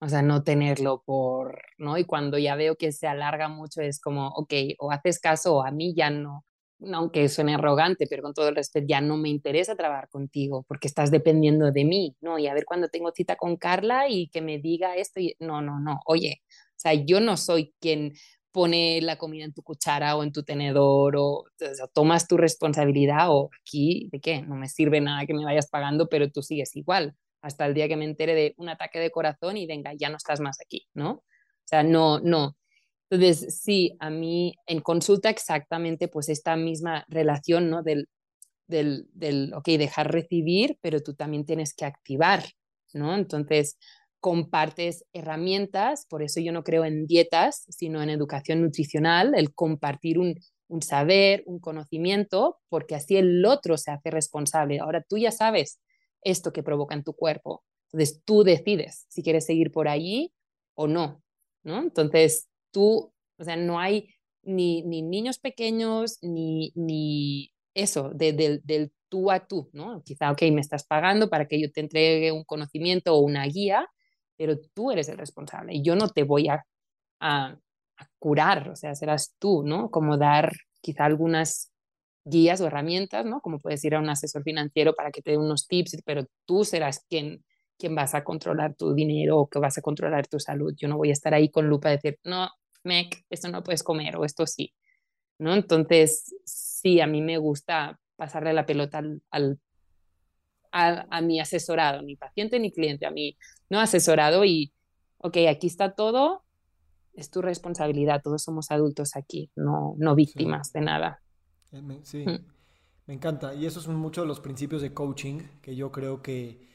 O 0.00 0.08
sea, 0.08 0.22
no 0.22 0.42
tenerlo 0.44 1.02
por, 1.04 1.60
¿no? 1.78 1.98
Y 1.98 2.04
cuando 2.04 2.38
ya 2.38 2.56
veo 2.56 2.76
que 2.76 2.90
se 2.92 3.06
alarga 3.06 3.48
mucho 3.48 3.82
es 3.82 4.00
como, 4.00 4.28
ok, 4.28 4.52
o 4.78 4.90
haces 4.90 5.20
caso 5.20 5.56
o 5.56 5.62
a 5.62 5.70
mí 5.70 5.94
ya 5.94 6.08
no, 6.10 6.46
aunque 6.94 7.28
suene 7.28 7.54
arrogante, 7.54 8.06
pero 8.08 8.22
con 8.22 8.34
todo 8.34 8.48
el 8.48 8.56
respeto, 8.56 8.86
ya 8.88 9.00
no 9.00 9.16
me 9.18 9.28
interesa 9.28 9.76
trabajar 9.76 10.08
contigo 10.08 10.64
porque 10.66 10.88
estás 10.88 11.10
dependiendo 11.10 11.70
de 11.70 11.84
mí, 11.84 12.16
¿no? 12.20 12.38
Y 12.38 12.46
a 12.46 12.54
ver 12.54 12.64
cuando 12.64 12.88
tengo 12.88 13.10
cita 13.12 13.36
con 13.36 13.56
Carla 13.56 14.08
y 14.08 14.28
que 14.28 14.40
me 14.40 14.58
diga 14.58 14.96
esto, 14.96 15.20
y 15.20 15.36
no, 15.38 15.60
no, 15.60 15.78
no, 15.80 16.00
oye, 16.06 16.42
o 16.48 16.80
sea, 16.80 16.94
yo 16.94 17.20
no 17.20 17.36
soy 17.36 17.74
quien 17.80 18.14
pone 18.52 19.00
la 19.02 19.16
comida 19.16 19.44
en 19.44 19.52
tu 19.52 19.62
cuchara 19.62 20.16
o 20.16 20.22
en 20.24 20.32
tu 20.32 20.42
tenedor 20.44 21.14
o, 21.18 21.44
tomas 21.92 22.26
tu 22.26 22.36
responsabilidad 22.36 23.30
o 23.30 23.50
aquí, 23.60 24.08
¿de 24.12 24.20
qué? 24.20 24.42
No 24.42 24.56
me 24.56 24.68
sirve 24.68 25.00
nada 25.00 25.26
que 25.26 25.34
me 25.34 25.44
vayas 25.44 25.68
pagando, 25.68 26.08
pero 26.08 26.30
tú 26.30 26.42
sigues 26.42 26.74
igual 26.76 27.14
hasta 27.42 27.66
el 27.66 27.74
día 27.74 27.88
que 27.88 27.96
me 27.96 28.04
entere 28.04 28.34
de 28.34 28.54
un 28.58 28.68
ataque 28.68 28.98
de 28.98 29.10
corazón 29.10 29.56
y 29.56 29.66
venga, 29.66 29.92
ya 29.94 30.08
no 30.10 30.16
estás 30.16 30.40
más 30.40 30.60
aquí, 30.60 30.86
¿no? 30.94 31.10
O 31.12 31.22
sea, 31.64 31.82
no, 31.82 32.20
no. 32.20 32.56
Entonces, 33.10 33.60
sí, 33.62 33.96
a 34.00 34.10
mí 34.10 34.54
en 34.66 34.80
consulta 34.80 35.30
exactamente 35.30 36.08
pues 36.08 36.28
esta 36.28 36.56
misma 36.56 37.04
relación, 37.08 37.70
¿no? 37.70 37.82
Del, 37.82 38.08
del, 38.66 39.08
del, 39.12 39.52
ok, 39.54 39.66
dejar 39.70 40.12
recibir, 40.12 40.78
pero 40.80 41.00
tú 41.00 41.14
también 41.14 41.44
tienes 41.44 41.74
que 41.74 41.84
activar, 41.84 42.44
¿no? 42.92 43.14
Entonces, 43.16 43.76
compartes 44.20 45.04
herramientas, 45.12 46.06
por 46.08 46.22
eso 46.22 46.40
yo 46.40 46.52
no 46.52 46.62
creo 46.62 46.84
en 46.84 47.06
dietas, 47.06 47.64
sino 47.68 48.02
en 48.02 48.10
educación 48.10 48.62
nutricional, 48.62 49.32
el 49.34 49.54
compartir 49.54 50.18
un, 50.18 50.34
un 50.68 50.82
saber, 50.82 51.42
un 51.46 51.58
conocimiento, 51.58 52.58
porque 52.68 52.94
así 52.94 53.16
el 53.16 53.44
otro 53.44 53.76
se 53.76 53.90
hace 53.90 54.10
responsable. 54.10 54.78
Ahora 54.78 55.02
tú 55.02 55.18
ya 55.18 55.32
sabes 55.32 55.80
esto 56.22 56.52
que 56.52 56.62
provoca 56.62 56.94
en 56.94 57.04
tu 57.04 57.14
cuerpo. 57.14 57.64
Entonces 57.92 58.22
tú 58.24 58.44
decides 58.44 59.06
si 59.08 59.22
quieres 59.22 59.46
seguir 59.46 59.72
por 59.72 59.88
allí 59.88 60.32
o 60.74 60.86
no, 60.86 61.22
¿no? 61.62 61.80
Entonces 61.80 62.48
tú, 62.70 63.12
o 63.38 63.44
sea, 63.44 63.56
no 63.56 63.78
hay 63.78 64.14
ni, 64.42 64.82
ni 64.82 65.02
niños 65.02 65.38
pequeños, 65.38 66.18
ni, 66.22 66.72
ni 66.74 67.52
eso, 67.74 68.10
del 68.14 68.92
tú 69.08 69.30
a 69.30 69.46
tú, 69.46 69.68
¿no? 69.72 70.02
Quizá, 70.02 70.30
ok, 70.30 70.42
me 70.52 70.60
estás 70.60 70.84
pagando 70.86 71.28
para 71.28 71.46
que 71.46 71.60
yo 71.60 71.70
te 71.70 71.80
entregue 71.80 72.32
un 72.32 72.44
conocimiento 72.44 73.14
o 73.14 73.20
una 73.20 73.44
guía, 73.46 73.86
pero 74.36 74.58
tú 74.74 74.90
eres 74.92 75.08
el 75.08 75.18
responsable 75.18 75.74
y 75.74 75.82
yo 75.82 75.96
no 75.96 76.08
te 76.08 76.22
voy 76.22 76.48
a, 76.48 76.64
a, 77.20 77.58
a 77.96 78.08
curar, 78.18 78.70
o 78.70 78.76
sea, 78.76 78.94
serás 78.94 79.34
tú, 79.38 79.62
¿no? 79.64 79.90
Como 79.90 80.16
dar 80.16 80.52
quizá 80.80 81.04
algunas 81.04 81.72
guías 82.24 82.60
o 82.60 82.66
herramientas, 82.66 83.24
¿no? 83.24 83.40
Como 83.40 83.58
puedes 83.58 83.84
ir 83.84 83.94
a 83.94 84.00
un 84.00 84.08
asesor 84.08 84.42
financiero 84.42 84.94
para 84.94 85.10
que 85.10 85.22
te 85.22 85.32
dé 85.32 85.38
unos 85.38 85.66
tips, 85.66 86.02
pero 86.04 86.26
tú 86.44 86.64
serás 86.64 87.04
quien, 87.08 87.44
quien 87.78 87.94
vas 87.94 88.14
a 88.14 88.24
controlar 88.24 88.74
tu 88.74 88.94
dinero 88.94 89.38
o 89.38 89.48
que 89.48 89.58
vas 89.58 89.78
a 89.78 89.82
controlar 89.82 90.26
tu 90.26 90.38
salud. 90.38 90.74
Yo 90.76 90.88
no 90.88 90.96
voy 90.96 91.10
a 91.10 91.14
estar 91.14 91.34
ahí 91.34 91.48
con 91.50 91.68
lupa 91.68 91.90
y 91.90 91.96
decir, 91.96 92.18
no, 92.24 92.48
Mec, 92.84 93.24
esto 93.30 93.48
no 93.48 93.62
puedes 93.62 93.82
comer 93.82 94.16
o 94.16 94.24
esto 94.24 94.46
sí, 94.46 94.72
¿no? 95.38 95.54
Entonces, 95.54 96.34
sí, 96.44 97.00
a 97.00 97.06
mí 97.06 97.20
me 97.22 97.38
gusta 97.38 97.98
pasarle 98.16 98.52
la 98.52 98.66
pelota 98.66 98.98
al, 98.98 99.22
al 99.30 99.58
a, 100.72 101.06
a, 101.10 101.20
mi 101.20 101.40
asesorado, 101.40 102.02
ni 102.02 102.16
paciente 102.16 102.58
ni 102.58 102.70
cliente, 102.70 103.06
a 103.06 103.10
mi 103.10 103.36
no 103.68 103.80
asesorado 103.80 104.44
y, 104.44 104.72
ok, 105.18 105.38
aquí 105.48 105.66
está 105.66 105.94
todo, 105.94 106.44
es 107.14 107.30
tu 107.30 107.42
responsabilidad, 107.42 108.22
todos 108.22 108.42
somos 108.42 108.70
adultos 108.70 109.16
aquí, 109.16 109.50
no, 109.56 109.94
no 109.98 110.14
víctimas 110.14 110.72
de 110.72 110.80
nada. 110.80 111.22
Eh, 111.72 112.00
sí, 112.02 112.24
mm. 112.26 112.38
me 113.06 113.14
encanta. 113.14 113.54
Y 113.54 113.66
esos 113.66 113.84
son 113.84 113.96
muchos 113.96 114.24
de 114.24 114.28
los 114.28 114.40
principios 114.40 114.82
de 114.82 114.92
coaching 114.92 115.40
que 115.62 115.76
yo 115.76 115.90
creo 115.92 116.22
que, 116.22 116.66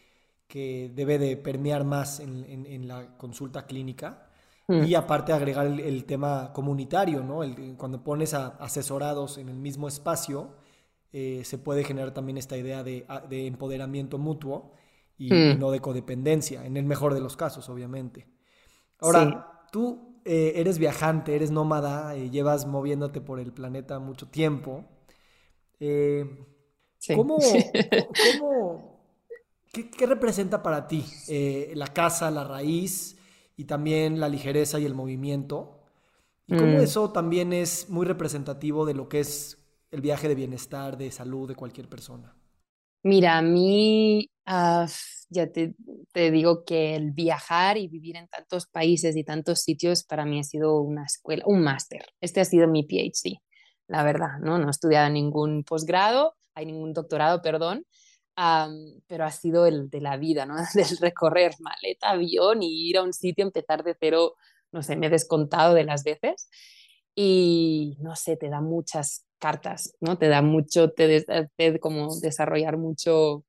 que 0.47 0.91
debe 0.93 1.17
de 1.17 1.37
permear 1.37 1.83
más 1.83 2.19
en, 2.19 2.65
en, 2.65 2.87
la 2.87 3.17
consulta 3.17 3.65
clínica. 3.65 4.29
Mm. 4.67 4.83
Y 4.83 4.95
aparte 4.95 5.33
agregar 5.33 5.67
el, 5.67 6.05
tema 6.05 6.51
comunitario, 6.53 7.23
¿no? 7.23 7.43
El, 7.43 7.75
cuando 7.77 8.03
pones 8.03 8.33
a 8.33 8.47
asesorados 8.47 9.37
en 9.37 9.49
el 9.49 9.57
mismo 9.57 9.87
espacio, 9.87 10.55
eh, 11.13 11.43
se 11.45 11.57
puede 11.57 11.83
generar 11.83 12.13
también 12.13 12.37
esta 12.37 12.57
idea 12.57 12.83
de, 12.83 13.05
de 13.29 13.47
empoderamiento 13.47 14.17
mutuo 14.17 14.73
y, 15.17 15.31
mm. 15.31 15.59
no 15.59 15.71
de 15.71 15.79
codependencia, 15.79 16.65
en 16.65 16.77
el 16.77 16.85
mejor 16.85 17.13
de 17.13 17.21
los 17.21 17.37
casos, 17.37 17.69
obviamente. 17.69 18.27
Ahora, 18.99 19.67
tú 19.71 20.14
eh, 20.27 20.53
eres 20.55 20.79
viajante, 20.79 21.35
eres 21.35 21.51
nómada, 21.51 22.15
eh, 22.15 22.31
llevas 22.31 22.65
moviéndote 22.65 23.21
por 23.21 23.39
el 23.39 23.53
planeta 23.53 23.99
mucho 23.99 24.27
tiempo. 24.27 24.83
Eh, 25.79 26.25
¿Cómo, 27.15 27.37
qué, 29.71 30.05
representa 30.07 30.63
para 30.63 30.87
ti 30.87 31.05
la 31.75 31.85
casa, 31.87 32.31
la 32.31 32.43
raíz 32.43 33.17
y 33.55 33.65
también 33.65 34.19
la 34.19 34.27
ligereza 34.27 34.79
y 34.79 34.85
el 34.85 34.95
movimiento? 34.95 35.83
¿Y 36.47 36.57
cómo 36.57 36.79
mm. 36.79 36.81
eso 36.81 37.11
también 37.11 37.53
es 37.53 37.87
muy 37.89 38.07
representativo 38.07 38.87
de 38.87 38.95
lo 38.95 39.07
que 39.07 39.19
es 39.19 39.59
el 39.91 40.01
viaje 40.01 40.27
de 40.27 40.33
bienestar, 40.33 40.97
de 40.97 41.11
salud 41.11 41.47
de 41.47 41.55
cualquier 41.55 41.87
persona? 41.87 42.35
Mira, 43.05 43.37
a 43.37 43.41
mí 43.43 44.31
ah, 44.47 44.87
ya 45.29 45.51
te, 45.51 45.75
te, 46.11 46.31
digo 46.31 46.65
que 46.65 46.95
el 46.95 47.11
viajar 47.11 47.77
y 47.77 47.87
vivir 47.87 48.15
en 48.17 48.27
tantos 48.27 48.65
países 48.65 49.15
y 49.15 49.23
tantos 49.23 49.61
sitios 49.61 50.03
para 50.03 50.25
mí 50.25 50.39
ha 50.39 50.43
sido 50.43 50.81
una 50.81 51.03
escuela, 51.05 51.43
un 51.45 51.61
máster. 51.61 52.07
Este 52.19 52.41
ha 52.41 52.45
sido 52.45 52.67
mi 52.67 52.81
PhD, 52.83 53.37
la 53.87 54.03
verdad, 54.03 54.39
¿no? 54.41 54.57
No 54.57 54.69
he 54.69 54.71
estudiado 54.71 55.07
ningún 55.11 55.63
posgrado, 55.63 56.33
hay 56.55 56.65
ningún 56.65 56.93
doctorado, 56.93 57.43
perdón, 57.43 57.85
pero 59.07 59.25
ha 59.25 59.31
sido 59.31 59.67
el 59.67 59.87
de 59.91 60.01
la 60.01 60.17
vida, 60.17 60.47
¿no? 60.47 60.55
Del 60.73 60.97
recorrer 60.99 61.53
maleta, 61.59 62.09
avión 62.09 62.63
y 62.63 62.89
ir 62.89 62.97
a 62.97 63.03
un 63.03 63.13
sitio, 63.13 63.45
empezar 63.45 63.83
de 63.83 63.95
cero, 63.99 64.33
no 64.71 64.81
sé, 64.81 64.95
me 64.95 65.07
he 65.07 65.09
descontado 65.11 65.75
de 65.75 65.83
las 65.83 66.03
veces 66.03 66.49
y 67.13 67.97
no 67.99 68.15
sé, 68.15 68.35
te 68.35 68.49
da 68.49 68.61
muchas 68.61 69.24
cartas, 69.39 69.95
¿no? 70.01 70.17
Te 70.17 70.27
da 70.27 70.41
mucho, 70.41 70.91
te, 70.91 71.23
te 71.55 71.79
como 71.79 72.15
desarrollar 72.19 72.77
mucho 72.77 73.43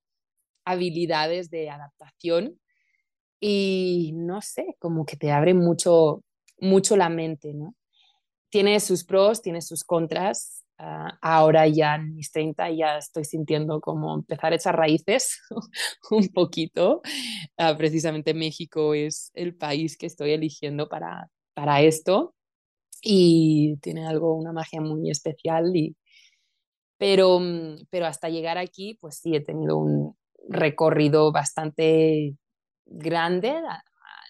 habilidades 0.64 1.50
de 1.50 1.70
adaptación 1.70 2.60
y 3.40 4.12
no 4.14 4.42
sé, 4.42 4.76
como 4.78 5.06
que 5.06 5.16
te 5.16 5.32
abre 5.32 5.54
mucho, 5.54 6.22
mucho 6.58 6.96
la 6.96 7.08
mente, 7.08 7.54
¿no? 7.54 7.74
Tiene 8.50 8.80
sus 8.80 9.04
pros, 9.04 9.42
tiene 9.42 9.62
sus 9.62 9.84
contras. 9.84 10.64
Ah, 10.78 11.18
ahora 11.22 11.66
ya 11.68 11.96
en 11.96 12.14
mis 12.14 12.30
30 12.32 12.70
ya 12.70 12.98
estoy 12.98 13.24
sintiendo 13.24 13.80
como 13.80 14.14
empezar 14.14 14.54
a 14.54 14.72
raíces 14.72 15.40
un 16.10 16.28
poquito. 16.28 17.02
Ah, 17.58 17.76
precisamente 17.76 18.34
México 18.34 18.94
es 18.94 19.30
el 19.34 19.56
país 19.56 19.98
que 19.98 20.06
estoy 20.06 20.32
eligiendo 20.32 20.88
para, 20.88 21.30
para 21.54 21.82
esto 21.82 22.35
y 23.02 23.76
tiene 23.78 24.06
algo, 24.06 24.34
una 24.34 24.52
magia 24.52 24.80
muy 24.80 25.10
especial 25.10 25.74
y, 25.76 25.96
pero, 26.98 27.38
mm, 27.40 27.86
pero 27.90 28.06
hasta 28.06 28.28
llegar 28.28 28.58
aquí, 28.58 28.98
pues 29.00 29.18
sí, 29.18 29.34
he 29.34 29.40
tenido 29.40 29.76
un, 29.78 30.16
recorrido 30.48 31.32
bastante 31.32 32.36
grande. 32.86 33.54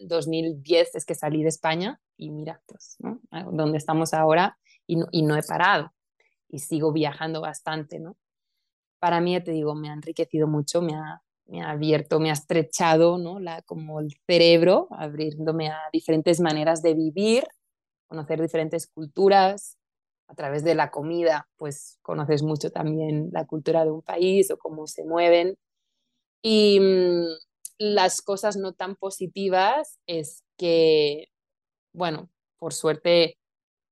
2010 0.00 0.94
es 0.94 1.04
que 1.04 1.14
salí 1.14 1.42
de 1.42 1.48
España 1.48 2.00
y 2.16 2.30
mira, 2.30 2.60
pues, 2.66 2.96
¿no? 2.98 3.20
Donde 3.52 3.78
estamos 3.78 4.14
ahora 4.14 4.58
y 4.86 4.96
no, 4.96 5.06
y 5.10 5.22
no 5.22 5.36
he 5.36 5.42
parado 5.42 5.92
y 6.48 6.58
sigo 6.60 6.92
viajando 6.92 7.40
bastante, 7.40 7.98
¿no? 7.98 8.16
Para 8.98 9.20
mí, 9.20 9.38
te 9.42 9.52
digo, 9.52 9.74
me 9.74 9.90
ha 9.90 9.92
enriquecido 9.92 10.48
mucho, 10.48 10.80
me 10.80 10.94
ha, 10.94 11.22
me 11.46 11.62
ha 11.62 11.70
abierto, 11.70 12.20
me 12.20 12.30
ha 12.30 12.34
estrechado, 12.34 13.18
¿no? 13.18 13.40
La, 13.40 13.62
como 13.62 14.00
el 14.00 14.14
cerebro, 14.26 14.88
abriéndome 14.90 15.68
a 15.68 15.78
diferentes 15.92 16.40
maneras 16.40 16.82
de 16.82 16.94
vivir, 16.94 17.44
conocer 18.08 18.40
diferentes 18.40 18.86
culturas, 18.86 19.78
a 20.28 20.34
través 20.34 20.64
de 20.64 20.74
la 20.74 20.90
comida, 20.90 21.48
pues 21.56 21.98
conoces 22.02 22.42
mucho 22.42 22.70
también 22.70 23.28
la 23.32 23.46
cultura 23.46 23.84
de 23.84 23.90
un 23.90 24.02
país 24.02 24.50
o 24.50 24.58
cómo 24.58 24.86
se 24.86 25.04
mueven. 25.04 25.56
Y 26.42 26.80
mm, 26.80 27.26
las 27.78 28.22
cosas 28.22 28.56
no 28.56 28.72
tan 28.72 28.96
positivas 28.96 29.98
es 30.06 30.44
que, 30.56 31.28
bueno, 31.92 32.30
por 32.58 32.74
suerte, 32.74 33.38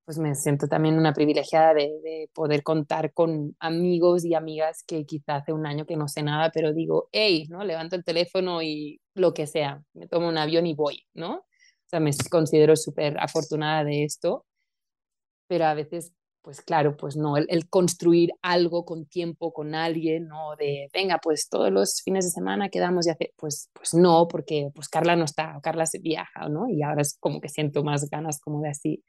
pues 0.04 0.18
me 0.18 0.34
siento 0.34 0.68
también 0.68 0.98
una 0.98 1.14
privilegiada 1.14 1.74
de, 1.74 2.28
poder 2.34 2.62
contar 2.62 3.12
con 3.12 3.56
amigos 3.60 4.24
y 4.24 4.34
amigas 4.34 4.82
que 4.86 5.06
quizá 5.06 5.36
hace 5.36 5.52
un 5.52 5.66
año 5.66 5.86
que 5.86 5.96
no 5.96 6.08
sé 6.08 6.22
nada, 6.22 6.50
pero 6.52 6.72
digo, 6.72 7.08
hey, 7.12 7.46
¿no? 7.48 7.64
Levanto 7.64 7.96
el 7.96 8.04
teléfono 8.04 8.62
y 8.62 9.00
lo 9.14 9.34
que 9.34 9.46
sea, 9.46 9.82
me 9.94 10.08
tomo 10.08 10.28
un 10.28 10.38
avión 10.38 10.66
y 10.66 10.74
voy, 10.74 11.04
¿no? 11.14 11.44
O 11.86 11.88
sea, 11.88 12.00
me 12.00 12.10
considero 12.30 12.76
súper 12.76 13.18
afortunada 13.18 13.84
de 13.84 14.04
esto, 14.04 14.46
pero 15.48 15.66
a 15.66 15.74
veces 15.74 16.12
pues 16.44 16.60
claro, 16.60 16.94
pues 16.94 17.16
no, 17.16 17.38
el, 17.38 17.68
construir 17.70 18.32
algo 18.42 18.84
con 18.84 19.06
tiempo, 19.06 19.54
con 19.54 19.74
alguien, 19.74 20.28
no 20.28 20.54
de, 20.56 20.90
venga, 20.92 21.18
pues 21.22 21.48
todos 21.48 21.72
los 21.72 22.02
fines 22.04 22.26
de 22.26 22.32
semana 22.32 22.68
quedamos 22.68 23.06
y 23.06 23.10
hace, 23.10 23.32
pues, 23.38 23.70
pues 23.72 23.94
no, 23.94 24.28
porque 24.28 24.68
pues 24.74 24.90
Carla 24.90 25.16
no 25.16 25.24
está, 25.24 25.58
Carla 25.62 25.86
se 25.86 26.00
viaja, 26.00 26.50
¿no? 26.50 26.68
Y 26.68 26.82
ahora 26.82 27.00
es 27.00 27.16
como 27.18 27.40
que 27.40 27.48
siento 27.48 27.82
más 27.82 28.10
ganas 28.10 28.40
como 28.40 28.60
de 28.60 28.68
así. 28.68 29.02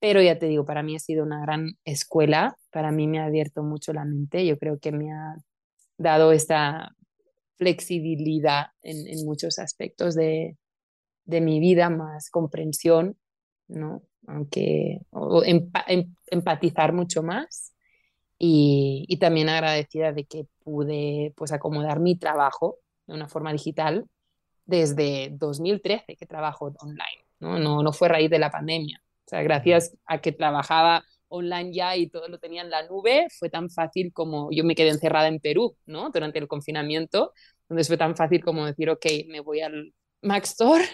Pero 0.00 0.20
ya 0.20 0.36
te 0.38 0.46
digo, 0.46 0.64
para 0.64 0.82
mí 0.82 0.96
ha 0.96 0.98
sido 0.98 1.22
una 1.24 1.40
gran 1.40 1.78
escuela, 1.84 2.56
para 2.72 2.90
mí 2.90 3.06
me 3.06 3.20
ha 3.20 3.26
abierto 3.26 3.62
mucho 3.62 3.92
la 3.92 4.04
mente, 4.04 4.44
yo 4.44 4.58
creo 4.58 4.80
que 4.80 4.90
me 4.90 5.12
ha 5.12 5.36
dado 5.96 6.32
esta 6.32 6.90
flexibilidad 7.56 8.66
en, 8.82 9.06
en 9.06 9.24
muchos 9.24 9.60
aspectos 9.60 10.16
de, 10.16 10.56
de 11.24 11.40
mi 11.40 11.60
vida, 11.60 11.90
más 11.90 12.30
comprensión, 12.30 13.16
¿no? 13.68 14.02
aunque 14.26 15.00
em, 15.44 16.14
empatizar 16.26 16.92
mucho 16.92 17.22
más 17.22 17.74
y, 18.38 19.04
y, 19.08 19.18
también 19.18 19.48
agradecida 19.48 20.12
de 20.12 20.24
que 20.24 20.46
pude 20.64 21.32
pues 21.36 21.52
acomodar 21.52 22.00
mi 22.00 22.18
trabajo 22.18 22.78
de 23.06 23.14
una 23.14 23.28
forma 23.28 23.52
digital 23.52 24.06
desde 24.66 25.30
2013 25.32 26.16
que 26.16 26.26
trabajo 26.26 26.72
online, 26.78 27.26
¿no? 27.38 27.58
No, 27.58 27.82
no 27.82 27.92
fue 27.92 28.08
raíz 28.08 28.30
de 28.30 28.38
la 28.38 28.50
pandemia. 28.50 29.00
O 29.26 29.28
sea, 29.28 29.42
gracias 29.42 29.96
a 30.06 30.20
que 30.20 30.32
trabajaba 30.32 31.04
online 31.28 31.72
ya 31.72 31.96
y 31.96 32.08
todo 32.08 32.28
lo 32.28 32.38
tenía 32.38 32.62
en 32.62 32.70
la 32.70 32.86
nube, 32.86 33.26
fue 33.38 33.50
tan 33.50 33.70
fácil 33.70 34.12
como 34.12 34.50
yo 34.52 34.64
me 34.64 34.74
quedé 34.74 34.90
encerrada 34.90 35.28
en 35.28 35.40
Perú, 35.40 35.76
¿no? 35.86 36.10
Durante 36.10 36.38
el 36.38 36.48
confinamiento, 36.48 37.32
entonces 37.62 37.88
fue 37.88 37.96
tan 37.96 38.16
fácil 38.16 38.44
como 38.44 38.66
decir, 38.66 38.90
ok, 38.90 39.06
me 39.28 39.40
voy 39.40 39.60
al 39.60 39.94
Mac 40.24 40.44
Store, 40.44 40.84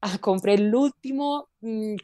a 0.00 0.18
compré 0.20 0.54
el 0.54 0.74
último, 0.74 1.48
mm, 1.60 1.96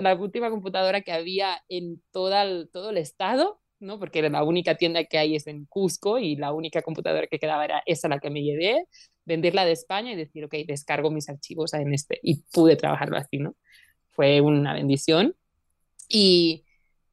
la 0.00 0.14
última 0.14 0.50
computadora 0.50 1.00
que 1.00 1.12
había 1.12 1.62
en 1.68 2.02
toda 2.12 2.42
el, 2.42 2.68
todo 2.72 2.90
el 2.90 2.98
estado, 2.98 3.60
¿no? 3.80 3.98
Porque 3.98 4.28
la 4.28 4.44
única 4.44 4.76
tienda 4.76 5.04
que 5.04 5.18
hay 5.18 5.36
es 5.36 5.46
en 5.46 5.66
Cusco 5.66 6.18
y 6.18 6.36
la 6.36 6.52
única 6.52 6.82
computadora 6.82 7.26
que 7.26 7.38
quedaba 7.38 7.64
era 7.64 7.82
esa 7.86 8.08
la 8.08 8.18
que 8.18 8.30
me 8.30 8.42
llevé, 8.42 8.86
venderla 9.24 9.64
de 9.64 9.72
España 9.72 10.12
y 10.12 10.16
decir, 10.16 10.44
ok, 10.44 10.54
descargo 10.66 11.10
mis 11.10 11.28
archivos 11.28 11.74
en 11.74 11.92
este 11.94 12.20
y 12.22 12.42
pude 12.52 12.76
trabajarlo 12.76 13.16
así, 13.16 13.38
¿no? 13.38 13.56
Fue 14.10 14.40
una 14.40 14.74
bendición. 14.74 15.34
Y, 16.08 16.64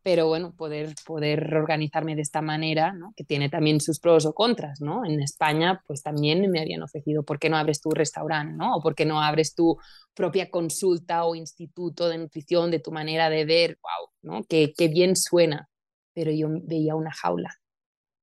pero 0.04 0.28
bueno, 0.28 0.54
poder, 0.56 0.96
poder 1.06 1.54
organizarme 1.56 2.16
de 2.16 2.22
esta 2.22 2.42
manera, 2.42 2.96
que 3.16 3.24
tiene 3.24 3.50
también 3.50 3.80
sus 3.80 4.00
pros 4.00 4.26
o 4.26 4.34
contras, 4.34 4.82
¿no? 4.82 5.06
En 5.06 5.22
España, 5.22 5.82
pues 5.86 6.02
también 6.02 6.50
me 6.50 6.60
habían 6.60 6.82
ofrecido, 6.82 7.24
¿por 7.24 7.40
qué 7.40 7.50
no 7.50 7.58
abres 7.58 7.82
tu 7.82 7.92
restaurante, 7.92 8.56
¿no? 8.56 8.76
O 8.78 8.82
¿por 8.82 8.96
qué 8.96 9.06
no 9.06 9.22
abres 9.22 9.54
tu 9.54 9.78
propia 10.14 10.50
consulta 10.50 11.26
o 11.26 11.36
instituto 11.36 12.10
de 12.10 12.18
nutrición 12.18 12.72
de 12.72 12.80
tu 12.80 12.92
manera 12.92 13.30
de 13.30 13.46
ver? 13.46 13.78
¡Wow! 13.82 14.10
¿no? 14.22 14.44
Qué, 14.44 14.74
qué 14.76 14.88
bien 14.88 15.16
suena. 15.16 15.70
Pero 16.14 16.32
yo 16.32 16.50
veía 16.64 16.96
una 16.96 17.12
jaula, 17.12 17.56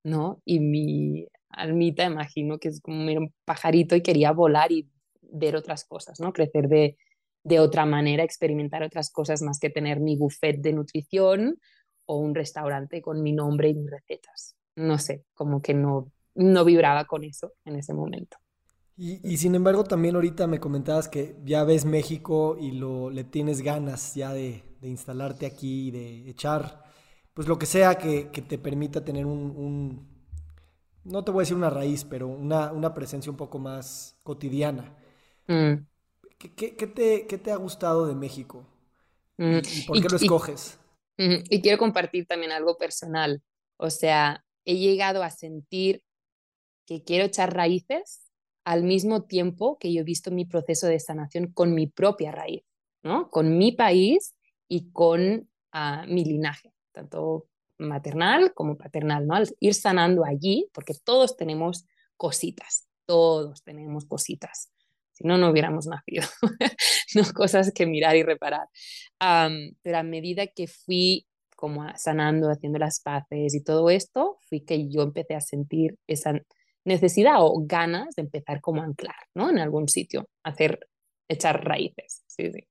¿no? 0.05 0.43
Y 0.45 0.61
mi 0.61 1.27
almita, 1.51 2.05
imagino 2.05 2.59
que 2.59 2.69
es 2.69 2.81
como 2.81 3.01
un 3.01 3.35
pajarito 3.45 3.97
y 3.97 4.03
quería 4.03 4.33
volar 4.33 4.73
y 4.73 4.89
ver 5.23 5.57
otras 5.57 5.85
cosas, 5.85 6.21
¿no? 6.21 6.33
Crecer 6.33 6.69
de, 6.69 6.97
de 7.49 7.61
otra 7.61 7.87
manera, 7.87 8.23
experimentar 8.23 8.83
otras 8.83 9.11
cosas 9.11 9.43
más 9.43 9.59
que 9.59 9.71
tener 9.71 10.01
mi 10.01 10.17
buffet 10.17 10.61
de 10.61 10.73
nutrición 10.73 11.59
o 12.07 12.19
un 12.19 12.35
restaurante 12.35 13.03
con 13.03 13.23
mi 13.23 13.33
nombre 13.33 13.69
y 13.69 13.75
mis 13.75 13.91
recetas. 13.91 14.57
No 14.77 14.99
sé, 14.99 15.25
como 15.35 15.61
que 15.61 15.75
no, 15.75 16.13
no 16.35 16.65
vibraba 16.65 17.05
con 17.05 17.25
eso 17.25 17.55
en 17.65 17.77
ese 17.77 17.95
momento. 17.95 18.37
Y, 19.01 19.37
sin 19.37 19.55
embargo, 19.55 19.85
también 19.85 20.17
ahorita 20.17 20.49
me 20.49 20.59
comentabas 20.59 21.09
que 21.09 21.37
ya 21.45 21.63
ves 21.63 21.85
México 21.85 22.57
y 22.61 22.73
lo, 22.73 23.11
le 23.11 23.23
tienes 23.23 23.63
ganas 23.63 24.17
ya 24.17 24.33
de, 24.33 24.65
instalarte 24.83 25.47
aquí 25.47 25.89
y 25.89 25.91
de 25.93 26.29
echar, 26.29 26.83
pues 27.33 27.47
lo 27.47 27.61
que 27.61 27.67
sea 27.67 27.95
que, 27.95 28.25
te 28.25 28.59
permita 28.59 29.05
tener 29.05 29.25
un, 29.25 30.05
no 31.05 31.23
te 31.23 31.31
voy 31.31 31.43
a 31.43 31.43
decir 31.43 31.57
una 31.57 31.71
raíz, 31.71 32.05
pero 32.05 32.27
una, 32.27 32.73
una 32.73 32.93
presencia 32.93 33.31
un 33.31 33.37
poco 33.37 33.61
más 33.61 34.19
cotidiana. 34.25 34.97
Mm. 35.47 35.87
¿Qué, 36.39 36.49
te, 36.49 37.51
ha 37.51 37.57
gustado 37.57 38.07
de 38.07 38.15
México? 38.15 38.65
Mm, 39.39 39.59
¿Y, 39.59 39.83
por 39.83 40.01
qué 40.01 40.09
lo 40.09 40.17
escoges? 40.17 40.79
Y, 41.17 41.61
quiero 41.61 41.79
compartir 41.79 42.27
también 42.27 42.53
algo 42.53 42.79
personal. 42.79 43.43
O 43.77 43.91
sea, 43.91 44.45
he 44.65 44.77
llegado 44.77 45.25
a 45.25 45.31
sentir 45.31 46.05
que 46.87 47.03
quiero 47.03 47.25
echar 47.25 47.55
raíces 47.55 48.31
al 48.65 48.85
mismo 48.85 49.25
tiempo 49.25 49.79
que 49.79 49.93
yo 49.93 50.03
he 50.03 50.05
visto 50.05 50.31
mi 50.31 50.45
proceso 50.45 50.87
de 50.87 51.01
sanación 51.01 51.49
con 51.53 51.75
mi 51.75 51.89
propia 51.89 52.31
raíz, 52.31 52.63
¿no? 53.03 53.31
Con 53.31 53.59
mi 53.59 53.73
país 53.73 54.37
y 54.69 54.93
con 54.93 55.51
ah, 55.73 56.05
mi 56.07 56.25
linaje, 56.25 56.73
tanto 56.93 57.49
maternal 57.79 58.55
como 58.55 58.77
paternal, 58.77 59.27
¿no? 59.27 59.35
Al 59.35 59.49
ir 59.59 59.75
sanando 59.75 60.25
allí, 60.25 60.69
porque 60.73 60.95
todos 61.03 61.37
tenemos 61.37 61.85
cositas, 62.17 62.89
todos 63.07 63.65
tenemos 63.65 64.05
cositas 64.05 64.71
si 65.19 65.27
no, 65.27 65.37
no 65.37 65.51
hubiéramos 65.51 65.87
nacido, 65.87 66.23
no 67.15 67.23
cosas 67.35 67.73
que 67.73 67.87
mirar 67.87 68.17
y 68.17 68.23
reparar. 68.23 68.69
pero 69.19 69.99
a 69.99 70.03
medida 70.05 70.47
que 70.47 70.69
fui 70.69 71.27
como 71.57 71.85
sanando, 71.97 72.51
haciendo 72.51 72.79
las 72.79 73.01
paces 73.01 73.53
y 73.53 73.65
todo 73.65 73.91
esto, 73.91 74.39
fui 74.49 74.61
que 74.65 74.89
yo 74.89 75.03
empecé 75.03 75.35
a 75.35 75.41
sentir 75.41 75.99
esa 76.07 76.41
necesidad 76.85 77.39
o 77.39 77.65
ganas 77.67 78.15
de 78.15 78.23
empezar 78.23 78.61
como 78.61 78.81
a 78.81 78.85
anclar, 78.85 79.17
¿no? 79.35 79.51
En 79.51 79.59
algún 79.59 79.89
sitio, 79.89 80.29
hacer, 80.45 80.89
echar 81.29 81.65
raíces, 81.65 82.23
sí, 82.29 82.53
sí. 82.53 82.69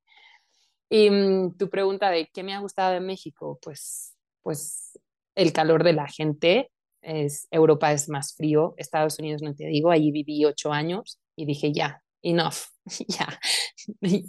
Y 0.89 1.09
mm, 1.09 1.57
tu 1.57 1.69
pregunta 1.69 2.09
de 2.09 2.29
qué 2.33 2.43
me 2.43 2.53
ha 2.53 2.59
gustado 2.59 2.93
de 2.93 3.01
México, 3.01 3.59
pues, 3.61 4.15
pues 4.41 4.97
el 5.35 5.51
calor 5.51 5.83
de 5.83 5.91
la 5.91 6.07
gente, 6.07 6.71
es, 7.01 7.47
Europa 7.51 7.91
es 7.91 8.07
más 8.07 8.35
frío, 8.35 8.73
Estados 8.77 9.19
Unidos 9.19 9.41
no 9.41 9.53
te 9.53 9.65
digo, 9.65 9.91
allí 9.91 10.11
viví 10.11 10.45
ocho 10.45 10.71
años 10.71 11.19
y 11.35 11.45
dije 11.45 11.73
ya, 11.73 12.01
enough, 12.27 12.55
ya, 13.07 13.27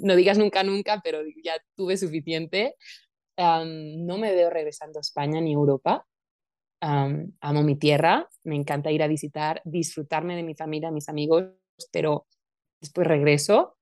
no 0.00 0.16
digas 0.16 0.38
nunca, 0.38 0.62
nunca, 0.62 1.00
pero 1.02 1.20
ya 1.42 1.54
tuve 1.76 1.96
suficiente. 1.96 2.74
no 3.36 4.18
me 4.18 4.32
veo 4.34 4.50
regresando 4.50 4.98
a 4.98 5.02
España 5.02 5.40
ni 5.40 5.52
Europa. 5.52 6.06
amo 6.80 7.62
mi 7.62 7.76
tierra, 7.76 8.28
me 8.44 8.56
encanta 8.56 8.90
ir 8.90 9.02
a 9.02 9.08
visitar, 9.08 9.60
disfrutarme 9.64 10.36
de 10.36 10.42
mi 10.42 10.54
familia, 10.54 10.90
mis 10.90 11.08
amigos, 11.08 11.44
pero 11.92 12.26
después 12.80 13.06
regreso. 13.06 13.76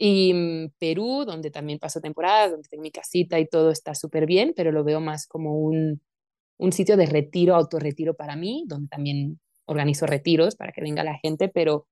Y 0.00 0.32
mm, 0.32 0.72
Perú, 0.78 1.24
donde 1.26 1.50
también 1.50 1.80
paso 1.80 2.00
temporada, 2.00 2.50
donde 2.50 2.68
tengo 2.68 2.82
mi 2.82 2.92
casita 2.92 3.38
y 3.40 3.48
todo 3.48 3.70
está 3.72 3.94
súper 3.94 4.26
bien, 4.26 4.52
pero 4.56 4.70
lo 4.70 4.84
veo 4.84 5.00
más 5.00 5.26
como 5.26 5.58
un, 5.58 6.00
un 6.58 6.72
sitio 6.72 6.96
de 6.96 7.06
retiro, 7.06 7.56
autorretiro 7.56 8.14
para 8.14 8.36
mí, 8.36 8.64
donde 8.68 8.88
también 8.88 9.40
organizo 9.66 10.06
retiros 10.06 10.56
para 10.56 10.72
que 10.72 10.80
venga 10.82 11.02
la 11.02 11.18
gente, 11.18 11.48
pero 11.48 11.86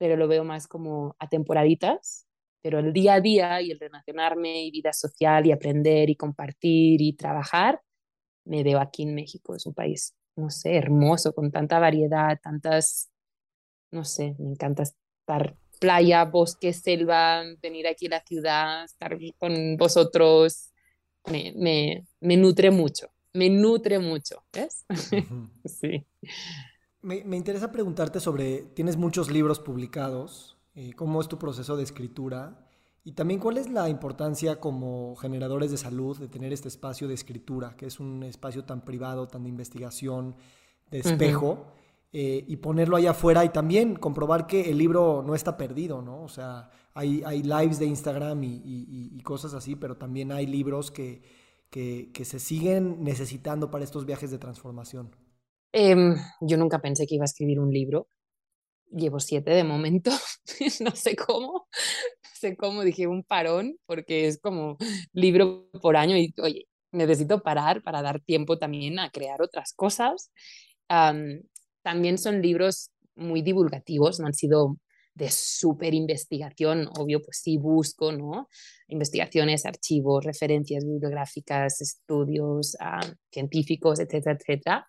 pero 0.00 0.16
lo 0.16 0.28
veo 0.28 0.44
más 0.44 0.66
como 0.66 1.14
a 1.18 1.28
temporaditas, 1.28 2.26
pero 2.62 2.78
el 2.78 2.94
día 2.94 3.14
a 3.14 3.20
día 3.20 3.60
y 3.60 3.70
el 3.70 3.78
relacionarme 3.78 4.64
y 4.64 4.70
vida 4.70 4.94
social 4.94 5.44
y 5.46 5.52
aprender 5.52 6.08
y 6.08 6.16
compartir 6.16 7.02
y 7.02 7.12
trabajar, 7.12 7.82
me 8.46 8.62
veo 8.62 8.80
aquí 8.80 9.02
en 9.02 9.14
México. 9.14 9.54
Es 9.54 9.66
un 9.66 9.74
país, 9.74 10.14
no 10.36 10.48
sé, 10.48 10.76
hermoso, 10.76 11.34
con 11.34 11.52
tanta 11.52 11.78
variedad, 11.78 12.40
tantas, 12.42 13.10
no 13.90 14.06
sé, 14.06 14.34
me 14.38 14.48
encanta 14.48 14.84
estar 14.84 15.54
playa, 15.78 16.24
bosque, 16.24 16.72
selva, 16.72 17.42
venir 17.60 17.86
aquí 17.86 18.06
a 18.06 18.10
la 18.10 18.24
ciudad, 18.24 18.84
estar 18.84 19.18
con 19.36 19.76
vosotros, 19.76 20.72
me, 21.26 21.52
me, 21.56 22.06
me 22.20 22.38
nutre 22.38 22.70
mucho, 22.70 23.12
me 23.34 23.50
nutre 23.50 23.98
mucho, 23.98 24.44
¿ves? 24.50 24.86
sí. 25.66 26.06
Me, 27.02 27.36
interesa 27.36 27.72
preguntarte 27.72 28.20
sobre, 28.20 28.62
tienes 28.62 28.98
muchos 28.98 29.30
libros 29.30 29.58
publicados, 29.58 30.58
eh, 30.74 30.92
cómo 30.94 31.22
es 31.22 31.28
tu 31.28 31.38
proceso 31.38 31.76
de 31.76 31.82
escritura 31.82 32.66
y 33.04 33.12
también 33.12 33.40
cuál 33.40 33.56
es 33.56 33.70
la 33.70 33.88
importancia 33.88 34.60
como 34.60 35.16
generadores 35.16 35.70
de 35.70 35.78
salud 35.78 36.18
de 36.18 36.28
tener 36.28 36.52
este 36.52 36.68
espacio 36.68 37.08
de 37.08 37.14
escritura, 37.14 37.74
que 37.74 37.86
es 37.86 38.00
un 38.00 38.22
espacio 38.22 38.64
tan 38.64 38.84
privado, 38.84 39.28
tan 39.28 39.44
de 39.44 39.48
investigación, 39.48 40.36
de 40.90 40.98
espejo, 40.98 41.68
eh, 42.12 42.44
y 42.46 42.56
ponerlo 42.56 42.96
allá 42.96 43.12
afuera 43.12 43.46
y 43.46 43.48
también 43.48 43.94
comprobar 43.96 44.46
que 44.46 44.70
el 44.70 44.76
libro 44.76 45.22
no 45.26 45.34
está 45.34 45.56
perdido, 45.56 46.02
¿no? 46.02 46.22
O 46.22 46.28
sea, 46.28 46.68
hay, 46.92 47.22
hay 47.24 47.42
lives 47.42 47.78
de 47.78 47.86
Instagram 47.86 48.42
y, 48.42 49.18
cosas 49.22 49.54
así, 49.54 49.74
pero 49.74 49.96
también 49.96 50.32
hay 50.32 50.46
libros 50.46 50.90
que, 50.90 51.22
que, 51.70 52.10
que 52.12 52.24
se 52.26 52.40
siguen 52.40 53.04
necesitando 53.04 53.70
para 53.70 53.84
estos 53.84 54.04
viajes 54.04 54.30
de 54.30 54.38
transformación. 54.38 55.10
Em, 55.72 56.16
yo 56.40 56.56
nunca 56.56 56.80
pensé 56.80 57.06
que 57.06 57.14
iba 57.14 57.24
a 57.24 57.26
escribir 57.26 57.60
un 57.60 57.72
libro. 57.72 58.08
Llevo 58.90 59.20
siete 59.20 59.52
de 59.52 59.64
momento, 59.64 60.10
no 60.80 60.90
sé 60.96 61.14
cómo, 61.14 61.68
no 62.24 62.30
sé 62.34 62.56
cómo, 62.56 62.82
dije 62.82 63.06
un 63.06 63.22
parón, 63.22 63.76
porque 63.86 64.26
es 64.26 64.40
como 64.40 64.78
libro 65.12 65.70
por 65.80 65.96
año 65.96 66.16
y, 66.16 66.34
oye, 66.42 66.66
necesito 66.90 67.42
parar 67.42 67.82
para 67.82 68.02
dar 68.02 68.20
tiempo 68.20 68.58
también 68.58 68.98
a 68.98 69.10
crear 69.10 69.42
otras 69.42 69.72
cosas. 69.74 70.32
también 71.82 72.18
son 72.18 72.42
libros 72.42 72.90
muy 73.14 73.42
divulgativos, 73.42 74.18
no 74.20 74.26
han 74.26 74.34
sido 74.34 74.76
de 75.14 75.30
súper 75.30 75.94
investigación, 75.94 76.88
obvio, 76.98 77.20
pues 77.22 77.40
sí 77.42 77.58
busco, 77.58 78.12
¿no? 78.12 78.48
Investigaciones, 78.88 79.66
archivos, 79.66 80.24
referencias 80.24 80.84
bibliográficas, 80.84 81.80
estudios 81.80 82.76
científicos, 83.30 84.00
etcétera, 84.00 84.36
etcétera 84.40 84.88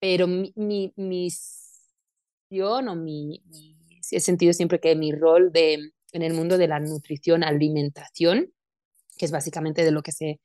pero 0.00 0.26
mi, 0.26 0.52
mi, 0.56 0.92
misión 0.96 2.88
o 2.88 2.94
mi, 2.94 3.42
he 4.10 4.20
sentido 4.20 4.52
siempre 4.52 4.80
que 4.80 4.94
mi 4.94 5.12
rol 5.12 5.52
de, 5.52 5.92
en 6.12 6.22
el 6.22 6.34
mundo 6.34 6.58
de 6.58 6.68
la 6.68 6.80
nutrición, 6.80 7.42
alimentación, 7.42 8.52
que 9.16 9.24
es 9.24 9.32
básicamente 9.32 9.84
de 9.84 9.90
lo 9.90 10.02
que 10.02 10.12
se 10.12 10.40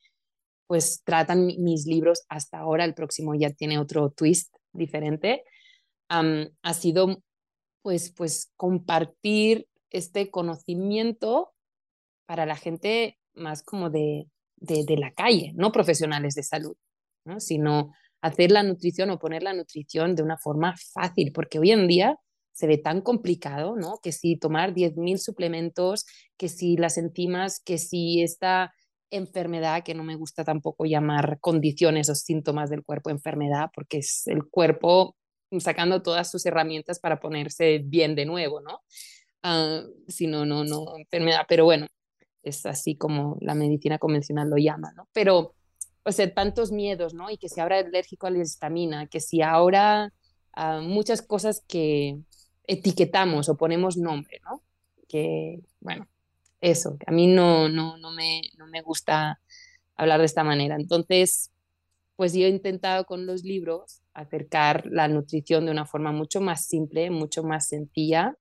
pues 0.68 1.04
tratan 1.04 1.46
mis 1.46 1.86
libros 1.86 2.24
hasta 2.30 2.58
ahora, 2.58 2.86
el 2.86 2.94
próximo 2.94 3.36
ya 3.36 3.52
tiene 3.52 3.78
otro 3.78 4.10
twist 4.10 4.56
diferente, 4.72 5.44
ha 6.10 6.74
sido 6.74 7.22
pues, 7.82 8.12
pues 8.12 8.52
compartir 8.56 9.68
este 9.90 10.30
conocimiento 10.32 11.54
para 12.26 12.46
la 12.46 12.56
gente 12.56 13.20
más 13.34 13.64
como 13.64 13.90
de, 13.90 14.28
de, 14.58 14.84
de 14.86 14.98
la 14.98 15.12
calle, 15.12 15.54
no 15.56 15.72
profesionales 15.72 16.36
de 16.36 16.44
salud, 16.44 16.76
¿no? 17.26 17.40
sino 17.40 17.94
hacer 18.24 18.52
la 18.52 18.64
nutrición 18.64 19.10
o 19.10 19.20
poner 19.20 19.44
la 19.44 19.54
nutrición 19.54 20.16
de 20.16 20.24
una 20.24 20.38
forma 20.38 20.74
fácil, 20.94 21.34
porque 21.34 21.60
hoy 21.60 21.72
en 21.72 21.88
día 21.88 22.18
se 22.54 22.68
ve 22.68 22.78
tan 22.78 23.02
complicado, 23.02 23.76
¿no? 23.76 24.00
Que 24.02 24.14
si 24.14 24.38
tomar 24.38 24.74
10.000 24.74 25.18
suplementos, 25.18 26.06
que 26.38 26.48
si 26.48 26.78
las 26.78 26.98
enzimas, 26.98 27.60
que 27.60 27.78
si 27.78 28.24
esta 28.24 28.74
enfermedad, 29.12 29.84
que 29.84 29.94
no 29.94 30.06
me 30.06 30.16
gusta 30.16 30.46
tampoco 30.46 30.86
llamar 30.86 31.38
condiciones 31.42 32.10
o 32.10 32.16
síntomas 32.16 32.70
del 32.70 32.84
cuerpo 32.84 33.10
enfermedad, 33.10 33.70
porque 33.76 33.98
es 33.98 34.26
el 34.28 34.46
cuerpo 34.50 35.18
sacando 35.60 36.02
todas 36.02 36.32
sus 36.32 36.46
herramientas 36.46 37.00
para 37.00 37.20
ponerse 37.20 37.82
bien 37.84 38.16
de 38.16 38.26
nuevo, 38.26 38.62
¿no? 38.62 38.80
Uh, 39.44 39.92
si 40.08 40.28
no, 40.28 40.46
no, 40.46 40.64
no, 40.64 40.96
enfermedad, 40.98 41.42
pero 41.50 41.66
bueno, 41.66 41.88
es 42.42 42.66
así 42.66 42.96
como 42.96 43.38
la 43.42 43.54
medicina 43.54 43.98
convencional 43.98 44.50
lo 44.50 44.56
llama, 44.56 44.94
¿no? 44.96 45.10
Pero, 45.12 45.56
o 46.04 46.12
sea, 46.12 46.34
tantos 46.34 46.72
miedos, 46.72 47.14
¿no? 47.14 47.30
Y 47.30 47.38
que 47.38 47.50
si 47.50 47.60
ahora 47.60 47.80
alérgico 47.80 48.28
a 48.28 48.32
la 48.32 48.40
histamina, 48.40 49.08
que 49.08 49.20
si 49.20 49.42
ahora 49.42 50.14
muchas 50.82 51.22
cosas 51.22 51.64
que 51.68 52.20
etiquetamos 52.66 53.50
o 53.50 53.58
ponemos 53.58 53.98
nombre, 53.98 54.40
¿no? 54.44 54.62
Que, 55.08 55.60
bueno, 55.80 56.08
eso, 56.62 56.98
a 57.06 57.12
mí 57.12 57.28
no, 57.28 57.70
no, 57.70 57.98
no, 57.98 58.12
me, 58.12 58.42
no 58.58 58.68
me 58.68 58.82
gusta 58.82 59.40
hablar 59.96 60.20
de 60.20 60.26
esta 60.26 60.44
manera. 60.44 60.76
Entonces, 60.76 61.52
pues 62.16 62.34
yo 62.34 62.46
he 62.46 62.50
intentado 62.50 63.06
con 63.06 63.26
los 63.26 63.44
libros 63.44 64.02
acercar 64.14 64.86
la 64.86 65.08
nutrición 65.08 65.66
de 65.66 65.72
una 65.72 65.86
forma 65.86 66.12
mucho 66.12 66.40
más 66.40 66.66
simple, 66.66 67.10
mucho 67.10 67.44
más 67.44 67.68
sencilla. 67.68 68.38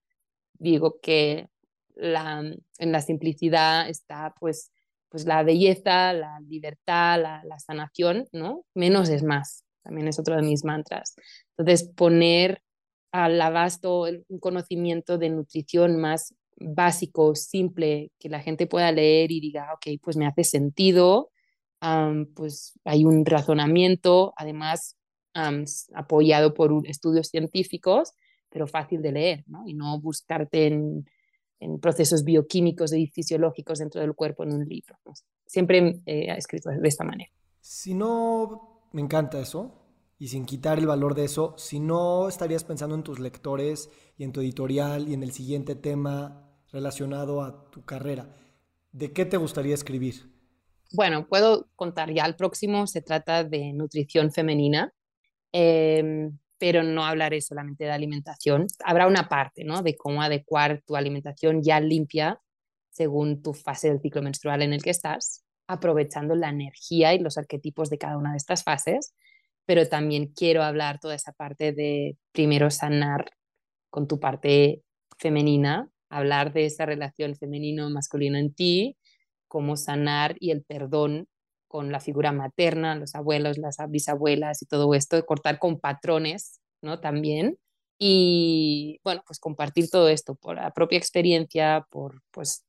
Digo 0.54 1.00
que 1.00 1.48
la, 1.94 2.42
en 2.78 2.92
la 2.92 3.00
simplicidad 3.00 3.88
está 3.88 4.34
pues, 4.38 4.70
pues 5.12 5.26
la 5.26 5.42
belleza, 5.42 6.14
la 6.14 6.40
libertad, 6.40 7.20
la, 7.20 7.58
sanación, 7.58 8.26
¿no? 8.32 8.64
Menos 8.74 9.10
es 9.10 9.22
más, 9.22 9.62
también 9.82 10.08
es 10.08 10.18
otro 10.18 10.36
de 10.36 10.42
mis 10.42 10.64
mantras. 10.64 11.14
Entonces, 11.50 11.86
poner 11.94 12.62
al 13.12 13.38
abasto 13.38 14.06
un 14.28 14.38
conocimiento 14.40 15.18
de 15.18 15.28
nutrición 15.28 16.00
más 16.00 16.34
básico, 16.56 17.34
simple, 17.34 18.10
que 18.18 18.30
la 18.30 18.40
gente 18.40 18.66
pueda 18.66 18.90
leer 18.90 19.30
y 19.32 19.40
diga, 19.40 19.74
ok, 19.74 20.00
pues 20.02 20.16
me 20.16 20.26
hace 20.26 20.44
sentido, 20.44 21.30
pues 22.34 22.72
hay 22.86 23.04
un 23.04 23.26
razonamiento, 23.26 24.32
además 24.38 24.96
apoyado 25.92 26.54
por 26.54 26.72
estudios 26.86 27.28
científicos, 27.28 28.14
pero 28.48 28.66
fácil 28.66 29.02
de 29.02 29.12
leer, 29.12 29.44
¿no? 29.46 29.66
Y 29.66 29.74
no 29.74 30.00
buscarte 30.00 30.68
en, 30.68 31.04
en, 31.62 31.78
procesos 31.78 32.24
bioquímicos 32.24 32.92
y 32.92 33.06
fisiológicos 33.06 33.78
dentro 33.78 34.00
del 34.00 34.14
cuerpo 34.14 34.44
en 34.44 34.52
un 34.52 34.64
libro. 34.64 34.96
Siempre 35.46 36.00
he 36.06 36.30
escrito 36.36 36.70
de 36.70 36.88
esta 36.88 37.04
manera. 37.04 37.30
Si 37.60 37.94
no, 37.94 38.88
me 38.92 39.02
encanta 39.02 39.40
eso, 39.40 39.82
y 40.22 40.28
sin 40.28 40.46
quitar 40.46 40.78
el 40.78 40.86
valor 40.86 41.16
de 41.16 41.24
eso, 41.24 41.54
si 41.58 41.80
no 41.80 42.28
estarías 42.28 42.62
pensando 42.62 42.94
en 42.94 43.02
tus 43.02 43.18
lectores 43.18 43.90
y 44.16 44.22
en 44.22 44.30
tu 44.30 44.40
editorial 44.40 45.08
y 45.08 45.14
en 45.14 45.24
el 45.24 45.32
siguiente 45.32 45.74
tema 45.74 46.48
relacionado 46.70 47.42
a 47.42 47.70
tu 47.70 47.84
carrera, 47.84 48.34
¿de 48.92 49.12
qué 49.12 49.24
te 49.24 49.36
gustaría 49.36 49.74
escribir? 49.74 50.30
Bueno, 50.92 51.26
puedo 51.26 51.68
contar 51.74 52.12
ya 52.12 52.24
el 52.24 52.36
próximo, 52.36 52.86
se 52.86 53.02
trata 53.02 53.42
de 53.42 53.72
nutrición 53.72 54.30
femenina, 54.30 54.94
em, 55.50 56.38
pero 56.62 56.84
no 56.84 57.04
hablaré 57.04 57.40
solamente 57.40 57.82
de 57.82 57.90
alimentación. 57.90 58.68
Habrá 58.84 59.08
una 59.08 59.28
parte, 59.28 59.64
¿no? 59.64 59.82
De 59.82 59.96
cómo 59.96 60.22
adecuar 60.22 60.80
tu 60.86 60.94
alimentación 60.94 61.60
ya 61.60 61.80
limpia 61.80 62.40
según 62.88 63.42
tu 63.42 63.52
fase 63.52 63.88
del 63.88 64.00
ciclo 64.00 64.22
menstrual 64.22 64.62
en 64.62 64.72
el 64.72 64.80
que 64.80 64.90
estás, 64.90 65.44
aprovechando 65.66 66.36
la 66.36 66.50
energía 66.50 67.14
y 67.14 67.18
los 67.18 67.36
arquetipos 67.36 67.90
de 67.90 67.98
cada 67.98 68.16
una 68.16 68.30
de 68.30 68.36
estas 68.36 68.62
fases 68.62 69.12
pero 69.66 69.88
también 69.88 70.32
quiero 70.34 70.62
hablar 70.62 70.98
toda 70.98 71.14
esa 71.14 71.32
parte 71.32 71.72
de 71.72 72.16
primero 72.32 72.70
sanar 72.70 73.30
con 73.90 74.08
tu 74.08 74.18
parte 74.18 74.82
femenina, 75.18 75.88
hablar 76.10 76.52
de 76.52 76.66
esa 76.66 76.86
relación 76.86 77.36
femenino-masculino 77.36 78.38
en 78.38 78.54
ti, 78.54 78.96
cómo 79.48 79.76
sanar 79.76 80.36
y 80.40 80.50
el 80.50 80.62
perdón 80.64 81.28
con 81.72 81.90
la 81.90 82.00
figura 82.00 82.32
materna, 82.32 82.94
los 82.96 83.14
abuelos, 83.14 83.56
las 83.56 83.78
bisabuelas 83.88 84.60
y 84.60 84.66
todo 84.66 84.92
esto, 84.92 85.24
cortar 85.24 85.58
con 85.58 85.80
patrones, 85.80 86.60
¿no? 86.82 87.00
También. 87.00 87.56
Y 87.98 89.00
bueno, 89.02 89.22
pues 89.26 89.38
compartir 89.38 89.88
todo 89.88 90.10
esto 90.10 90.34
por 90.34 90.56
la 90.56 90.70
propia 90.72 90.98
experiencia, 90.98 91.86
por 91.88 92.20
pues 92.30 92.66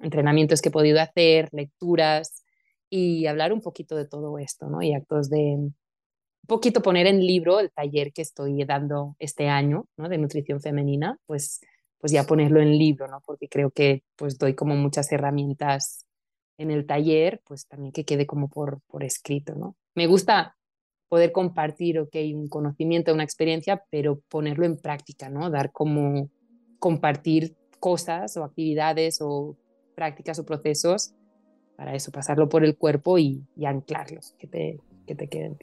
entrenamientos 0.00 0.62
que 0.62 0.70
he 0.70 0.72
podido 0.72 1.02
hacer, 1.02 1.50
lecturas 1.52 2.42
y 2.88 3.26
hablar 3.26 3.52
un 3.52 3.60
poquito 3.60 3.94
de 3.94 4.06
todo 4.06 4.38
esto, 4.38 4.70
¿no? 4.70 4.80
Y 4.80 4.94
actos 4.94 5.28
de, 5.28 5.58
poquito 6.46 6.80
poner 6.80 7.06
en 7.06 7.20
libro 7.20 7.60
el 7.60 7.70
taller 7.70 8.10
que 8.14 8.22
estoy 8.22 8.64
dando 8.64 9.16
este 9.18 9.50
año, 9.50 9.86
¿no? 9.98 10.08
De 10.08 10.16
nutrición 10.16 10.62
femenina, 10.62 11.18
pues, 11.26 11.60
pues 11.98 12.10
ya 12.10 12.24
ponerlo 12.24 12.62
en 12.62 12.78
libro, 12.78 13.06
¿no? 13.06 13.20
Porque 13.26 13.48
creo 13.50 13.70
que 13.70 14.02
pues 14.16 14.38
doy 14.38 14.54
como 14.54 14.76
muchas 14.76 15.12
herramientas 15.12 16.06
en 16.60 16.70
el 16.70 16.86
taller, 16.86 17.40
pues 17.46 17.66
también 17.66 17.90
que 17.92 18.04
quede 18.04 18.26
como 18.26 18.48
por, 18.48 18.80
por 18.86 19.02
escrito, 19.02 19.54
¿no? 19.54 19.76
Me 19.94 20.06
gusta 20.06 20.56
poder 21.08 21.32
compartir, 21.32 21.98
ok, 21.98 22.14
un 22.34 22.48
conocimiento, 22.48 23.14
una 23.14 23.24
experiencia, 23.24 23.82
pero 23.90 24.20
ponerlo 24.28 24.66
en 24.66 24.76
práctica, 24.76 25.30
¿no? 25.30 25.48
Dar 25.48 25.72
como 25.72 26.28
compartir 26.78 27.56
cosas 27.80 28.36
o 28.36 28.44
actividades 28.44 29.20
o 29.22 29.56
prácticas 29.94 30.38
o 30.38 30.44
procesos 30.44 31.14
para 31.76 31.94
eso, 31.94 32.12
pasarlo 32.12 32.50
por 32.50 32.62
el 32.62 32.76
cuerpo 32.76 33.16
y, 33.16 33.42
y 33.56 33.64
anclarlos, 33.64 34.34
que 34.38 34.46
te, 34.46 34.80
que 35.06 35.14
te 35.14 35.28
queden. 35.28 35.56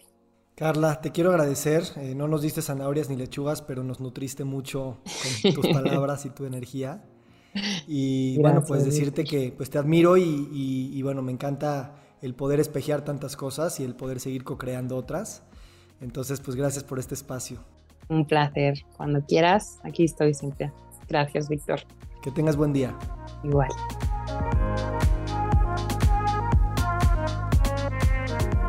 Carla, 0.55 0.99
te 0.99 1.11
quiero 1.11 1.29
agradecer. 1.29 1.83
Eh, 1.97 2.15
no 2.15 2.27
nos 2.27 2.41
diste 2.41 2.63
zanahorias 2.63 3.07
ni 3.07 3.15
lechugas, 3.15 3.61
pero 3.61 3.83
nos 3.83 3.99
nutriste 3.99 4.43
mucho 4.43 4.97
con 5.43 5.53
tus 5.53 5.67
palabras 5.71 6.25
y 6.25 6.31
tu 6.31 6.45
energía. 6.45 7.03
Y 7.87 8.37
bueno, 8.39 8.63
pues 8.65 8.85
decirte 8.85 9.23
que 9.23 9.53
pues 9.55 9.69
te 9.69 9.77
admiro 9.77 10.17
y, 10.17 11.01
bueno, 11.01 11.21
me 11.21 11.31
encanta 11.31 11.95
el 12.21 12.33
poder 12.33 12.59
espejear 12.59 13.03
tantas 13.03 13.35
cosas 13.35 13.79
y 13.79 13.83
el 13.83 13.95
poder 13.95 14.19
seguir 14.19 14.43
co-creando 14.43 14.97
otras. 14.97 15.43
Entonces, 16.01 16.39
pues 16.41 16.55
gracias 16.55 16.83
por 16.83 16.99
este 16.99 17.15
espacio. 17.15 17.59
Un 18.09 18.25
placer. 18.25 18.83
Cuando 18.95 19.25
quieras, 19.25 19.79
aquí 19.83 20.03
estoy 20.03 20.33
siempre. 20.33 20.71
Gracias, 21.07 21.49
Víctor. 21.49 21.81
Que 22.21 22.31
tengas 22.31 22.55
buen 22.55 22.73
día. 22.73 22.97
Igual. 23.43 23.69